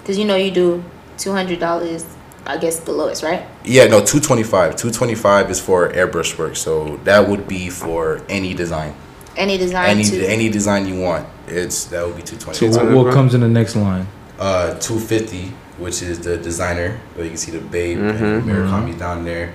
because 0.00 0.18
you 0.18 0.26
know 0.26 0.36
you 0.36 0.50
do 0.50 0.84
two 1.16 1.32
hundred 1.32 1.58
dollars. 1.58 2.04
I 2.46 2.58
guess 2.58 2.80
the 2.80 2.92
lowest, 2.92 3.22
right? 3.22 3.42
Yeah, 3.64 3.84
no, 3.84 4.00
225. 4.04 4.76
225 4.76 5.50
is 5.50 5.58
for 5.58 5.88
airbrush 5.88 6.36
work, 6.36 6.56
so 6.56 6.98
that 7.04 7.26
would 7.26 7.48
be 7.48 7.70
for 7.70 8.20
any 8.28 8.52
design. 8.52 8.94
Any 9.34 9.56
design 9.56 9.88
Any 9.88 10.04
to 10.04 10.26
any 10.26 10.50
design 10.50 10.86
you 10.86 11.00
want. 11.00 11.26
It's 11.48 11.86
that 11.86 12.06
would 12.06 12.16
be 12.16 12.26
So 12.26 12.36
225. 12.36 12.94
what, 12.94 13.06
what 13.06 13.14
comes 13.14 13.32
in 13.34 13.40
the 13.40 13.48
next 13.48 13.76
line? 13.76 14.06
Uh 14.38 14.74
250, 14.78 15.54
which 15.78 16.02
is 16.02 16.18
the 16.20 16.36
designer, 16.36 17.00
where 17.14 17.24
you 17.24 17.30
can 17.30 17.38
see 17.38 17.52
the 17.52 17.60
BAPE 17.60 17.96
Mhm. 17.96 18.20
and 18.20 18.44
Murakami 18.44 18.98
down 18.98 19.24
there. 19.24 19.54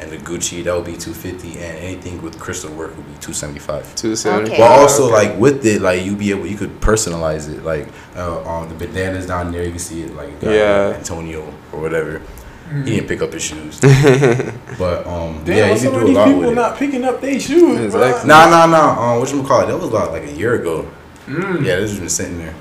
And 0.00 0.10
the 0.10 0.16
Gucci, 0.16 0.64
that 0.64 0.74
would 0.74 0.86
be 0.86 0.96
250 0.96 1.58
and 1.58 1.76
anything 1.78 2.22
with 2.22 2.38
crystal 2.40 2.72
work 2.72 2.96
would 2.96 3.06
be 3.06 3.12
275. 3.20 3.94
Two 3.96 4.16
seventy. 4.16 4.52
Okay. 4.52 4.58
But 4.62 4.70
also 4.70 5.10
like 5.10 5.36
with 5.38 5.64
it, 5.66 5.82
like 5.82 6.02
you 6.04 6.16
be 6.16 6.30
able, 6.30 6.46
you 6.46 6.56
could 6.56 6.80
personalize 6.80 7.52
it. 7.54 7.62
Like 7.64 7.86
uh, 8.16 8.40
on 8.44 8.68
the 8.70 8.74
bandanas 8.74 9.26
down 9.26 9.52
there, 9.52 9.62
you 9.64 9.70
can 9.70 9.78
see 9.78 10.02
it 10.02 10.14
like 10.14 10.32
uh, 10.42 10.50
Yeah. 10.50 10.94
Antonio 10.96 11.42
or 11.72 11.80
whatever. 11.80 12.18
Mm-hmm. 12.20 12.84
He 12.84 12.94
didn't 12.94 13.08
pick 13.08 13.20
up 13.20 13.32
his 13.32 13.42
shoes, 13.42 13.80
but 14.78 15.04
um, 15.06 15.42
Damn, 15.44 15.56
yeah, 15.56 15.64
you 15.66 15.70
what's 15.72 15.82
can 15.82 15.92
do 15.92 15.98
a 15.98 16.04
these 16.06 16.14
lot 16.16 16.24
people 16.26 16.40
with 16.40 16.48
it. 16.50 16.54
not 16.54 16.76
picking 16.78 17.04
up 17.04 17.20
their 17.20 17.40
shoes? 17.40 17.80
Exactly. 17.80 18.28
Nah, 18.28 18.48
nah, 18.48 18.66
nah. 18.66 19.12
Um, 19.14 19.18
what 19.20 19.32
you 19.32 19.42
call 19.42 19.62
it? 19.62 19.66
That 19.66 19.76
was 19.76 19.88
about 19.88 20.12
like 20.12 20.22
a 20.22 20.32
year 20.32 20.54
ago. 20.54 20.88
Mm. 21.26 21.66
Yeah, 21.66 21.76
this 21.80 21.90
has 21.90 21.98
been 21.98 22.08
sitting 22.08 22.38
there. 22.38 22.54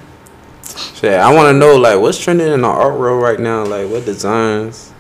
Shit, 0.96 1.14
I 1.14 1.32
want 1.34 1.54
to 1.54 1.54
know 1.54 1.76
like 1.78 2.00
what's 2.00 2.18
trending 2.18 2.52
in 2.52 2.62
the 2.62 2.68
art 2.68 2.98
world 3.00 3.22
right 3.22 3.40
now. 3.40 3.64
Like 3.66 3.88
what 3.90 4.04
designs? 4.06 4.92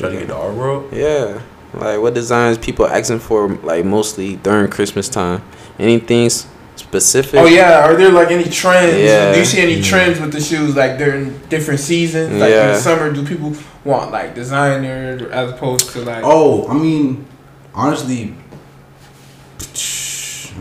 Trying 0.00 0.12
to 0.12 0.18
get 0.18 0.28
the 0.28 0.36
art 0.36 0.54
world. 0.54 0.92
Yeah, 0.92 1.40
like 1.74 2.00
what 2.00 2.14
designs 2.14 2.58
people 2.58 2.86
asking 2.86 3.20
for 3.20 3.48
like 3.48 3.84
mostly 3.84 4.36
during 4.36 4.68
Christmas 4.70 5.08
time. 5.08 5.42
Anything 5.78 6.26
s- 6.26 6.46
specific? 6.76 7.38
Oh 7.40 7.46
yeah, 7.46 7.84
are 7.84 7.94
there 7.94 8.10
like 8.10 8.30
any 8.30 8.44
trends? 8.44 8.96
Yeah. 8.98 9.32
Do 9.32 9.38
you 9.38 9.44
see 9.44 9.60
any 9.60 9.80
trends 9.82 10.18
with 10.20 10.32
the 10.32 10.40
shoes 10.40 10.74
like 10.76 10.98
during 10.98 11.38
different 11.48 11.80
seasons? 11.80 12.32
Like 12.32 12.50
in 12.50 12.66
the 12.68 12.78
summer, 12.78 13.12
do 13.12 13.24
people 13.26 13.54
want 13.84 14.10
like 14.10 14.34
designer 14.34 15.28
as 15.30 15.52
opposed 15.52 15.90
to 15.92 16.00
like? 16.00 16.22
Oh, 16.24 16.66
I 16.68 16.74
mean, 16.74 17.26
honestly, 17.74 18.34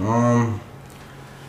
um, 0.01 0.61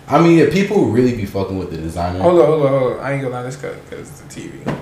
I 0.08 0.20
mean, 0.20 0.38
if 0.40 0.52
people 0.52 0.86
really 0.86 1.16
be 1.16 1.26
fucking 1.26 1.58
with 1.58 1.70
the 1.70 1.76
designer, 1.76 2.20
Hold 2.20 2.40
on, 2.40 2.46
hold 2.46 2.62
on, 2.66 2.68
hold 2.80 2.92
on. 2.94 3.00
I 3.00 3.12
ain't 3.12 3.22
gonna 3.22 3.34
lie, 3.34 3.42
this 3.42 3.56
cut 3.56 3.74
because 3.88 4.08
it's 4.10 4.20
the 4.22 4.40
TV. 4.40 4.78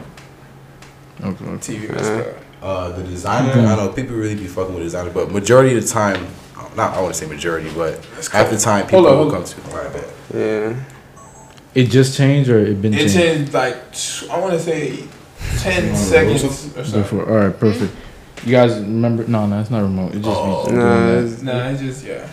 Okay. 1.23 1.45
TV, 1.45 1.93
let's 1.95 2.09
go. 2.09 2.35
Uh, 2.63 2.91
the 2.93 3.03
designer, 3.05 3.53
I 3.53 3.77
know 3.77 3.89
people 3.91 4.17
really 4.17 4.35
be 4.35 4.47
fucking 4.47 4.75
with 4.75 4.83
designer, 4.85 5.11
but 5.11 5.31
majority 5.31 5.77
of 5.77 5.83
the 5.83 5.89
time, 5.89 6.27
not 6.77 6.95
I 6.97 7.01
want 7.01 7.15
to 7.15 7.21
say 7.21 7.27
majority, 7.27 7.71
but 7.75 8.05
half 8.33 8.51
the 8.51 8.57
time 8.59 8.87
people 8.87 9.03
Hold 9.05 9.13
on, 9.13 9.19
will 9.27 9.31
come 9.33 9.45
to. 9.45 9.71
Alright, 9.71 9.93
bet. 9.93 10.09
Yeah. 10.35 10.75
It 11.75 11.85
just 11.91 12.17
changed 12.17 12.51
or 12.51 12.59
it 12.59 12.81
been 12.83 12.95
It 12.95 12.99
changed? 12.99 13.15
changed 13.15 13.55
like 13.55 13.77
I 14.31 14.39
want 14.41 14.53
to 14.55 14.61
say 14.61 15.05
ten 15.59 15.95
seconds 15.95 16.45
or 16.77 16.85
so. 16.85 16.99
Before. 17.03 17.29
All 17.29 17.47
right, 17.47 17.59
perfect. 17.59 17.95
You 18.45 18.53
guys 18.53 18.73
remember? 18.81 19.25
No, 19.29 19.47
no, 19.47 19.61
it's 19.61 19.71
not 19.71 19.83
remote. 19.83 20.15
It 20.15 20.23
just 20.23 20.27
Oh. 20.29 20.65
be 20.65 20.71
doing 20.71 20.81
Nah, 20.83 21.09
it's- 21.19 21.43
Nah, 21.43 21.69
it's 21.69 21.81
just 21.81 22.05
yeah. 22.05 22.27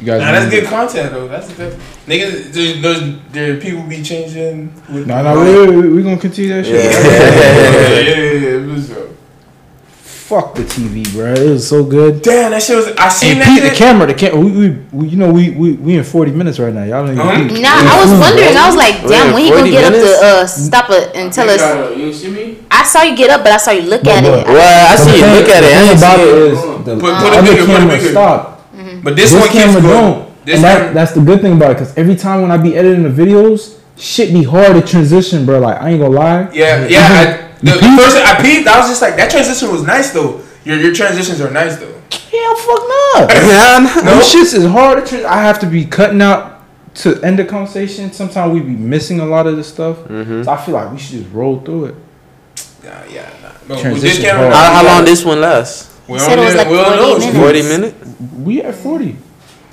You 0.00 0.06
guys. 0.06 0.20
Nah, 0.20 0.32
that's 0.32 0.50
good 0.50 0.64
content 0.64 1.12
though. 1.12 1.28
That's 1.28 1.52
good. 1.52 1.78
Niggas, 2.06 2.52
there's, 2.52 2.80
there's, 2.82 3.18
there 3.32 3.56
people 3.60 3.82
be 3.82 4.02
changing. 4.02 4.72
With 4.92 5.06
Nah, 5.06 5.20
nah, 5.22 5.38
wait, 5.44 5.68
wait, 5.68 5.76
wait, 5.76 5.88
we 5.92 6.02
gonna 6.02 6.16
continue 6.18 6.54
that 6.54 6.64
shit. 6.64 6.74
yeah, 6.84 6.90
yeah, 8.00 8.16
yeah, 8.16 8.32
yeah, 8.32 8.64
it 8.64 8.66
was, 8.66 8.90
Fuck 10.30 10.54
the 10.54 10.62
TV, 10.62 11.02
bro. 11.12 11.34
It 11.34 11.50
was 11.50 11.66
so 11.68 11.82
good. 11.82 12.22
Damn, 12.22 12.52
that 12.52 12.62
shit 12.62 12.76
was. 12.76 12.86
I 12.96 13.08
seen 13.08 13.32
And 13.32 13.40
that. 13.42 13.50
Pete, 13.50 13.66
the 13.68 13.74
camera, 13.76 14.06
the 14.06 14.14
camera. 14.14 14.38
We, 14.38 14.52
we, 14.52 14.68
we, 14.92 15.08
you 15.08 15.16
know, 15.18 15.32
we, 15.32 15.50
we, 15.50 15.72
we 15.74 15.96
in 15.98 16.04
forty 16.04 16.30
minutes 16.30 16.60
right 16.60 16.72
now. 16.72 16.84
Y'all 16.84 17.02
don't 17.04 17.18
even. 17.18 17.26
Uh-huh. 17.26 17.48
peep. 17.50 17.58
Nah, 17.60 17.82
I 17.82 17.98
was 17.98 18.14
wondering. 18.14 18.54
I 18.56 18.66
was 18.70 18.76
like, 18.78 19.02
Wait, 19.02 19.10
damn, 19.10 19.34
when 19.34 19.42
he 19.42 19.50
gonna 19.50 19.66
40 19.66 19.70
get 19.74 19.84
up 19.90 19.98
to 19.98 20.10
uh 20.22 20.46
stop 20.46 20.86
it 20.90 21.16
and 21.16 21.32
tell 21.32 21.50
us? 21.50 21.58
You 21.98 22.12
see 22.14 22.30
me? 22.30 22.58
I 22.70 22.84
saw 22.84 23.02
you 23.02 23.16
get 23.16 23.30
up, 23.30 23.42
but 23.42 23.50
I 23.50 23.56
saw 23.58 23.72
you 23.72 23.82
look 23.90 24.04
But- 24.04 24.22
at 24.22 24.22
but- 24.22 24.38
it. 24.38 24.52
Well, 24.54 24.86
I 24.86 24.94
But 24.94 25.02
see 25.02 25.10
the 25.10 25.18
you 25.18 25.34
look 25.34 25.48
at 25.50 25.60
the 25.60 25.66
it. 25.66 25.74
thing 25.82 25.98
about 25.98 26.20
it 26.20 26.28
it. 26.30 26.52
is 26.54 26.62
the 26.86 26.94
put 26.94 27.10
it 27.10 27.32
other 27.34 27.42
bigger, 27.50 27.66
camera 27.66 27.96
bigger. 27.98 28.14
Stop. 29.00 29.04
But 29.04 29.16
this, 29.16 29.30
This, 29.32 29.40
one 29.40 29.48
keeps 29.50 29.64
camera 29.64 29.82
going. 29.82 30.14
don't. 30.14 30.44
This 30.46 30.54
and 30.56 30.64
that, 30.64 30.94
that's 30.94 31.12
the 31.12 31.20
good 31.20 31.40
thing 31.42 31.52
about 31.52 31.72
it, 31.72 31.78
cause 31.78 31.96
every 31.98 32.16
time 32.16 32.40
when 32.42 32.50
I 32.50 32.56
be 32.56 32.76
editing 32.76 33.02
the 33.02 33.10
videos, 33.10 33.78
shit 33.98 34.32
be 34.32 34.42
hard 34.42 34.74
to 34.74 34.80
transition, 34.82 35.44
bro. 35.44 35.60
Like 35.60 35.80
I 35.80 35.90
ain't 35.90 36.00
gonna 36.00 36.14
lie. 36.14 36.50
Yeah, 36.52 36.86
yeah. 36.86 37.48
I, 37.50 37.56
the, 37.58 37.72
the 37.72 37.96
first 37.98 38.16
I 38.16 38.40
peeped, 38.40 38.66
I 38.66 38.78
was 38.78 38.88
just 38.88 39.02
like, 39.02 39.16
that 39.16 39.30
transition 39.30 39.70
was 39.70 39.82
nice 39.82 40.12
though. 40.12 40.40
Your 40.64 40.78
your 40.78 40.94
transitions 40.94 41.40
are 41.42 41.50
nice 41.50 41.76
though. 41.76 41.92
Hell, 42.10 42.56
fuck 42.56 42.80
no. 42.80 43.26
Yeah, 43.30 43.80
Them 44.02 44.20
shits 44.22 44.54
is 44.54 44.64
hard 44.64 45.04
to 45.04 45.08
trans- 45.10 45.24
I 45.26 45.42
have 45.42 45.58
to 45.60 45.66
be 45.66 45.84
cutting 45.84 46.22
out 46.22 46.62
to 46.94 47.20
end 47.22 47.38
the 47.38 47.44
conversation. 47.44 48.10
Sometimes 48.12 48.52
we 48.54 48.60
be 48.60 48.74
missing 48.76 49.20
a 49.20 49.26
lot 49.26 49.46
of 49.46 49.56
the 49.56 49.64
stuff. 49.64 49.98
Mm-hmm. 49.98 50.42
So 50.44 50.50
I 50.50 50.56
feel 50.64 50.74
like 50.74 50.90
we 50.90 50.98
should 50.98 51.20
just 51.20 51.32
roll 51.32 51.60
through 51.60 51.86
it. 51.86 51.94
Yeah, 52.82 53.04
yeah, 53.10 53.30
nah. 53.42 53.48
But 53.52 53.68
with 53.68 53.80
Transition 53.82 54.22
this 54.22 54.30
camera. 54.30 54.54
How, 54.54 54.72
how 54.76 54.84
long 54.86 55.04
this 55.04 55.22
one 55.24 55.40
lasts? 55.40 55.98
We 56.08 56.14
He 56.14 56.20
said 56.20 56.38
it 56.38 56.44
was 56.44 56.54
like 56.54 56.68
we 56.68 56.76
don't 56.76 56.98
48 56.98 56.98
know. 56.98 57.18
minutes. 57.18 57.38
Forty 57.38 57.62
minutes. 57.62 58.09
We 58.42 58.62
at 58.62 58.74
forty. 58.74 59.16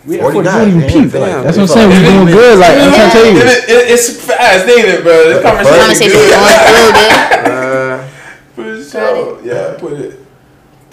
We 0.05 0.15
at 0.19 0.21
40 0.21 0.33
forty. 0.33 0.37
We 0.37 0.43
don't 0.43 0.67
even 0.67 0.79
man. 0.79 0.89
peep. 0.89 1.13
Like- 1.13 1.43
That's 1.43 1.57
what 1.57 1.63
I'm 1.63 1.67
saying. 1.67 1.89
like- 1.89 1.99
We 1.99 2.05
doing 2.13 2.25
good. 2.27 2.59
Like 2.59 2.69
I'm 2.77 2.93
trying 2.93 3.11
to 3.11 3.17
tell 3.17 3.25
you. 3.25 3.37
it, 3.39 3.91
it's 3.91 4.25
fast, 4.25 4.67
ain't 4.69 4.87
it, 4.87 5.03
bro? 5.03 5.13
This 5.29 5.41
conversation, 5.43 5.79
Conversation 5.79 6.19
is 6.19 6.31
going 6.31 6.47
good. 6.57 6.67
through 6.67 6.91
good. 6.95 7.51
Uh, 7.51 8.07
For 8.55 8.83
sure. 8.83 9.45
Yeah, 9.45 9.77
put 9.79 9.93
it. 9.93 10.19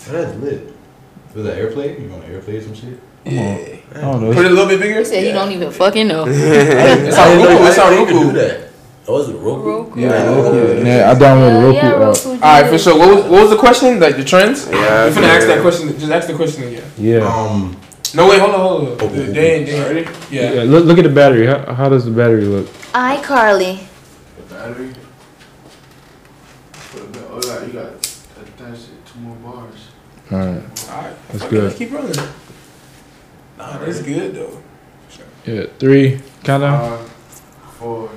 That's 0.09 0.37
lit. 0.39 0.73
Was 1.35 1.45
that 1.45 1.57
airplay? 1.59 2.01
You 2.03 2.09
want 2.11 2.25
airplay 2.27 2.59
or 2.59 2.63
some 2.63 2.75
shit? 2.75 2.99
Yeah. 3.25 3.77
I 3.95 4.01
don't 4.01 4.21
know. 4.21 4.33
Put 4.35 4.45
it 4.45 4.51
a 4.51 4.55
little 4.55 4.67
bit 4.69 4.81
bigger. 4.81 4.99
He 4.99 5.05
said 5.05 5.25
you 5.25 5.33
don't 5.33 5.51
even 5.53 5.71
fucking 5.71 6.07
know. 6.09 6.25
It's 6.29 7.17
on 7.17 7.39
Roku. 7.39 7.65
It's 7.67 7.79
on 7.79 7.93
Roku. 7.97 8.33
That. 9.05 9.11
Oh, 9.11 9.15
was 9.15 9.29
it 9.29 9.37
Roku? 9.37 10.01
Yeah. 10.01 10.09
Yeah, 10.83 11.11
I 11.11 11.15
downloaded 11.15 11.63
Roku. 11.63 11.77
yeah, 11.77 11.93
app. 11.93 11.99
Roku. 12.01 12.29
All 12.31 12.39
right, 12.41 12.67
for 12.71 12.79
sure. 12.79 12.99
What 12.99 13.15
was, 13.15 13.25
what 13.25 13.41
was 13.43 13.51
the 13.51 13.57
question? 13.57 14.01
Like 14.01 14.17
the 14.17 14.25
trends? 14.25 14.69
Yeah, 14.69 15.07
You 15.07 15.13
finna 15.15 15.29
ask 15.29 15.47
that 15.47 15.61
question. 15.63 15.89
Just 15.99 16.11
ask 16.13 16.27
the 16.29 16.35
question 16.35 16.65
again. 16.69 16.91
Yeah. 16.99 17.19
Um, 17.19 17.77
No, 18.15 18.29
wait, 18.29 18.39
hold 18.41 18.55
on, 18.55 18.61
hold 18.61 18.89
on. 18.89 18.97
Oh, 19.01 19.09
They, 19.09 19.27
they 19.33 19.55
ain't, 19.55 19.67
they 19.67 19.81
ready? 19.81 20.09
Yeah. 20.31 20.53
Yeah. 20.53 20.63
Look, 20.63 20.85
look 20.85 20.99
at 20.99 21.05
the 21.05 21.11
battery. 21.11 21.47
How, 21.47 21.75
how 21.75 21.89
does 21.89 22.05
the 22.05 22.11
battery 22.13 22.45
look? 22.45 22.67
iCarly. 22.93 23.85
Battery. 24.49 24.95
Put 26.93 27.03
a 27.03 27.07
bit- 27.07 27.23
Oh, 27.31 27.41
yeah, 27.45 27.67
you 27.67 27.73
got 27.73 27.87
attach 28.41 28.79
two 29.05 29.19
more 29.21 29.37
bars. 29.37 29.89
All 30.31 30.39
right. 30.39 30.47
All 30.91 31.03
right. 31.03 31.17
That's 31.29 31.43
fuck 31.43 31.43
it, 31.43 31.51
good. 31.51 31.65
Let's 31.65 31.77
keep 31.79 31.91
rolling. 31.93 32.15
Nah, 33.59 33.79
that's 33.79 34.01
good 34.03 34.35
though. 34.37 34.63
Yeah. 35.45 35.67
Three. 35.79 36.21
Countdown. 36.45 36.99
Five, 36.99 37.11
four. 37.79 38.11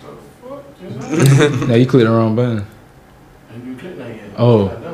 The 0.00 0.06
fuck? 0.06 0.62
Just 0.68 0.82
happened? 0.82 0.83
Now 1.68 1.74
you 1.74 1.86
clicked 1.86 2.06
the 2.06 2.10
wrong 2.10 2.36
button. 2.36 2.66
And 3.50 3.66
you 3.66 3.76
click 3.76 3.96
that 3.98 4.14
yet? 4.14 4.30
Oh. 4.36 4.66
Upside 4.66 4.82
down. 4.82 4.92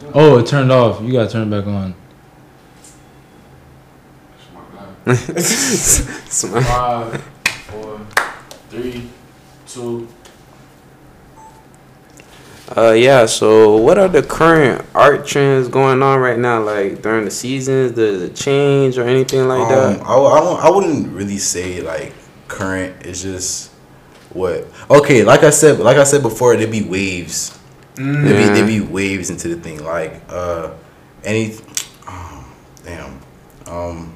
That. 0.00 0.12
Oh, 0.14 0.38
it 0.38 0.46
turned 0.46 0.72
off. 0.72 1.02
You 1.02 1.12
gotta 1.12 1.30
turn 1.30 1.52
it 1.52 1.56
back 1.56 1.66
on. 1.66 1.94
That's 5.04 6.44
my 6.44 6.62
Five, 6.62 7.22
four, 7.70 8.00
three, 8.70 9.08
two. 9.66 10.08
Uh, 12.76 12.92
yeah. 12.92 13.26
So, 13.26 13.76
what 13.76 13.98
are 13.98 14.08
the 14.08 14.22
current 14.22 14.84
art 14.94 15.26
trends 15.26 15.68
going 15.68 16.02
on 16.02 16.20
right 16.20 16.38
now? 16.38 16.62
Like 16.62 17.02
during 17.02 17.24
the 17.24 17.30
seasons, 17.30 17.92
does 17.92 18.22
it 18.22 18.36
change 18.36 18.96
or 18.96 19.02
anything 19.02 19.48
like 19.48 19.62
um, 19.62 19.68
that? 19.68 20.02
I, 20.02 20.14
I, 20.14 20.68
I 20.68 20.70
wouldn't 20.70 21.08
really 21.08 21.38
say 21.38 21.80
like 21.82 22.14
current. 22.48 23.04
It's 23.04 23.22
just 23.22 23.71
what. 24.34 24.66
Okay, 24.90 25.24
like 25.24 25.42
I 25.42 25.50
said, 25.50 25.78
like 25.80 25.96
I 25.96 26.04
said 26.04 26.22
before, 26.22 26.56
there'd 26.56 26.70
be 26.70 26.82
waves. 26.82 27.58
Mm. 27.96 28.24
There'd 28.24 28.36
be 28.36 28.44
there'd 28.54 28.66
be 28.66 28.80
waves 28.80 29.30
into 29.30 29.48
the 29.48 29.56
thing. 29.56 29.82
Like 29.84 30.20
uh, 30.28 30.72
any. 31.24 31.54
Um, 32.06 32.44
damn. 32.84 33.20
Um. 33.66 34.12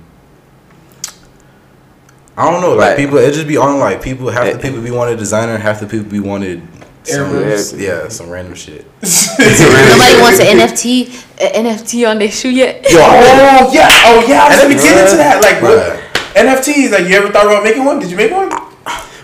I 2.39 2.51
don't 2.51 2.61
know. 2.61 2.75
Like, 2.75 2.89
Like- 2.91 2.97
people, 2.99 3.19
it 3.19 3.33
just 3.33 3.49
be 3.49 3.57
on 3.57 3.79
like 3.79 4.03
people. 4.03 4.29
Half 4.31 4.45
the 4.45 4.59
Eh. 4.59 4.63
people 4.63 4.83
be 4.83 4.91
wanted 4.91 5.19
designer, 5.19 5.57
half 5.57 5.81
the 5.81 5.87
people 5.87 6.11
be 6.11 6.21
wanted. 6.21 6.63
Some, 7.05 7.79
yeah, 7.79 8.09
some 8.09 8.29
random 8.29 8.55
shit. 8.57 8.85
Nobody 9.39 10.21
wants 10.21 10.41
an 10.41 10.59
NFT, 10.59 11.07
a 11.41 11.63
NFT 11.63 12.11
on 12.11 12.19
their 12.19 12.31
shoe 12.33 12.51
yet. 12.51 12.83
Yo, 12.91 12.99
oh 12.99 13.71
yeah, 13.73 13.89
oh 14.07 14.25
yeah. 14.29 14.43
I 14.43 14.49
was 14.49 14.61
gonna 14.61 14.75
get 14.75 15.05
into 15.05 15.17
that. 15.19 15.41
Like 15.41 15.63
what? 15.63 16.03
NFTs. 16.35 16.91
Like 16.91 17.07
you 17.09 17.15
ever 17.17 17.31
thought 17.31 17.47
about 17.47 17.63
making 17.63 17.85
one? 17.85 18.01
Did 18.01 18.11
you 18.11 18.17
make 18.17 18.33
one? 18.33 18.51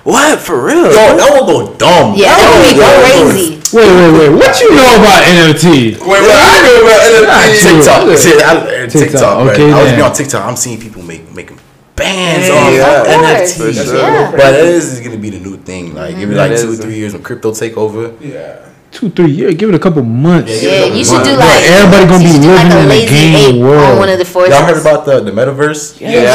What 0.05 0.41
for 0.41 0.67
real? 0.67 0.87
Yo, 0.91 1.17
that 1.17 1.31
would 1.31 1.47
go 1.47 1.75
dumb. 1.79 2.15
Yeah, 2.19 2.35
that 2.35 2.49
would 2.51 2.75
be 2.75 2.83
crazy. 2.83 3.63
Wait, 3.73 3.87
wait, 3.87 4.13
wait. 4.19 4.31
What 4.35 4.61
you 4.61 4.71
know 4.75 4.99
about 4.99 5.23
NFT? 5.23 5.97
Wait, 5.97 6.07
what 6.07 6.27
I 6.27 6.59
know 6.67 6.77
about 6.83 7.01
NFTs. 7.07 7.63
TikTok, 7.63 8.01
Yeah. 8.11 8.51
I, 8.51 8.57
uh, 8.57 8.91
TikTok, 8.91 9.03
TikTok, 9.13 9.35
bro. 9.45 9.53
okay, 9.55 9.73
I 9.73 9.79
was 9.81 9.87
then. 9.91 9.97
be 9.99 10.03
on 10.03 10.13
TikTok. 10.13 10.45
I'm 10.45 10.57
seeing 10.57 10.81
people 10.81 11.03
make 11.03 11.33
make 11.33 11.53
bands 11.95 12.49
Yeah, 12.49 12.55
off 12.55 13.07
yeah, 13.07 13.43
NFT. 13.45 13.73
sure. 13.85 13.97
Yeah. 13.99 14.31
But 14.33 14.55
it 14.55 14.65
is 14.67 15.01
gonna 15.01 15.17
be 15.19 15.31
the 15.31 15.39
new 15.39 15.57
thing. 15.57 15.95
Like 15.95 16.17
give 16.17 16.31
it 16.31 16.37
like 16.37 16.59
two 16.61 16.73
or 16.73 16.77
three 16.77 16.97
years 16.97 17.13
when 17.13 17.23
crypto 17.23 17.55
take 17.55 17.77
over. 17.77 18.13
Yeah. 18.21 18.59
Two, 18.93 19.09
three 19.09 19.31
years. 19.33 19.55
Give 19.55 19.71
it 19.71 19.75
a 19.75 19.79
couple 19.79 20.03
months. 20.05 20.53
Yeah, 20.63 20.85
you 20.85 21.01
should 21.03 21.25
do 21.25 21.33
Bro, 21.33 21.41
like 21.49 21.65
everybody 21.65 22.05
gonna 22.13 22.25
be 22.25 22.31
should 22.31 22.43
do 22.45 22.53
like 22.53 22.69
living 22.69 22.85
in 22.85 22.93
a 22.93 23.07
game 23.09 23.61
world. 23.65 23.89
on 23.89 23.99
one 23.99 24.09
of 24.11 24.19
the 24.19 24.25
forces. 24.29 24.53
Y'all 24.53 24.69
heard 24.69 24.77
about 24.81 25.07
the 25.07 25.21
the 25.25 25.31
metaverse? 25.33 25.97
Yeah. 25.99 26.29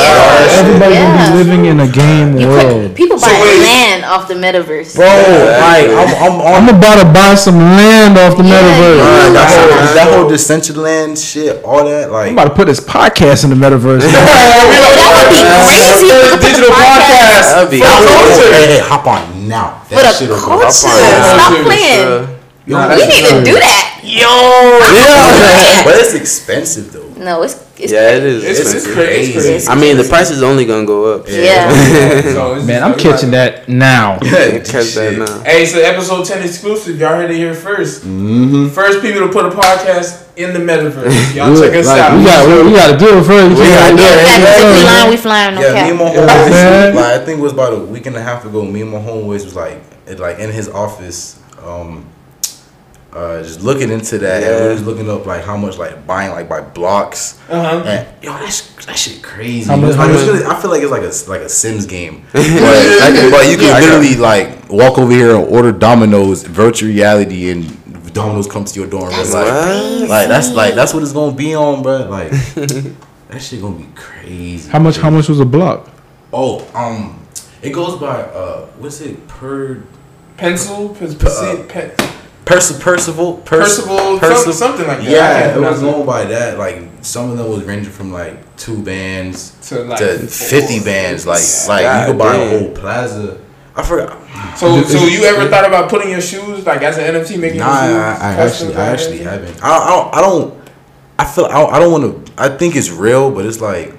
Everybody 0.58 0.96
Yeah. 0.96 1.06
gonna 1.06 1.22
be 1.22 1.38
living 1.38 1.66
in 1.70 1.80
a 1.80 1.88
game 1.88 2.36
You 2.36 2.50
world. 2.50 2.82
put, 2.90 2.96
people 2.96 3.20
So 3.20 3.28
buy 3.30 3.38
wait. 3.46 3.62
land 3.62 4.06
off 4.06 4.28
the 4.28 4.34
metaverse. 4.34 4.96
Bro, 4.98 5.06
like 5.06 5.86
I'm 5.86 6.10
I'm 6.18 6.36
on 6.42 6.54
I'm 6.66 6.70
about 6.76 6.98
to 6.98 7.06
buy 7.14 7.36
some 7.36 7.60
land 7.78 8.18
off 8.18 8.36
the 8.36 8.44
Yeah. 8.44 8.58
metaverse. 8.58 9.06
Bruh, 9.06 9.34
that, 9.38 9.48
whole, 9.54 9.70
Yeah. 9.70 9.94
that 9.94 10.08
whole 10.18 10.26
Decentraland 10.32 11.14
shit, 11.24 11.62
all 11.64 11.86
that, 11.86 12.12
like, 12.12 12.28
I'm 12.30 12.34
about 12.34 12.46
to 12.50 12.56
put 12.58 12.66
this 12.66 12.80
podcast 12.80 13.44
in 13.44 13.52
the 13.52 13.56
metaverse. 13.56 14.02
that 14.02 15.14
would 15.14 15.30
be 15.30 15.42
crazy. 15.46 16.10
For 16.10 16.36
the 16.36 16.42
digital 16.42 16.74
podcast. 16.74 17.54
That'd 17.54 17.70
be 17.70 17.80
the 17.80 17.86
hey, 17.86 18.52
hey, 18.52 18.66
hey, 18.74 18.80
hop 18.82 19.06
on 19.06 19.48
now. 19.48 19.84
For 19.88 19.96
the 20.02 20.10
shit'll 20.12 20.36
go- 20.40 20.58
culture. 20.58 20.74
Stop 20.74 21.54
Yeah. 21.70 22.26
Playing. 22.68 22.88
Nah, 22.90 22.94
We 22.96 23.02
that's 23.02 23.16
need 23.16 23.28
to 23.30 23.44
do 23.52 23.60
that. 23.60 23.84
Yo, 24.04 24.30
yeah, 24.96 25.84
but 25.86 25.96
it's 26.00 26.14
expensive 26.14 26.94
though. 26.94 27.10
No, 27.22 27.42
it's 27.44 27.56
it's 27.78 27.92
Yeah, 27.92 28.16
it 28.16 28.24
is 28.24 28.44
It's, 28.44 28.60
it's 28.60 28.74
expensive. 28.86 28.94
crazy. 28.94 29.34
It's 29.34 29.46
crazy. 29.46 29.68
I 29.68 29.76
mean, 29.76 29.98
the 29.98 30.04
price 30.06 30.30
is 30.32 30.42
only 30.44 30.66
gonna 30.66 30.86
go 30.86 31.14
up. 31.16 31.26
Yeah. 31.28 31.68
So 32.38 32.62
Man, 32.64 32.84
I'm 32.84 32.98
catching 32.98 33.32
that 33.32 33.68
now. 33.68 34.18
Catch 34.20 34.94
that 34.96 35.16
now. 35.18 35.44
Hey, 35.44 35.66
so 35.66 35.80
episode 35.80 36.26
10 36.26 36.44
exclusive. 36.44 37.00
Y'all 37.00 37.16
heard 37.16 37.32
it 37.32 37.38
here 37.38 37.54
1st 37.54 38.02
Mm-hmm. 38.06 38.68
First 38.70 39.02
people 39.02 39.22
to 39.28 39.34
put 39.34 39.46
a 39.46 39.50
podcast 39.50 40.28
in 40.38 40.54
the 40.54 40.60
metaverse. 40.60 41.36
Y'all 41.36 41.54
check 41.60 41.74
us 41.76 41.88
Like, 41.88 42.02
out. 42.02 42.18
we 42.18 42.24
got 42.26 42.48
we, 42.48 42.64
we 42.70 42.74
got 42.78 42.92
to 42.94 42.98
do 42.98 43.18
it 43.20 43.24
first. 43.24 43.58
We 43.60 43.66
gotta 43.68 43.96
do 43.98 44.04
it. 44.04 44.24
Got 44.24 44.40
the 44.40 44.52
zippy 44.62 44.86
line, 44.86 45.10
we 45.10 45.18
flying 45.18 45.56
no 45.56 45.62
Yeah, 45.62 45.74
me 45.84 45.90
and 45.90 46.00
my 46.00 46.14
Yeah, 46.14 46.28
homeboys, 46.28 46.96
like 46.96 47.22
I 47.22 47.26
think 47.26 47.40
it 47.40 47.44
was 47.44 47.54
about 47.54 47.74
a 47.74 47.80
week 47.80 48.06
and 48.06 48.16
a 48.16 48.22
half 48.22 48.46
ago. 48.46 48.64
Me 48.64 48.82
and 48.82 48.92
my 48.92 49.00
homeboys 49.00 49.44
was 49.44 49.56
like, 49.56 49.82
it, 50.06 50.20
like 50.20 50.40
in 50.40 50.52
his 50.52 50.70
office, 50.70 51.40
um, 51.66 52.06
uh, 53.18 53.42
just 53.44 53.62
looking 53.62 53.90
into 53.90 54.20
that. 54.20 54.44
And 54.44 54.66
we 54.66 54.72
was 54.74 54.84
looking 54.84 55.10
up 55.10 55.26
like 55.26 55.44
how 55.44 55.58
much 55.58 55.78
like 55.78 56.06
buying 56.06 56.32
like 56.32 56.48
by 56.48 56.62
blocks. 56.62 57.40
Uh-huh. 57.50 57.84
And 57.86 58.24
yo, 58.24 58.32
that's 58.34 58.86
that 58.86 58.98
shit 58.98 59.24
crazy. 59.24 59.68
How 59.68 59.76
much- 59.76 59.96
how 59.96 60.08
much- 60.08 60.26
really, 60.28 60.46
I 60.46 60.60
feel 60.62 60.70
like 60.72 60.84
it's 60.84 60.92
like 60.92 61.02
a 61.02 61.30
like 61.32 61.42
a 61.42 61.50
Sims 61.50 61.86
game, 61.86 62.26
but, 62.32 63.32
but 63.32 63.50
you 63.50 63.58
can 63.58 63.82
literally 63.82 64.16
like 64.16 64.70
walk 64.70 64.98
over 65.00 65.12
here 65.12 65.36
and 65.36 65.48
order 65.50 65.72
Domino's 65.72 66.44
virtual 66.44 66.90
reality, 66.90 67.50
and 67.52 67.64
Domino's 68.14 68.48
come 68.48 68.66
to 68.66 68.80
your 68.80 68.90
door 68.90 69.04
in 69.04 69.08
real 69.10 69.18
That's 69.18 69.34
life. 69.34 70.02
What? 70.02 70.10
Like 70.10 70.28
that's 70.28 70.52
like 70.54 70.74
that's 70.76 70.94
what 70.94 71.02
it's 71.04 71.14
gonna 71.14 71.36
be 71.36 71.56
on, 71.56 71.82
bro. 71.82 72.08
Like 72.10 72.30
that 73.30 73.42
shit 73.42 73.62
gonna 73.62 73.78
be 73.80 73.88
crazy. 73.96 74.70
How 74.70 74.80
much? 74.80 74.98
How 74.98 75.10
much 75.10 75.28
was 75.28 75.40
a 75.40 75.46
block? 75.46 75.90
Oh, 76.32 76.68
um, 76.76 77.20
it 77.62 77.72
goes 77.72 78.00
by 78.00 78.22
uh, 78.22 78.68
what's 78.78 79.02
it 79.02 79.28
per 79.28 79.82
Pencil? 80.38 80.90
per. 80.90 81.08
persi- 81.08 81.68
pe- 81.68 81.96
Perci- 82.48 82.80
Percival 82.80 83.34
Percival? 83.46 84.20
Percival? 84.20 84.54
some- 84.54 84.54
something 84.54 84.88
like 84.88 85.00
that. 85.00 85.08
I 85.08 85.12
Yeah, 85.12 85.40
it 85.40 85.48
was 85.48 85.54
pronounce 85.54 85.80
it. 85.80 85.82
going 85.82 86.06
by 86.06 86.24
that. 86.26 86.58
Like 86.58 86.82
some 87.02 87.32
of 87.32 87.38
them 87.38 87.50
was 87.50 87.64
ranging 87.64 87.92
from 87.92 88.12
like 88.14 88.56
two 88.58 88.82
bands 88.82 89.52
To 89.70 89.84
like 89.84 90.00
to 90.00 90.18
fifty 90.20 90.80
bands. 90.80 91.26
Like 91.28 91.42
like 91.68 91.84
God 91.84 92.00
you 92.02 92.14
could 92.14 92.20
buy 92.20 92.36
a 92.36 92.60
whole 92.60 92.72
plaza. 92.72 93.38
I 93.76 93.84
forgot. 93.84 94.18
So, 94.58 94.82
so 94.84 95.06
you 95.06 95.24
ever 95.26 95.50
thought 95.50 95.66
about 95.68 95.90
putting 95.90 96.10
your 96.10 96.22
shoes 96.22 96.66
like 96.66 96.82
as 96.82 96.98
an 96.98 97.14
NFT, 97.14 97.38
making 97.40 97.60
Nah, 97.60 97.84
your 97.86 97.90
shoes? 97.94 97.98
I, 98.22 98.32
I 98.32 98.34
actually, 98.34 98.76
I 98.76 98.86
actually 98.88 99.18
haven't. 99.20 99.64
I, 99.64 99.70
I 99.78 99.90
don't. 99.90 100.16
I 100.16 100.22
don't. 100.22 100.70
I 101.20 101.26
feel. 101.26 101.46
I 101.46 101.52
don't, 101.54 101.74
I 101.74 101.80
don't 101.80 101.92
want 101.92 102.26
to. 102.28 102.34
I 102.42 102.50
think 102.50 102.76
it's 102.76 102.90
real, 102.90 103.30
but 103.30 103.46
it's 103.46 103.62
like 103.62 103.94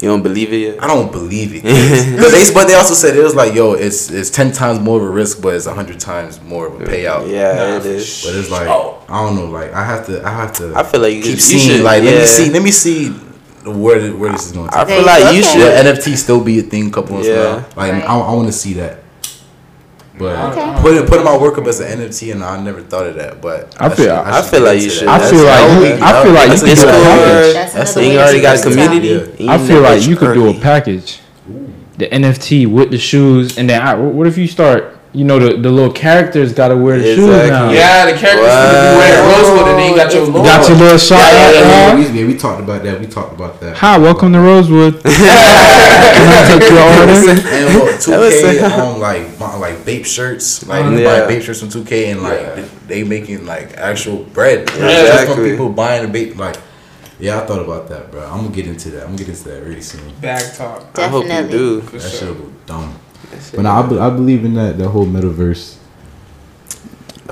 You 0.00 0.08
don't 0.08 0.22
believe 0.22 0.50
it 0.52 0.56
yet? 0.56 0.82
I 0.82 0.86
don't 0.86 1.12
believe 1.12 1.54
it. 1.54 1.62
'Cause 1.62 2.32
they, 2.48 2.54
but 2.54 2.66
they 2.68 2.74
also 2.74 2.94
said 2.94 3.14
it 3.16 3.22
was 3.22 3.34
like, 3.34 3.54
yo, 3.54 3.74
it's 3.74 4.10
it's 4.10 4.30
ten 4.30 4.50
times 4.50 4.80
more 4.80 4.96
of 4.96 5.02
a 5.02 5.10
risk, 5.10 5.42
but 5.42 5.54
it's 5.54 5.66
hundred 5.66 6.00
times 6.00 6.40
more 6.42 6.68
of 6.68 6.80
a 6.80 6.84
payout. 6.84 7.28
Yeah, 7.30 7.52
Nah, 7.52 7.76
it 7.76 7.82
for 7.82 7.88
is. 7.88 8.22
But 8.24 8.34
it's 8.36 8.50
like 8.50 8.66
oh. 8.68 9.02
I 9.08 9.26
don't 9.26 9.36
know. 9.36 9.46
Like 9.46 9.72
I 9.74 9.84
have 9.84 10.06
to. 10.06 10.24
I 10.26 10.30
have 10.30 10.52
to. 10.54 10.74
I 10.74 10.82
feel 10.84 11.00
like 11.00 11.14
you 11.14 11.22
keep 11.22 11.38
seeing. 11.38 11.60
should- 11.76 11.84
like 11.84 12.02
let 12.02 12.18
me 12.20 12.26
see. 12.26 12.50
Let 12.50 12.62
me 12.62 12.70
see 12.70 13.10
where 13.66 14.10
where 14.16 14.32
this 14.32 14.46
is 14.46 14.52
going. 14.52 14.70
to 14.70 14.78
I 14.78 14.84
feel 14.86 15.04
like 15.04 15.34
you 15.36 15.42
should. 15.42 15.60
Should 15.60 15.86
NFT 15.86 16.16
still 16.16 16.42
be 16.42 16.60
a 16.60 16.62
thing? 16.62 16.88
a 16.88 16.90
Couple 16.90 17.12
months 17.16 17.28
Yeah. 17.28 17.34
now. 17.36 17.54
Like 17.76 17.92
Right. 17.92 18.04
I, 18.04 18.18
I 18.18 18.32
want 18.32 18.46
to 18.46 18.52
see 18.54 18.72
that. 18.74 18.99
But 20.20 20.52
Okay. 20.52 20.76
putting 20.82 21.06
putting 21.06 21.24
my 21.24 21.36
work 21.36 21.56
up 21.56 21.66
as 21.66 21.80
an 21.80 21.98
NFT, 21.98 22.30
and 22.32 22.44
I 22.44 22.60
never 22.60 22.82
thought 22.82 23.06
of 23.06 23.14
that. 23.16 23.40
But 23.40 23.74
I 23.80 23.88
feel- 23.88 24.04
should- 24.04 24.10
I 24.12 24.40
should 24.42 24.50
feel 24.50 24.60
like 24.62 24.80
you 24.82 24.90
should. 24.90 25.08
I 25.08 25.18
feel 25.18 25.44
like 25.44 25.58
how 25.60 25.74
you- 25.74 25.80
we- 25.80 26.02
I 26.02 26.22
feel 26.22 26.32
like 26.32 26.48
that's 26.50 26.62
you 26.62 26.76
could 26.76 26.84
do 26.84 26.90
a 26.90 27.02
package. 27.02 27.54
That's 27.54 27.72
That's 27.72 27.96
another 27.96 28.12
You 28.12 28.18
already 28.20 28.40
got 28.42 28.56
a 28.58 28.62
community. 28.62 29.14
time. 29.38 29.48
I 29.48 29.58
feel 29.58 29.80
like 29.80 30.06
you 30.06 30.16
could 30.16 30.34
do 30.34 30.40
a 30.40 30.52
currently- 30.52 30.60
package, 30.62 31.20
the 31.96 32.14
NFT 32.14 32.66
with 32.66 32.90
the 32.90 32.98
shoes, 32.98 33.56
and 33.56 33.68
then 33.70 33.80
I, 33.80 33.94
what 33.94 34.26
if 34.26 34.36
you 34.36 34.46
start? 34.46 34.89
You 35.12 35.24
know, 35.24 35.40
the, 35.40 35.56
the 35.56 35.70
little 35.70 35.92
characters 35.92 36.52
got 36.54 36.68
to 36.68 36.76
wear 36.76 36.96
the 36.98 37.16
shoes 37.16 37.26
now. 37.26 37.70
Yeah, 37.72 38.06
the 38.06 38.16
characters 38.16 38.46
Wow. 38.46 38.94
wow. 38.94 38.98
wearing 38.98 39.26
rosewood 39.28 39.68
and 39.70 39.78
they 39.78 39.82
ain't 39.88 39.96
got 39.96 40.14
your 40.14 40.26
You. 40.26 40.32
Got 40.32 40.68
your 40.68 40.78
little 40.78 40.98
shot. 40.98 41.18
Yeah, 41.32 41.50
yeah, 41.50 41.60
yeah, 41.98 42.06
on. 42.06 42.14
we, 42.14 42.24
we 42.26 42.36
talked 42.36 42.60
about 42.62 42.84
that. 42.84 43.00
We 43.00 43.06
talked 43.06 43.32
about 43.34 43.60
that. 43.60 43.76
Hi, 43.78 43.98
welcome 43.98 44.32
to 44.34 44.38
Rosewood. 44.38 45.02
Can 45.02 45.10
I 45.12 46.58
take 46.58 46.70
your 46.70 46.78
order? 46.78 47.40
And 47.50 47.74
well, 47.74 47.86
was 47.86 48.06
2K 48.06 48.40
sick. 48.40 48.62
um 48.62 49.00
like 49.00 49.36
buy- 49.38 49.56
like 49.56 49.74
vape 49.78 50.04
shirts, 50.06 50.64
like 50.68 50.84
you 50.84 50.98
Yeah. 51.00 51.26
buy 51.26 51.32
vape 51.34 51.42
shirts 51.42 51.58
from 51.60 51.70
2K, 51.70 52.12
and 52.12 52.22
like 52.22 52.38
Yeah. 52.40 52.64
they 52.86 53.02
making 53.02 53.46
like 53.46 53.76
actual 53.76 54.18
bread. 54.24 54.68
Just 54.68 55.34
from 55.34 55.44
people 55.44 55.70
buying 55.70 56.10
the 56.10 56.18
vape. 56.18 56.36
Like, 56.36 56.56
yeah, 57.18 57.40
I 57.42 57.46
thought 57.46 57.60
about 57.62 57.88
that, 57.88 58.12
bro. 58.12 58.22
I'm 58.24 58.42
gonna 58.44 58.50
get 58.54 58.68
into 58.68 58.90
that. 58.90 59.00
I'm 59.02 59.16
gonna 59.16 59.18
get 59.18 59.28
into 59.30 59.44
that 59.48 59.64
really 59.64 59.82
soon. 59.82 60.02
Bag 60.20 60.54
talk. 60.54 60.86
I 60.98 61.08
hope 61.08 61.24
you 61.24 61.28
Definitely. 61.30 61.58
do. 61.58 61.80
For 61.80 61.98
That 61.98 62.00
sure. 62.02 62.10
shit'll 62.20 62.34
go 62.34 62.52
dumb. 62.66 62.94
But 63.54 63.62
nah, 63.62 63.82
I, 63.82 63.88
be- 63.88 63.98
I 63.98 64.10
believe 64.10 64.44
in 64.44 64.54
that 64.54 64.78
that 64.78 64.88
whole 64.88 65.06
metaverse. 65.06 65.76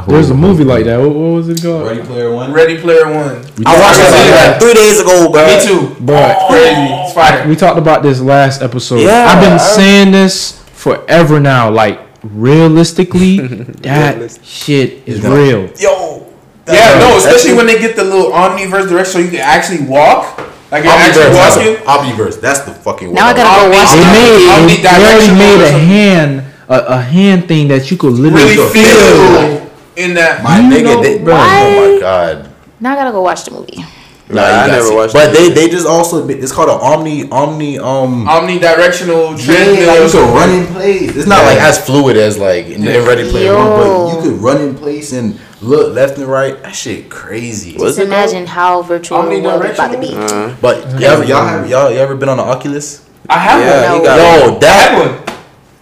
There's 0.06 0.30
a 0.30 0.34
movie 0.34 0.62
like 0.64 0.84
that. 0.84 0.98
What, 1.00 1.08
what 1.10 1.16
was 1.34 1.48
it 1.48 1.60
called? 1.60 1.86
Ready 1.86 2.02
Player 2.02 2.32
One. 2.32 2.52
Ready 2.52 2.78
Player 2.80 3.06
One. 3.06 3.36
I 3.66 3.78
watched 3.80 3.98
about 3.98 4.12
that 4.30 4.58
that. 4.58 4.62
three 4.62 4.74
days 4.74 5.00
ago, 5.00 5.30
bro. 5.30 5.44
Me 5.44 5.60
too. 5.96 5.96
But 6.04 6.48
Crazy. 6.48 6.74
It's 6.76 7.12
fire. 7.14 7.48
we 7.48 7.56
talked 7.56 7.78
about 7.78 8.02
this 8.04 8.20
last 8.20 8.62
episode. 8.62 9.00
Yeah, 9.00 9.26
I've 9.28 9.42
been 9.42 9.54
I- 9.54 9.56
saying 9.58 10.12
this 10.12 10.62
forever 10.72 11.40
now. 11.40 11.70
Like 11.70 12.00
realistically, 12.22 13.38
that 13.82 14.14
Realistic. 14.16 14.44
shit 14.44 15.02
is 15.08 15.20
gonna- 15.20 15.34
real. 15.34 15.66
Yo. 15.78 16.26
Yeah, 16.68 16.98
no, 17.00 17.16
especially 17.16 17.54
when 17.54 17.66
they 17.66 17.78
get 17.80 17.96
the 17.96 18.04
little 18.04 18.30
omniverse 18.30 18.88
direction 18.88 19.04
so 19.12 19.18
you 19.20 19.30
can 19.30 19.40
actually 19.40 19.86
walk. 19.86 20.38
Like 20.70 20.84
you're 20.84 20.92
Omniverse, 20.92 21.00
actually 21.00 21.32
that's 21.32 21.56
walking. 21.56 21.76
a- 21.76 22.14
Omniverse. 22.14 22.40
That's 22.40 22.60
the 22.60 22.72
fucking. 22.72 23.14
Now 23.14 23.28
I 23.28 23.34
gotta 23.34 23.60
go 23.62 23.70
watch 23.72 23.88
They 23.92 24.04
Omni- 24.04 24.12
made 24.12 24.48
Omni- 24.52 24.76
they, 24.76 24.82
they 24.82 24.88
already 24.88 25.32
made 25.38 25.64
a 25.64 25.78
hand 25.78 26.44
a, 26.68 26.86
a 26.94 27.00
hand 27.00 27.48
thing 27.48 27.68
that 27.68 27.90
you 27.90 27.96
could 27.96 28.12
literally 28.12 28.56
Really 28.56 28.72
feel 28.72 29.68
in 29.96 30.14
that. 30.14 30.42
My 30.44 30.60
You 30.60 30.68
nigga, 30.68 30.84
know, 30.94 31.02
they, 31.02 31.18
bro. 31.18 31.34
oh 31.34 31.94
my 31.94 32.00
god. 32.00 32.50
Now 32.80 32.92
I 32.92 32.96
gotta 32.96 33.10
go 33.12 33.22
watch 33.22 33.44
the 33.44 33.50
movie. 33.52 33.82
Nah, 34.30 34.42
Nah, 34.42 34.48
you 34.48 34.54
I 34.54 34.66
never 34.76 34.82
see- 34.88 34.94
watched 34.94 35.14
But 35.14 35.32
they 35.32 35.48
they 35.50 35.68
just 35.70 35.86
also 35.86 36.28
it's 36.28 36.52
called 36.52 36.68
an 36.68 36.80
omni 36.80 37.28
omni 37.30 37.78
um. 37.78 38.26
Omnidirectional 38.26 39.38
Yeah, 39.38 39.44
treadmill. 39.44 39.86
like 39.86 39.98
you 40.00 40.04
or 40.04 40.10
could 40.10 40.34
run 40.34 40.50
in 40.50 40.66
place. 40.66 41.16
It's 41.16 41.26
not 41.26 41.44
like 41.44 41.58
as 41.58 41.78
fluid 41.84 42.16
as 42.16 42.36
like 42.38 42.66
in 42.66 42.84
the 42.84 43.00
Ready 43.02 43.30
Player 43.30 43.54
One, 43.56 43.68
but 43.80 44.14
you 44.14 44.20
could 44.22 44.40
run 44.42 44.60
in 44.60 44.74
place 44.74 45.12
and 45.12 45.38
look 45.62 45.94
left 45.94 46.18
and 46.18 46.26
right. 46.26 46.62
That 46.62 46.74
shit 46.74 47.08
crazy. 47.08 47.72
What's 47.72 47.96
Just 47.96 47.98
it 48.00 48.06
imagine 48.08 48.46
how 48.46 48.82
virtual 48.82 49.22
the 49.22 49.40
world 49.40 49.64
is 49.64 49.70
about 49.78 49.92
to 49.92 49.98
be. 49.98 50.12
Uh, 50.14 50.54
But 50.60 51.00
y'all, 51.00 51.24
y'all 51.24 51.46
have 51.46 51.68
y'all, 51.68 51.90
y'all 51.90 51.98
ever 51.98 52.14
been 52.14 52.28
on 52.28 52.36
the 52.36 52.42
Oculus? 52.44 53.04
I 53.30 53.38
have 53.38 53.60
yeah, 53.60 53.92
one. 53.92 54.00
you 54.00 54.06
got 54.06 54.16
Yo, 54.16 54.22
I 54.24 54.50
have 54.50 54.60
that 54.60 54.88
one. 54.98 55.34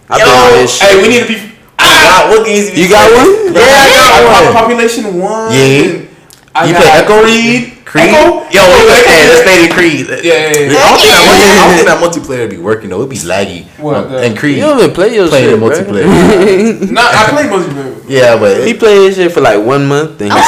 I 0.09 0.17
been 0.17 0.27
on 0.27 0.51
this 0.61 0.79
Hey, 0.81 1.01
we 1.01 1.07
need 1.09 1.19
to 1.19 1.27
be. 1.27 1.53
God, 1.77 2.29
what 2.31 2.45
games 2.45 2.77
You 2.77 2.89
got 2.89 3.11
one? 3.11 3.53
Yeah, 3.53 3.61
I 3.61 4.23
got 4.23 4.45
one. 4.45 4.53
Population 4.53 5.19
one. 5.19 5.51
Yeah. 5.51 6.07
I 6.55 6.65
You 6.67 6.73
got 6.73 6.81
play 6.81 6.91
Echo? 7.03 7.21
Creed. 7.23 7.76
Creed? 7.87 8.11
Echo? 8.11 8.43
Yo, 8.51 8.59
wait, 8.67 8.99
Echo. 8.99 9.07
hey, 9.07 9.31
let's 9.31 9.47
play 9.47 9.63
the 9.63 9.71
Creed. 9.73 10.11
Yeah, 10.11 10.19
yeah, 10.19 10.67
yeah. 10.67 10.75
I 10.75 10.91
don't 10.91 10.99
think 10.99 11.15
that 11.15 11.23
multi- 11.23 11.47
I 11.47 11.63
don't 11.63 11.71
think 11.79 11.87
that 11.87 12.03
multiplayer 12.03 12.43
would 12.43 12.51
be 12.51 12.57
working 12.59 12.89
though. 12.91 12.99
It'd 12.99 13.07
be 13.09 13.15
laggy. 13.23 13.63
What, 13.79 13.95
Um, 13.95 14.11
the- 14.11 14.23
and 14.27 14.35
Creed 14.37 14.57
You 14.59 14.65
don't 14.67 14.75
even 14.79 14.91
play 14.93 15.15
your 15.15 15.29
playing 15.31 15.51
shit, 15.51 15.55
the 15.59 15.65
multiplayer. 15.65 16.03
Nah, 16.91 17.07
I 17.07 17.31
play 17.31 17.47
multiplayer. 17.47 17.95
yeah, 18.11 18.35
but 18.35 18.67
He 18.67 18.73
played 18.75 19.07
his 19.07 19.15
shit 19.15 19.31
for 19.31 19.39
like 19.39 19.63
one 19.63 19.87
month. 19.87 20.17
Then 20.19 20.31
he 20.31 20.35
Once 20.37 20.47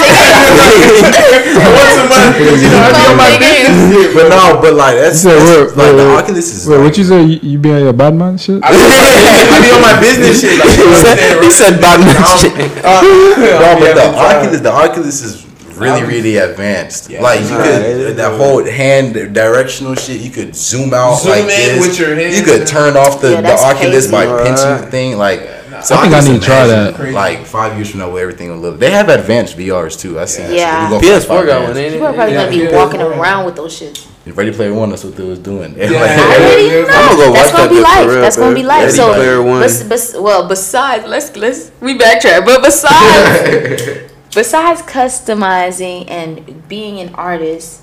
a 1.96 2.04
month, 2.12 2.36
you 2.44 2.68
know, 2.68 2.84
I 2.84 2.92
be 2.92 3.08
on 3.08 3.16
my 3.16 3.32
business. 3.40 4.12
but 4.14 4.28
no, 4.30 4.60
but 4.62 4.74
like 4.76 4.96
that's, 5.00 5.24
You 5.24 5.32
said, 5.32 5.40
that's 5.40 5.72
wait, 5.76 5.80
like 5.80 5.96
wait, 5.96 6.04
the. 6.04 6.12
Oculus 6.20 6.52
is. 6.54 6.68
Wait, 6.68 6.76
like, 6.76 6.84
what 6.86 6.98
you 6.98 7.04
say? 7.06 7.22
You, 7.24 7.40
you 7.42 7.58
be 7.60 7.72
on 7.72 7.80
your 7.88 7.94
bad 7.94 8.14
man 8.16 8.38
shit? 8.38 8.60
I 8.64 8.72
be 8.72 8.78
on 8.84 8.90
my- 8.90 8.98
I 9.56 9.60
be 9.64 9.72
on 9.72 9.80
my 9.82 9.96
business 10.00 10.42
shit. 10.42 10.60
Like, 10.60 10.70
you 10.76 10.84
know 10.84 10.92
what 10.92 11.08
I'm 11.08 11.18
saying, 11.18 11.40
he 11.40 11.48
right? 11.48 11.54
said 11.56 11.80
Batman 11.80 12.16
shit. 12.40 12.54
No, 12.84 13.80
but 13.80 13.96
the. 13.96 14.06
Oculus, 14.12 14.60
the 14.62 14.72
Oculus 14.72 15.22
is 15.24 15.46
really, 15.80 16.04
really 16.04 16.38
advanced. 16.38 17.10
Yeah. 17.10 17.22
like 17.22 17.42
you 17.42 17.50
Nah, 17.50 17.64
could 17.64 17.82
it 17.82 17.98
is 18.12 18.16
that 18.18 18.38
whole 18.38 18.64
hand 18.64 19.14
directional 19.34 19.96
shit. 19.96 20.22
You 20.22 20.30
could 20.32 20.56
zoom 20.56 20.94
out 20.94 21.16
Zoom 21.22 21.32
like 21.32 21.42
in 21.42 21.48
this. 21.48 21.88
with 21.88 22.00
your 22.00 22.16
hands 22.16 22.38
You 22.40 22.46
could 22.46 22.68
turn 22.68 22.96
off 22.98 23.22
the, 23.22 23.32
Yeah, 23.32 23.42
the 23.42 23.54
Oculus 23.54 24.08
crazy. 24.08 24.12
by 24.12 24.26
Right. 24.26 24.46
pinching 24.46 24.78
the 24.86 24.92
thing. 24.92 25.18
Like, 25.18 25.42
nah. 25.72 25.82
so 25.82 25.96
I 25.96 26.02
think 26.02 26.14
I 26.14 26.18
just 26.18 26.30
need 26.30 26.40
to 26.42 26.46
try 26.46 26.68
that. 26.68 27.12
Like 27.14 27.46
five 27.46 27.76
years 27.78 27.90
from 27.90 28.00
now, 28.02 28.10
where 28.10 28.22
everything 28.24 28.50
will 28.50 28.58
look. 28.58 28.80
They 28.80 28.92
have 28.92 29.10
advanced 29.10 29.58
VRs 29.58 29.96
too. 30.00 30.20
I 30.20 30.26
see. 30.26 30.42
that 30.44 30.50
shit. 30.50 30.58
Yeah. 30.60 30.86
We 30.92 31.00
go 31.02 31.20
for 31.20 31.28
PS4 31.28 31.46
got 31.48 31.62
one, 31.64 31.74
People 31.74 32.08
are 32.08 32.14
probably 32.14 32.34
Yeah, 32.34 32.40
gonna 32.46 32.52
be 32.58 32.64
yeah, 32.64 32.76
walking 32.76 33.00
yeah. 33.00 33.08
around 33.20 33.46
with 33.46 33.56
those 33.56 33.80
shits. 33.80 34.06
Ready 34.36 34.52
Player 34.52 34.74
One, 34.76 34.92
that's 34.92 35.04
what 35.04 35.16
they 35.16 35.24
was 35.24 35.40
doing. 35.40 35.74
Yeah. 35.76 35.86
I 35.86 35.90
already 35.90 36.70
know. 36.70 36.88
I'ma 36.88 37.16
go 37.16 37.34
That's 37.34 37.52
watch 37.52 37.58
gonna 37.58 37.64
that 37.64 37.70
be 37.74 37.82
life. 37.82 38.08
real, 38.08 38.22
That's 38.22 38.38
gonna 38.38 38.54
be 38.56 38.62
life. 38.64 38.82
Ready 38.84 38.92
So, 38.98 39.14
Player 39.16 39.42
One. 39.42 39.62
bes- 39.62 39.84
bes- 39.84 40.16
well, 40.20 40.48
besides, 40.48 41.06
let's 41.08 41.36
let's 41.36 41.72
we 41.82 41.98
backtrack. 41.98 42.46
But 42.46 42.62
besides, 42.62 43.82
besides 44.34 44.82
customizing 44.82 46.10
and 46.10 46.68
being 46.68 47.00
an 47.00 47.14
artist, 47.16 47.82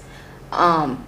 um, 0.52 1.04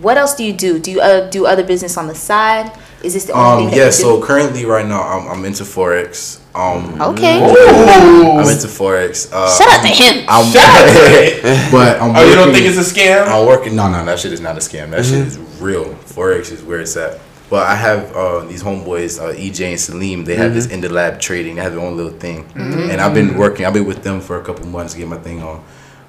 what 0.00 0.16
else 0.16 0.34
do 0.34 0.44
you 0.44 0.52
do? 0.52 0.78
Do 0.78 0.90
you 0.90 1.00
uh, 1.00 1.30
do 1.30 1.46
other 1.46 1.64
business 1.64 1.96
on 1.96 2.06
the 2.08 2.14
side? 2.14 2.72
Is 3.02 3.14
this 3.14 3.26
the 3.26 3.32
only 3.32 3.46
Um, 3.48 3.58
thing 3.58 3.70
that 3.70 3.76
yeah. 3.76 3.84
you 3.86 3.92
So 3.92 4.20
currently, 4.20 4.64
right 4.64 4.84
now, 4.86 5.02
I'm, 5.02 5.28
I'm 5.28 5.44
into 5.44 5.62
forex. 5.62 6.40
Um, 6.54 7.00
Okay. 7.00 7.38
I'm 7.40 8.48
into 8.48 8.66
forex. 8.66 9.30
Uh, 9.32 9.46
Shout 9.56 9.68
out 9.68 9.82
to 9.82 9.88
him. 9.88 10.24
I'm, 10.28 10.52
but 11.70 12.00
I'm 12.02 12.16
Oh, 12.16 12.28
you 12.28 12.34
don't 12.34 12.52
think 12.52 12.66
it's 12.66 12.76
a 12.76 12.80
scam? 12.94 13.24
I'm 13.28 13.46
working. 13.46 13.76
No, 13.76 13.88
no, 13.88 14.04
that 14.04 14.18
shit 14.18 14.32
is 14.32 14.40
not 14.40 14.56
a 14.56 14.60
scam. 14.60 14.90
That 14.90 15.00
Mm-hmm. 15.00 15.14
shit 15.14 15.26
is 15.28 15.38
real. 15.60 15.94
Forex 16.10 16.50
is 16.50 16.62
where 16.64 16.80
it's 16.80 16.96
at. 16.96 17.20
But 17.50 17.66
I 17.66 17.74
have 17.76 18.14
uh, 18.14 18.40
these 18.44 18.62
homeboys, 18.62 19.18
uh, 19.18 19.32
EJ 19.34 19.70
and 19.70 19.80
Salim. 19.80 20.24
They 20.24 20.36
have 20.36 20.52
this 20.52 20.66
Mm-hmm. 20.66 20.74
in 20.74 20.80
the 20.82 20.88
lab 20.90 21.18
trading. 21.18 21.54
They 21.56 21.62
have 21.62 21.72
their 21.72 21.80
own 21.80 21.96
little 21.96 22.12
thing, 22.18 22.44
and 22.54 23.00
I've 23.00 23.14
been 23.14 23.36
working. 23.38 23.64
I've 23.64 23.72
been 23.72 23.86
with 23.86 24.02
them 24.02 24.20
for 24.20 24.38
a 24.38 24.44
couple 24.44 24.66
months 24.66 24.92
to 24.92 24.98
get 24.98 25.08
my 25.08 25.16
thing 25.18 25.42
on. 25.42 25.64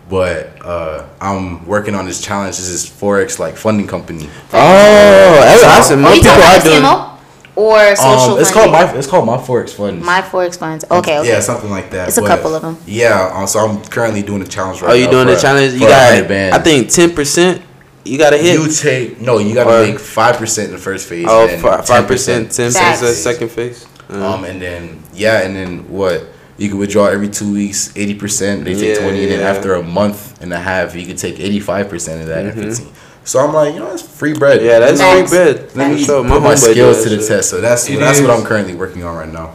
But 0.10 0.58
uh, 0.66 1.06
I'm 1.22 1.66
working 1.68 1.94
on 1.96 2.06
this 2.06 2.20
challenge. 2.20 2.58
This 2.58 2.68
is 2.68 2.86
forex 2.90 3.38
like 3.40 3.56
funding 3.56 3.88
company. 3.88 4.28
Oh, 4.52 5.40
that's 5.42 5.64
awesome. 5.64 6.04
Are 6.04 6.16
you 6.16 6.22
people 6.22 6.36
talking 6.36 6.44
are 6.44 6.56
about 6.56 6.64
doing. 6.64 6.82
CMO 6.84 7.10
or 7.56 7.96
social? 7.96 8.34
Um, 8.36 8.40
it's 8.42 8.52
called 8.52 8.72
my 8.72 8.94
it's 8.98 9.08
called 9.08 9.26
my 9.28 9.38
forex 9.38 9.70
funds. 9.70 10.04
my 10.06 10.22
forex 10.22 10.58
funds. 10.58 10.84
Okay, 10.90 11.20
okay. 11.20 11.28
Yeah, 11.30 11.40
something 11.42 11.70
like 11.70 11.92
that. 11.92 12.08
It's 12.10 12.18
a 12.18 12.26
couple 12.26 12.56
of 12.56 12.62
them. 12.64 12.78
Yeah, 12.88 13.32
um, 13.34 13.46
so 13.48 13.60
I'm 13.60 13.84
currently 13.86 14.24
doing 14.24 14.42
a 14.42 14.48
challenge 14.48 14.82
right 14.82 14.88
now. 14.90 14.94
Oh, 14.94 14.98
you 14.98 15.06
now 15.06 15.12
doing 15.12 15.28
for- 15.28 15.36
the 15.36 15.40
challenge? 15.42 15.74
You 15.74 15.80
got. 15.82 16.14
I 16.32 16.60
think, 16.60 16.90
ten 16.90 17.14
percent. 17.14 17.62
You 18.10 18.18
got 18.18 18.32
to 18.32 18.38
hit. 18.38 18.60
You 18.60 18.68
take 18.72 19.22
no, 19.22 19.38
you 19.38 19.53
got 19.53 19.68
Or- 19.68 19.86
to 19.86 19.91
make 19.91 19.99
five 19.99 20.38
percent 20.38 20.70
in 20.70 20.74
the 20.74 20.82
first 20.82 21.07
phase. 21.07 21.26
Oh, 21.30 21.47
and 21.47 21.62
fi- 21.62 21.82
five 21.82 22.07
percent, 22.07 22.51
ten 22.51 22.72
Facts. 22.72 22.99
percent 23.01 23.16
the 23.16 23.16
second 23.16 23.49
phase. 23.51 23.86
Uh, 24.10 24.26
Um, 24.34 24.43
and 24.43 24.62
then 24.62 25.03
yeah, 25.14 25.41
and 25.41 25.55
then 25.55 25.89
what? 25.89 26.26
You 26.57 26.68
can 26.70 26.78
withdraw 26.78 27.05
every 27.05 27.30
two 27.30 27.53
weeks, 27.53 27.93
eighty 27.95 28.16
percent. 28.16 28.66
They 28.66 28.74
take 28.74 28.97
Yeah, 28.97 29.03
twenty, 29.03 29.24
and 29.24 29.32
then 29.32 29.39
after 29.41 29.76
a 29.76 29.84
month 29.84 30.41
and 30.41 30.51
a 30.51 30.60
half, 30.60 30.95
you 30.95 31.05
can 31.05 31.16
take 31.16 31.39
eighty 31.39 31.60
five 31.60 31.88
percent 31.88 32.22
of 32.22 32.28
that 32.28 32.45
and 32.45 32.53
fifteen. 32.53 32.91
So 33.24 33.39
I'm 33.39 33.53
like, 33.53 33.74
you 33.76 33.80
know, 33.80 33.93
it's 33.93 34.01
free 34.01 34.34
bread. 34.34 34.60
Mm-hmm. 34.60 34.68
yeah, 34.70 34.80
that's 34.80 34.99
free 34.99 35.28
bread. 35.30 35.76
Let 35.76 35.91
me 35.93 36.03
So 36.03 36.24
put 36.28 36.41
my 36.41 36.55
skills 36.55 37.03
to 37.03 37.10
the 37.10 37.18
shit. 37.20 37.28
test. 37.28 37.49
So 37.51 37.62
that's 37.62 37.88
It 37.88 37.99
that's 37.99 38.20
what 38.20 38.32
is. 38.32 38.39
I'm 38.39 38.45
currently 38.45 38.74
working 38.74 39.03
on 39.03 39.16
right 39.16 39.32
now. 39.32 39.53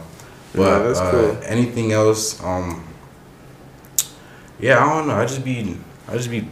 But 0.55 0.61
Yeah, 0.61 0.79
that's 0.87 0.99
uh, 0.99 1.11
cool. 1.11 1.37
anything 1.43 1.91
else? 1.91 2.41
Um, 2.41 2.85
yeah, 4.59 4.79
I 4.83 4.87
don't 4.97 5.07
know. 5.07 5.15
I 5.15 5.25
just 5.25 5.43
be 5.43 5.77
I 6.07 6.13
just 6.15 6.29
be 6.31 6.47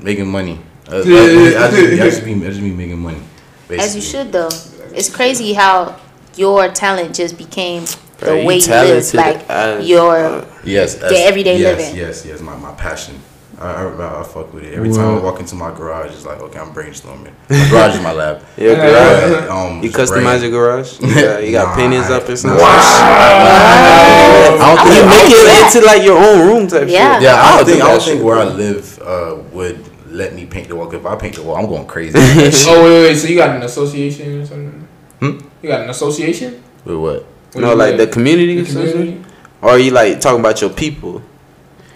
making 0.00 0.26
money. 0.26 0.58
I, 0.88 0.96
I, 0.98 1.02
just 1.02 1.06
be, 1.06 1.56
I 1.56 2.10
just 2.10 2.24
be 2.24 2.32
I 2.34 2.48
just 2.48 2.60
be 2.60 2.70
making 2.70 2.98
money. 3.00 3.20
Basically. 3.68 3.78
As 3.84 3.96
you 3.96 4.02
should 4.02 4.32
though. 4.32 4.48
It's 4.94 5.08
crazy 5.14 5.52
how 5.52 5.98
your 6.36 6.68
talent 6.68 7.14
just 7.16 7.36
became 7.36 7.84
the 8.18 8.26
Bro, 8.26 8.34
you 8.40 8.46
way 8.46 8.58
you 8.58 8.66
live, 8.68 9.14
like 9.14 9.50
as- 9.50 9.86
your 9.88 10.16
uh, 10.16 10.44
Yes, 10.64 10.94
The 10.94 11.16
everyday 11.18 11.58
yes, 11.58 11.76
living. 11.78 11.96
Yes, 11.96 12.24
yes, 12.26 12.40
my, 12.40 12.56
my 12.56 12.72
passion. 12.74 13.20
I, 13.58 13.84
I, 13.84 14.20
I 14.20 14.22
fuck 14.22 14.52
with 14.52 14.64
it. 14.64 14.74
Every 14.74 14.90
time 14.92 15.16
I 15.16 15.18
walk 15.22 15.40
into 15.40 15.54
my 15.54 15.70
garage, 15.74 16.12
it's 16.12 16.26
like, 16.26 16.40
okay, 16.40 16.58
I'm 16.58 16.74
brainstorming. 16.74 17.32
My 17.48 17.68
garage 17.70 17.94
is 17.96 18.02
my 18.02 18.12
lab. 18.12 18.42
Your 18.58 18.74
garage. 18.76 19.30
But, 19.32 19.48
um, 19.48 19.82
You 19.82 19.90
customize 19.90 20.40
brain- 20.40 20.42
your 20.42 20.50
garage? 20.52 21.00
You 21.00 21.14
got, 21.14 21.42
you 21.44 21.52
got 21.52 21.68
Nah, 21.70 21.74
paintings 21.76 22.10
I- 22.10 22.16
up 22.18 22.28
or 22.28 22.36
something? 22.36 22.60
I 22.60 24.58
don't 24.60 24.78
think, 24.84 24.96
You 24.96 25.08
make 25.08 25.30
it 25.32 25.74
into 25.74 25.86
like 25.86 26.02
your 26.02 26.18
own 26.18 26.46
room 26.46 26.66
type 26.68 26.88
Yeah. 26.88 27.14
shit. 27.14 27.22
yeah, 27.22 27.34
I 27.34 27.50
I'll 27.52 27.56
don't 27.58 27.66
do 27.66 27.72
think, 27.72 27.84
I 27.84 27.88
don't 27.92 28.02
think 28.02 28.16
shit, 28.18 28.24
where 28.24 28.36
I 28.38 28.44
live 28.44 28.98
uh, 29.02 29.36
would 29.52 29.85
let 30.16 30.34
me 30.34 30.46
paint 30.46 30.68
the 30.68 30.76
wall. 30.76 30.92
If 30.92 31.04
I 31.06 31.14
paint 31.16 31.36
the 31.36 31.42
wall, 31.42 31.56
I'm 31.56 31.66
going 31.66 31.86
crazy. 31.86 32.18
Oh 32.68 32.84
wait, 32.84 33.08
wait. 33.08 33.16
So 33.16 33.28
you 33.28 33.36
got 33.36 33.54
an 33.56 33.62
association 33.62 34.40
or 34.40 34.46
something? 34.46 34.88
Hmm? 35.20 35.38
You 35.62 35.68
got 35.68 35.82
an 35.82 35.90
association? 35.90 36.62
With 36.84 36.96
what? 36.96 37.22
What 37.52 37.60
No, 37.60 37.74
like 37.74 37.96
the 37.96 38.06
community, 38.06 38.60
The 38.60 38.70
community? 38.72 39.24
Or 39.62 39.70
are 39.70 39.78
you 39.78 39.90
like 39.90 40.20
talking 40.20 40.40
about 40.40 40.60
your 40.60 40.70
people? 40.70 41.22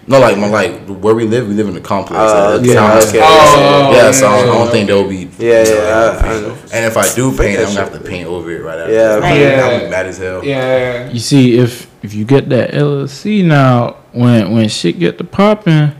No, 0.06 0.18
like 0.18 0.36
my 0.38 0.48
like 0.48 0.86
where 0.88 1.14
we 1.14 1.24
live, 1.24 1.46
we 1.46 1.54
live 1.54 1.68
in 1.68 1.76
a 1.76 1.80
complex. 1.80 2.18
Oh, 2.20 2.56
like, 2.56 2.60
okay, 2.62 2.74
town- 2.74 2.98
okay. 2.98 3.20
Oh, 3.22 3.92
yeah, 3.94 4.10
so 4.10 4.26
I 4.26 4.30
don't, 4.30 4.48
I 4.48 4.52
yeah. 4.52 4.58
don't 4.58 4.70
think 4.70 4.86
they'll 4.88 5.08
be. 5.08 5.16
Yeah, 5.38 5.62
you 5.62 5.70
know, 5.70 5.84
yeah, 5.84 6.20
I- 6.22 6.28
I 6.28 6.76
and 6.76 6.84
if 6.86 6.96
I 6.96 7.14
do 7.14 7.36
paint, 7.36 7.58
I'm 7.60 7.66
gonna 7.66 7.80
have 7.80 7.92
to 7.92 8.00
paint 8.00 8.26
over 8.26 8.50
it 8.50 8.62
right 8.64 8.78
after. 8.80 8.92
Yeah, 8.92 9.20
I'm 9.22 9.40
yeah. 9.40 9.88
mad 9.90 10.06
as 10.06 10.18
hell. 10.18 10.44
Yeah. 10.44 11.10
You 11.10 11.20
see, 11.20 11.58
if 11.58 11.88
if 12.02 12.14
you 12.14 12.24
get 12.24 12.48
that 12.48 12.72
LLC 12.72 13.44
now, 13.44 13.96
when 14.12 14.52
when 14.52 14.68
shit 14.68 14.98
get 14.98 15.18
to 15.18 15.24
popping, 15.24 15.92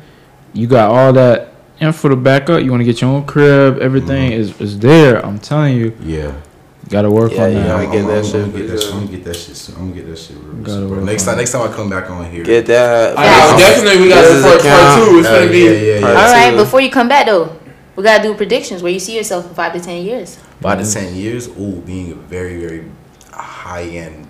you 0.54 0.66
got 0.66 0.90
all 0.90 1.12
that 1.12 1.49
info 1.80 1.98
for 1.98 2.10
the 2.10 2.16
backup, 2.16 2.62
You 2.62 2.70
want 2.70 2.80
to 2.80 2.84
get 2.84 3.00
your 3.00 3.10
own 3.10 3.24
crib. 3.24 3.78
Everything 3.78 4.32
mm-hmm. 4.32 4.40
is 4.40 4.60
is 4.60 4.78
there. 4.78 5.24
I'm 5.24 5.38
telling 5.38 5.76
you, 5.76 5.96
Yeah. 6.02 6.32
got 6.88 7.02
to 7.02 7.10
work 7.10 7.32
Yeah, 7.32 7.44
on 7.44 7.52
yeah, 7.52 7.62
that. 7.62 7.76
I 7.76 7.86
get 7.86 8.06
that 8.06 8.18
I'm, 8.18 8.24
shit, 8.24 8.34
I'm 8.34 8.50
gonna 8.50 8.58
get 8.58 8.68
that 8.68 8.80
shit. 8.80 8.94
I'm 8.94 9.00
gonna 9.00 9.16
get 9.16 9.24
that 9.24 9.36
shit. 9.36 9.56
Soon. 9.56 9.74
I'm 9.76 9.80
gonna 9.88 10.00
get 10.00 10.06
that 10.10 10.18
shit. 10.18 10.36
Real 10.36 10.54
Gotta 10.62 10.72
soon, 10.72 10.90
work 10.90 11.04
Next 11.04 11.24
time, 11.24 11.36
next 11.38 11.52
time 11.52 11.70
I 11.70 11.74
come 11.74 11.90
back 11.90 12.10
on 12.10 12.30
here. 12.30 12.44
Get 12.44 12.66
that. 12.66 13.18
I 13.18 13.24
Yeah. 13.24 13.52
know, 13.52 13.58
definitely 13.58 14.02
we 14.02 14.08
got 14.08 14.22
This 14.22 14.30
the 14.30 14.36
is 14.36 14.62
part 14.62 14.98
two. 14.98 15.18
It's 15.18 15.28
gonna 15.28 15.50
be 15.50 15.58
yeah, 15.58 15.70
yeah. 15.70 16.00
Part 16.00 16.16
All 16.16 16.32
right, 16.32 16.56
before 16.56 16.80
you 16.80 16.90
come 16.90 17.08
back 17.08 17.26
though, 17.26 17.56
we 17.96 18.04
gotta 18.04 18.22
do 18.22 18.34
predictions 18.34 18.82
where 18.82 18.92
you 18.92 19.00
see 19.00 19.16
yourself 19.16 19.46
in 19.48 19.54
five 19.54 19.72
to 19.72 19.80
ten 19.80 20.04
years. 20.04 20.38
Five 20.60 20.78
to 20.78 20.84
mm-hmm. 20.84 21.06
ten 21.06 21.14
years, 21.16 21.48
ooh, 21.48 21.80
being 21.86 22.12
a 22.12 22.14
very, 22.14 22.58
very 22.60 22.84
high 23.32 23.84
end 23.84 24.26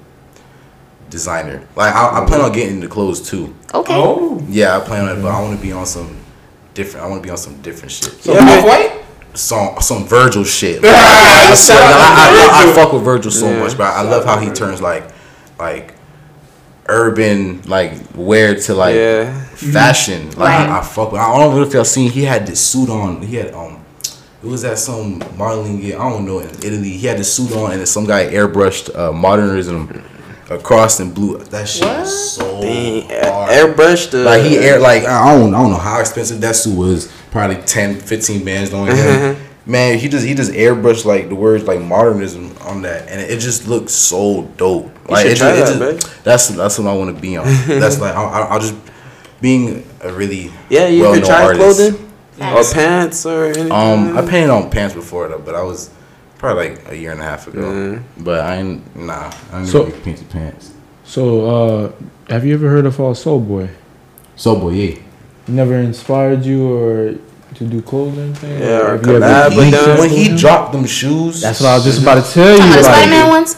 designer. 1.08 1.66
Like 1.76 1.94
I, 1.94 2.22
I 2.22 2.26
plan 2.26 2.40
on 2.40 2.52
getting 2.52 2.76
into 2.76 2.88
clothes 2.88 3.28
too. 3.28 3.54
Okay. 3.74 3.94
Oh, 3.94 4.42
Yeah, 4.48 4.76
I 4.76 4.80
plan 4.80 5.08
on 5.08 5.18
it, 5.18 5.22
but 5.22 5.32
I 5.32 5.40
want 5.42 5.56
to 5.56 5.62
be 5.62 5.72
on 5.72 5.84
some 5.86 6.19
different. 6.80 7.04
I 7.06 7.08
want 7.10 7.22
to 7.22 7.26
be 7.26 7.30
on 7.30 7.36
some 7.38 7.60
different 7.62 7.92
shit. 7.92 8.12
so 8.22 8.32
Yeah, 8.32 8.40
off 8.40 8.46
man. 8.46 8.66
white? 8.66 8.92
Some 9.34 9.80
some 9.80 10.04
Virgil 10.06 10.44
shit. 10.44 10.82
Like, 10.82 10.92
I, 10.94 11.54
swear, 11.54 11.78
I, 11.78 11.82
I, 11.82 12.62
I, 12.62 12.66
Virgil. 12.66 12.74
fuck 12.82 12.92
with 12.92 13.02
Virgil 13.02 13.30
so 13.30 13.46
Yeah. 13.50 13.60
much, 13.62 13.76
but 13.76 13.84
I 14.00 14.02
love 14.02 14.24
how 14.24 14.38
he 14.38 14.50
turns 14.50 14.80
like 14.80 15.04
like 15.58 15.94
urban 16.88 17.62
like 17.66 17.92
wear 18.14 18.54
to 18.54 18.74
like 18.74 18.94
Yeah. 18.94 19.40
fashion. 19.54 20.28
Like 20.30 20.38
Right. 20.58 20.68
I, 20.68 20.78
I 20.78 20.82
fuck 20.82 21.12
with. 21.12 21.20
I 21.20 21.36
don't 21.38 21.54
know 21.56 21.62
if 21.62 21.72
y'all 21.72 21.84
seen. 21.84 22.10
He 22.10 22.22
had 22.24 22.46
this 22.46 22.60
suit 22.60 22.88
on. 22.88 23.22
He 23.22 23.36
had 23.36 23.52
um. 23.54 23.76
It 24.42 24.46
was 24.46 24.64
at 24.64 24.78
some 24.78 25.22
modeling 25.36 25.80
gear. 25.82 26.00
I 26.00 26.08
don't 26.08 26.24
know 26.24 26.38
in 26.38 26.48
Italy. 26.48 26.90
He 26.96 27.06
had 27.06 27.18
the 27.18 27.24
suit 27.24 27.52
on, 27.52 27.72
and 27.72 27.80
then 27.80 27.86
some 27.86 28.06
guy 28.06 28.24
airbrushed 28.32 28.88
uh, 28.98 29.12
modernism 29.12 30.02
across 30.50 31.00
and 31.00 31.14
blue. 31.14 31.38
That 31.38 31.68
shit 31.68 31.84
What? 31.84 32.00
was 32.00 32.32
so 32.34 32.60
Dang, 32.60 33.08
hard. 33.08 33.50
airbrush 33.50 34.10
the. 34.10 34.18
Like 34.24 34.42
he 34.42 34.58
air 34.58 34.78
like 34.78 35.04
I 35.04 35.34
don't 35.38 35.54
I 35.54 35.62
don't 35.62 35.70
know 35.70 35.78
how 35.78 36.00
expensive 36.00 36.40
that 36.42 36.56
suit 36.56 36.76
was. 36.76 37.10
Probably 37.30 37.56
10, 37.56 38.00
15 38.00 38.44
bands 38.44 38.74
on 38.74 38.88
him. 38.88 39.36
Man, 39.66 39.98
he 39.98 40.08
just 40.08 40.26
he 40.26 40.34
just 40.34 40.50
airbrushed 40.52 41.04
like 41.04 41.28
the 41.28 41.34
words 41.36 41.64
like 41.64 41.80
modernism 41.80 42.56
on 42.62 42.82
that, 42.82 43.08
and 43.08 43.20
it 43.20 43.38
just 43.38 43.68
looks 43.68 43.92
so 43.92 44.42
dope. 44.56 44.90
Like 45.08 45.22
should 45.22 45.32
it 45.32 45.36
try 45.38 45.56
just, 45.56 45.76
it 45.76 45.78
that, 45.78 46.00
just- 46.00 46.24
that's 46.24 46.48
that's 46.48 46.78
what 46.78 46.88
I 46.88 46.96
want 46.96 47.14
to 47.14 47.20
be 47.20 47.36
on. 47.36 47.44
that's 47.66 48.00
like 48.00 48.14
I 48.16 48.22
I 48.22 48.40
I'll 48.46 48.60
just 48.60 48.74
being 49.40 49.86
a 50.00 50.12
really 50.12 50.50
Yeah, 50.68 50.88
you 50.88 51.02
well-known 51.02 51.20
could 51.22 51.28
try 51.28 51.44
artist. 51.44 51.78
clothing 51.78 52.12
or 52.40 52.64
pants 52.72 53.26
or 53.26 53.44
anything. 53.44 53.70
Um, 53.70 54.16
I 54.16 54.22
painted 54.22 54.50
on 54.50 54.70
pants 54.70 54.94
before 54.94 55.28
though, 55.28 55.38
but 55.38 55.54
I 55.54 55.62
was 55.62 55.90
probably 56.40 56.70
like 56.70 56.88
a 56.88 56.96
year 56.96 57.12
and 57.12 57.20
a 57.20 57.24
half 57.24 57.46
ago. 57.46 57.60
Mm-hmm. 57.60 58.24
But 58.24 58.40
I 58.40 58.56
ain't 58.56 58.96
nah. 58.96 59.30
I 59.52 59.60
ain't 59.60 59.68
So- 59.68 59.84
never 59.84 59.96
painted 60.00 60.28
pants. 60.30 60.72
So, 61.04 61.22
uh, 61.50 61.92
have 62.28 62.44
you 62.46 62.54
ever 62.54 62.68
heard 62.70 62.86
of 62.86 62.98
uh, 63.00 63.12
Soul 63.14 63.40
Boy? 63.40 63.68
Soul 64.36 64.56
boy, 64.60 64.70
yeah. 64.70 64.98
Never 65.48 65.74
inspired 65.74 66.44
you 66.44 66.72
or 66.72 67.14
to 67.56 67.64
do 67.66 67.82
clothing 67.82 68.32
thing? 68.34 68.58
Yeah, 68.60 68.78
or 68.86 68.96
have 68.96 69.06
you 69.06 69.16
ever- 69.16 69.24
collab 69.26 69.50
He- 69.52 69.58
with 69.58 69.98
when 69.98 70.08
he 70.10 70.36
dropped 70.36 70.72
them 70.72 70.86
shoes, 70.86 71.42
That's 71.42 71.60
what 71.60 71.68
I 71.70 71.74
was 71.74 71.84
just 71.84 72.00
about 72.02 72.24
to 72.24 72.32
tell 72.32 72.52
you. 72.52 72.58
The 72.62 72.76
like- 72.76 72.84
Spider 72.84 73.10
Man 73.10 73.28
ones? 73.28 73.56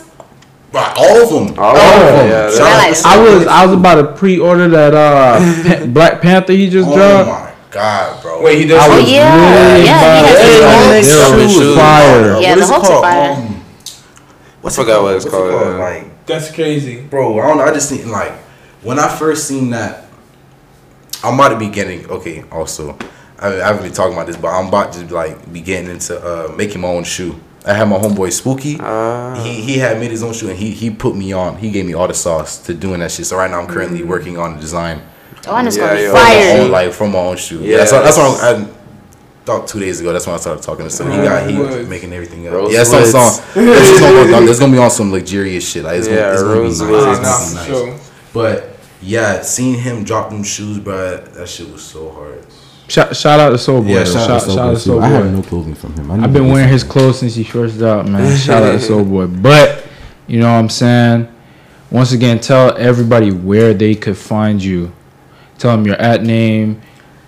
Right, 0.73 0.95
all 0.97 1.23
of 1.23 1.29
them. 1.29 1.59
All 1.59 1.67
All 1.71 1.77
of 1.77 1.83
of 1.83 2.01
them, 2.01 2.17
them. 2.17 2.29
yeah, 2.31 2.51
Shout 2.51 2.63
I 2.67 2.71
out 2.73 2.77
like 2.79 2.87
to 2.87 2.93
it. 2.93 2.97
Soul 2.97 3.13
I 3.13 3.35
was 3.37 3.47
I 3.47 3.67
was 3.67 3.75
about 3.77 3.95
to 3.97 4.05
pre-order 4.19 4.69
that 4.69 4.95
uh 4.95 5.87
Black 5.99 6.23
Panther 6.23 6.55
he 6.55 6.71
just 6.71 6.89
Oh 6.89 6.97
dropped. 6.97 7.29
my 7.29 7.52
god, 7.73 8.23
bro. 8.23 8.43
Wait, 8.43 8.59
he 8.61 8.67
does. 8.67 8.81
I 8.81 8.87
Oh 8.87 9.01
was 9.01 9.11
yeah, 9.11 9.73
really 9.73 9.85
yeah. 9.87 9.99
about 9.99 10.17
he 10.17 10.23
to 10.23 10.29
has 10.29 10.39
say 10.39 10.53
his 10.53 10.63
own- 10.63 10.89
They 10.91 11.03
They 11.03 11.03
sell 11.03 11.33
were 11.33 11.43
his 11.43 11.53
shoes. 11.53 11.77
fire. 11.77 12.41
Yeah, 12.41 12.51
What 12.51 12.57
the 12.57 12.63
is 12.63 12.71
it 12.71 12.73
hopes 12.73 12.87
are 12.87 12.91
called? 12.91 13.05
fire. 13.05 13.31
Um, 13.33 13.65
what's 14.61 14.79
I 14.79 14.83
it 14.83 14.85
forgot 14.85 14.95
called? 14.95 15.05
what 15.07 15.17
it's 15.17 15.25
called, 15.25 15.51
called? 15.51 15.67
uh, 15.75 15.79
Like, 15.79 16.27
That's 16.27 16.51
crazy. 16.53 17.01
bro, 17.03 17.39
I 17.41 17.49
don't 17.49 17.57
know. 17.59 17.65
I 17.65 17.73
just 17.73 17.89
think 17.91 18.07
like 18.07 18.33
when 18.83 18.99
I 18.99 19.09
first 19.09 19.49
seen 19.49 19.71
that, 19.71 20.05
I'm 21.25 21.35
about 21.35 21.51
to 21.51 21.59
be 21.59 21.69
getting 21.69 22.07
okay. 22.11 22.45
Also, 22.51 22.97
I, 23.39 23.49
I 23.61 23.67
haven't 23.67 23.83
been 23.85 23.93
talking 23.93 24.13
about 24.15 24.27
this, 24.27 24.37
but 24.37 24.49
I'm 24.49 24.67
about 24.69 24.93
to 24.95 25.15
like 25.15 25.53
be 25.53 25.61
getting 25.61 25.91
into 25.91 26.19
uh, 26.21 26.53
making 26.57 26.81
my 26.81 26.89
own 26.89 27.05
shoe. 27.05 27.39
I 27.65 27.75
had 27.75 27.89
my 27.89 27.97
homeboy 27.97 28.33
Spooky. 28.33 28.77
Ah. 28.81 29.41
he 29.45 29.61
he 29.63 29.79
had 29.79 30.01
made 30.01 30.11
his 30.11 30.25
own 30.25 30.33
shoe 30.33 30.49
and 30.51 30.59
he 30.59 30.73
he 30.73 30.91
put 30.91 31.15
me 31.15 31.33
on. 31.33 31.57
He 31.59 31.71
gave 31.71 31.87
me 31.87 31.95
all 31.95 32.09
the 32.09 32.15
sauce 32.15 32.59
to 32.67 32.75
doing 32.75 32.99
that 33.01 33.13
shit. 33.13 33.27
So 33.27 33.37
right 33.37 33.49
now 33.51 33.61
I'm 33.61 33.69
currently 33.69 34.03
working 34.03 34.37
on 34.37 34.55
the 34.57 34.61
design 34.61 35.01
Oh, 35.47 35.57
and 35.57 35.67
it's 35.69 35.77
Yeah, 35.77 35.87
gonna 35.87 35.97
be 35.97 36.03
yeah. 36.03 36.09
from 36.11 36.15
my 36.21 36.29
fire. 36.29 36.61
own, 36.63 36.71
like 36.71 36.93
from 36.93 37.13
my 37.13 37.19
own 37.19 37.37
shoe. 37.37 37.59
Yeah, 37.61 37.71
Yeah, 37.71 37.77
that's 37.79 37.93
what, 37.93 38.05
that's 38.05 38.17
what 38.17 38.41
that's- 38.41 38.61
I, 38.61 38.63
I 38.65 39.45
thought 39.45 39.67
two 39.67 39.81
days 39.81 40.01
ago. 40.01 40.13
That's 40.13 40.27
when 40.27 40.35
I 40.35 40.39
started 40.39 40.63
talking 40.63 40.85
to. 40.85 40.91
So 40.91 41.05
he 41.11 41.17
got 41.17 41.51
he 41.51 41.59
was 41.59 41.89
making 41.89 42.13
everything 42.13 42.47
up. 42.47 42.55
Rosewood. 42.55 42.75
Yeah, 42.75 42.85
some 42.85 43.05
song. 43.07 43.45
There's, 43.55 44.01
gonna, 44.01 44.31
there's 44.47 44.61
gonna 44.61 44.73
be 44.73 44.79
on 44.79 44.91
some 44.91 45.11
luxurious 45.11 45.69
shit. 45.69 45.83
Like 45.85 45.99
it's 45.99 46.07
Yeah, 46.09 46.35
gonna, 46.37 46.63
it's 46.63 46.79
gonna 46.81 46.93
be 46.93 46.97
nice. 46.99 47.23
Nah, 47.23 47.43
It's 47.43 47.55
gonna 47.55 47.67
be 47.67 47.73
nice. 47.73 48.01
sure. 48.01 48.01
But 48.33 48.79
yeah, 49.03 49.43
seeing 49.43 49.81
him 49.81 50.05
drop 50.05 50.31
them 50.31 50.45
shoes, 50.45 50.79
bro, 50.79 51.17
that 51.17 51.49
shit 51.49 51.69
was 51.73 51.83
so 51.83 52.11
hard. 52.13 52.47
Shout, 52.89 53.17
shout 53.17 53.41
out 53.41 53.51
to 53.51 53.59
Soul 53.59 53.83
Boy. 53.83 53.89
Yeah, 53.89 54.05
though. 54.05 54.13
shout, 54.13 54.31
out 54.31 54.43
to 54.75 54.79
Soul 54.79 55.01
Boy. 55.01 55.05
I 55.07 55.09
have 55.09 55.33
no 55.33 55.43
clothing 55.43 55.75
from 55.75 55.95
him. 55.95 56.11
I 56.11 56.17
need 56.19 56.25
I've 56.25 56.33
been 56.33 56.49
wearing 56.49 56.69
his 56.69 56.85
clothes 56.85 57.19
since 57.21 57.35
he 57.35 57.43
first 57.43 57.81
out, 57.83 58.07
man. 58.07 58.37
Shout 58.39 58.63
out 58.63 58.73
to 58.73 58.81
Soul 58.81 59.05
Boy. 59.05 59.27
But 59.43 59.85
you 60.29 60.39
know 60.39 60.53
what 60.53 60.59
I'm 60.61 60.69
saying. 60.69 61.29
Once 61.91 62.13
again, 62.13 62.39
tell 62.39 62.77
everybody 62.77 63.33
where 63.33 63.75
they 63.75 63.95
could 63.97 64.17
find 64.17 64.63
you. 64.63 64.93
Tell 65.63 65.77
them 65.77 65.87
your 65.87 65.95
at 65.95 66.25
name, 66.25 66.83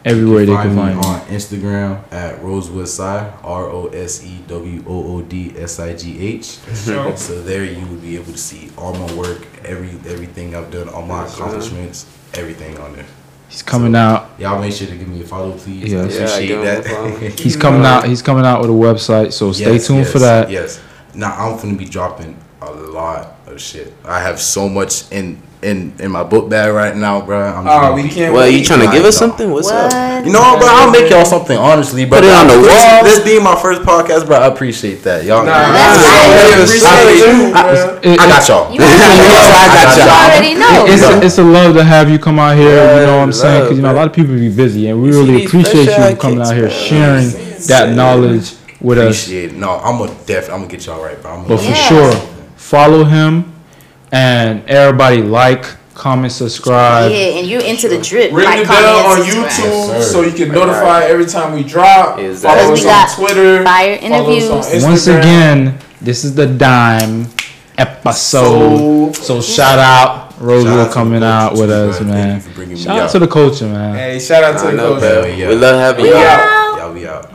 everywhere 0.04 0.40
You 0.40 0.46
they 0.46 0.52
can 0.54 0.62
can 0.62 0.76
find 0.76 1.00
find 1.00 1.20
me 1.20 1.24
on 1.24 1.38
Instagram 1.38 2.12
at 2.12 2.42
Rosewood 2.42 2.88
Sigh, 2.88 3.32
R 3.44 3.68
O 3.70 3.86
S 3.86 4.26
E 4.26 4.40
W 4.48 4.84
O 4.88 5.18
O 5.18 5.22
D 5.22 5.54
S 5.56 5.78
I 5.78 5.94
G 5.94 6.18
H. 6.18 6.44
So 7.14 7.40
there 7.42 7.64
you 7.64 7.86
will 7.86 7.98
be 7.98 8.16
able 8.16 8.32
to 8.32 8.36
see 8.36 8.72
all 8.76 8.92
my 8.92 9.14
work, 9.14 9.46
every 9.64 9.90
everything 10.10 10.56
I've 10.56 10.72
done, 10.72 10.88
all 10.88 11.06
my 11.06 11.24
accomplishments, 11.24 12.06
everything 12.34 12.76
on 12.78 12.94
there. 12.96 13.06
He's 13.48 13.62
coming 13.62 13.94
out. 13.94 14.30
Y'all 14.40 14.60
make 14.60 14.72
sure 14.72 14.88
to 14.88 14.96
give 14.96 15.06
me 15.06 15.20
a 15.20 15.24
follow, 15.24 15.52
please. 15.52 15.92
Yes. 15.92 16.12
Yeah, 16.16 16.24
appreciate 16.24 16.46
give 16.48 16.58
him 16.58 16.64
that. 16.64 17.38
He's 17.38 17.56
coming 17.56 17.84
out. 17.84 18.08
He's 18.08 18.20
coming 18.20 18.44
out 18.44 18.62
with 18.62 18.70
a 18.70 18.72
website. 18.72 19.32
So 19.32 19.52
stay 19.52 19.74
Yes, 19.74 19.86
tuned 19.86 20.00
yes, 20.00 20.10
for 20.10 20.18
that. 20.18 20.50
Yes. 20.50 20.80
Now 21.14 21.36
I'm 21.36 21.56
gonna 21.56 21.78
be 21.78 21.84
dropping 21.84 22.36
a 22.60 22.72
lot 22.72 23.36
of 23.46 23.60
shit. 23.60 23.94
I 24.04 24.20
have 24.22 24.40
so 24.40 24.68
much 24.68 25.08
in 25.12 25.40
in 25.64 25.92
in 25.98 26.10
my 26.12 26.22
book 26.22 26.48
bag 26.50 26.72
right 26.72 26.94
now, 26.94 27.20
bro. 27.24 27.40
I'm 27.40 27.66
Oh, 27.66 27.80
gonna 27.90 27.94
we 27.96 28.08
can't 28.08 28.32
Well, 28.34 28.48
you 28.48 28.62
trying 28.64 28.84
to 28.86 28.92
give 28.92 29.04
us 29.04 29.18
dog. 29.18 29.30
something? 29.30 29.50
What's 29.50 29.70
up? 29.70 29.90
You 30.24 30.30
know, 30.32 30.58
bro, 30.60 30.68
I'll 30.68 30.90
make 30.90 31.10
y'all 31.10 31.24
something, 31.24 31.56
honestly. 31.56 32.04
bro. 32.04 32.20
Put 32.20 32.28
it 32.28 32.34
on 32.34 32.46
the 32.46 32.58
this, 32.60 32.84
wall. 32.84 33.04
This 33.04 33.20
being 33.24 33.42
my 33.42 33.56
first 33.56 33.82
podcast, 33.82 34.26
bro, 34.26 34.36
I 34.36 34.46
appreciate 34.46 35.02
that. 35.04 35.24
Y'all, 35.24 35.44
Nah, 35.44 35.52
That's 35.52 35.96
nah, 35.96 36.12
right. 36.12 36.38
I 36.38 36.62
appreciate 36.62 37.18
you, 37.24 37.50
bro. 37.50 38.12
It- 38.12 38.20
I 38.20 38.26
got 38.28 38.48
y'all. 38.48 38.72
You 38.74 38.80
already 40.04 40.54
know. 40.54 40.84
It's 40.86 41.02
a, 41.02 41.22
it's 41.24 41.38
a 41.38 41.42
love 41.42 41.74
to 41.76 41.84
have 41.84 42.10
you 42.10 42.18
come 42.18 42.38
out 42.38 42.56
here. 42.56 43.00
you 43.00 43.06
know 43.06 43.16
what 43.16 43.22
I'm 43.22 43.28
Yeah, 43.28 43.32
saying? 43.34 43.62
Because 43.64 43.76
you 43.78 43.82
know 43.82 43.92
a 43.92 43.96
lot 43.96 44.06
of 44.06 44.12
people 44.12 44.34
be 44.34 44.48
busy, 44.54 44.88
and 44.88 45.02
we 45.02 45.10
really 45.10 45.44
appreciate 45.46 45.86
you 45.96 46.16
coming 46.16 46.40
out 46.40 46.54
here 46.54 46.70
sharing 46.70 47.30
that 47.68 47.94
knowledge 47.94 48.52
with 48.80 48.98
us. 48.98 49.22
Appreciate 49.24 49.52
it. 49.52 49.56
No, 49.56 49.70
I'm 49.78 49.98
gonna 49.98 50.14
def. 50.26 50.48
I'm 50.50 50.60
gonna 50.60 50.68
get 50.68 50.84
y'all 50.86 51.02
right, 51.02 51.20
bro. 51.22 51.32
I'm 51.32 51.42
But 51.42 51.56
gonna 51.56 51.58
for 51.60 51.64
Yeah. 51.68 51.88
sure, 51.88 52.12
follow 52.56 53.04
him, 53.04 53.53
and 54.12 54.64
everybody 54.68 55.22
like, 55.22 55.64
comment, 55.94 56.32
subscribe. 56.32 57.10
Yeah, 57.10 57.38
and 57.38 57.46
you're 57.48 57.62
into 57.62 57.88
the 57.88 57.98
drip. 58.00 58.32
Ring 58.32 58.44
like, 58.44 58.60
the 58.60 58.66
bell 58.66 59.06
on 59.06 59.16
subscribe. 59.18 59.46
YouTube 59.50 59.88
Yes, 59.88 60.10
so 60.12 60.22
you 60.22 60.32
can 60.32 60.48
notify 60.52 61.04
every 61.04 61.26
time 61.26 61.54
we 61.54 61.62
drop. 61.62 62.18
Exactly. 62.18 62.60
Follow 62.62 62.72
We 62.72 62.78
us 62.80 62.84
got 62.84 63.08
on 63.10 63.24
Twitter. 63.26 63.64
fire 63.64 63.98
follow 63.98 64.36
us 64.36 64.50
on 64.50 64.56
interviews. 64.58 64.84
Once 64.84 65.06
again, 65.06 65.78
this 66.00 66.24
is 66.24 66.34
the 66.34 66.46
dime 66.46 67.26
episode. 67.78 69.14
So 69.16 69.40
shout 69.40 69.78
out 69.78 70.32
Shout 70.34 70.36
out 70.38 70.40
Rosewood 70.40 70.92
coming 70.92 71.22
out 71.22 71.52
with 71.52 71.70
us, 71.70 72.00
man. 72.00 72.08
Thank 72.08 72.08
man. 72.08 72.34
you 72.36 72.40
for 72.42 72.54
bringing 72.54 72.74
me 72.76 72.80
Shout 72.82 72.96
out 72.98 73.02
out. 73.04 73.10
to 73.12 73.18
the 73.20 73.28
culture, 73.28 73.66
man. 73.66 73.94
Hey, 73.94 74.18
shout 74.18 74.42
out 74.44 74.58
to 74.60 74.66
I 74.66 74.70
the 74.72 74.76
know, 74.76 74.88
coach. 74.94 75.00
bro. 75.00 75.24
yeah. 75.26 75.48
We 75.48 75.54
love 75.54 75.76
having 75.78 76.02
We 76.02 76.10
Y'all 76.10 76.94
be 76.94 77.06
out. 77.06 77.33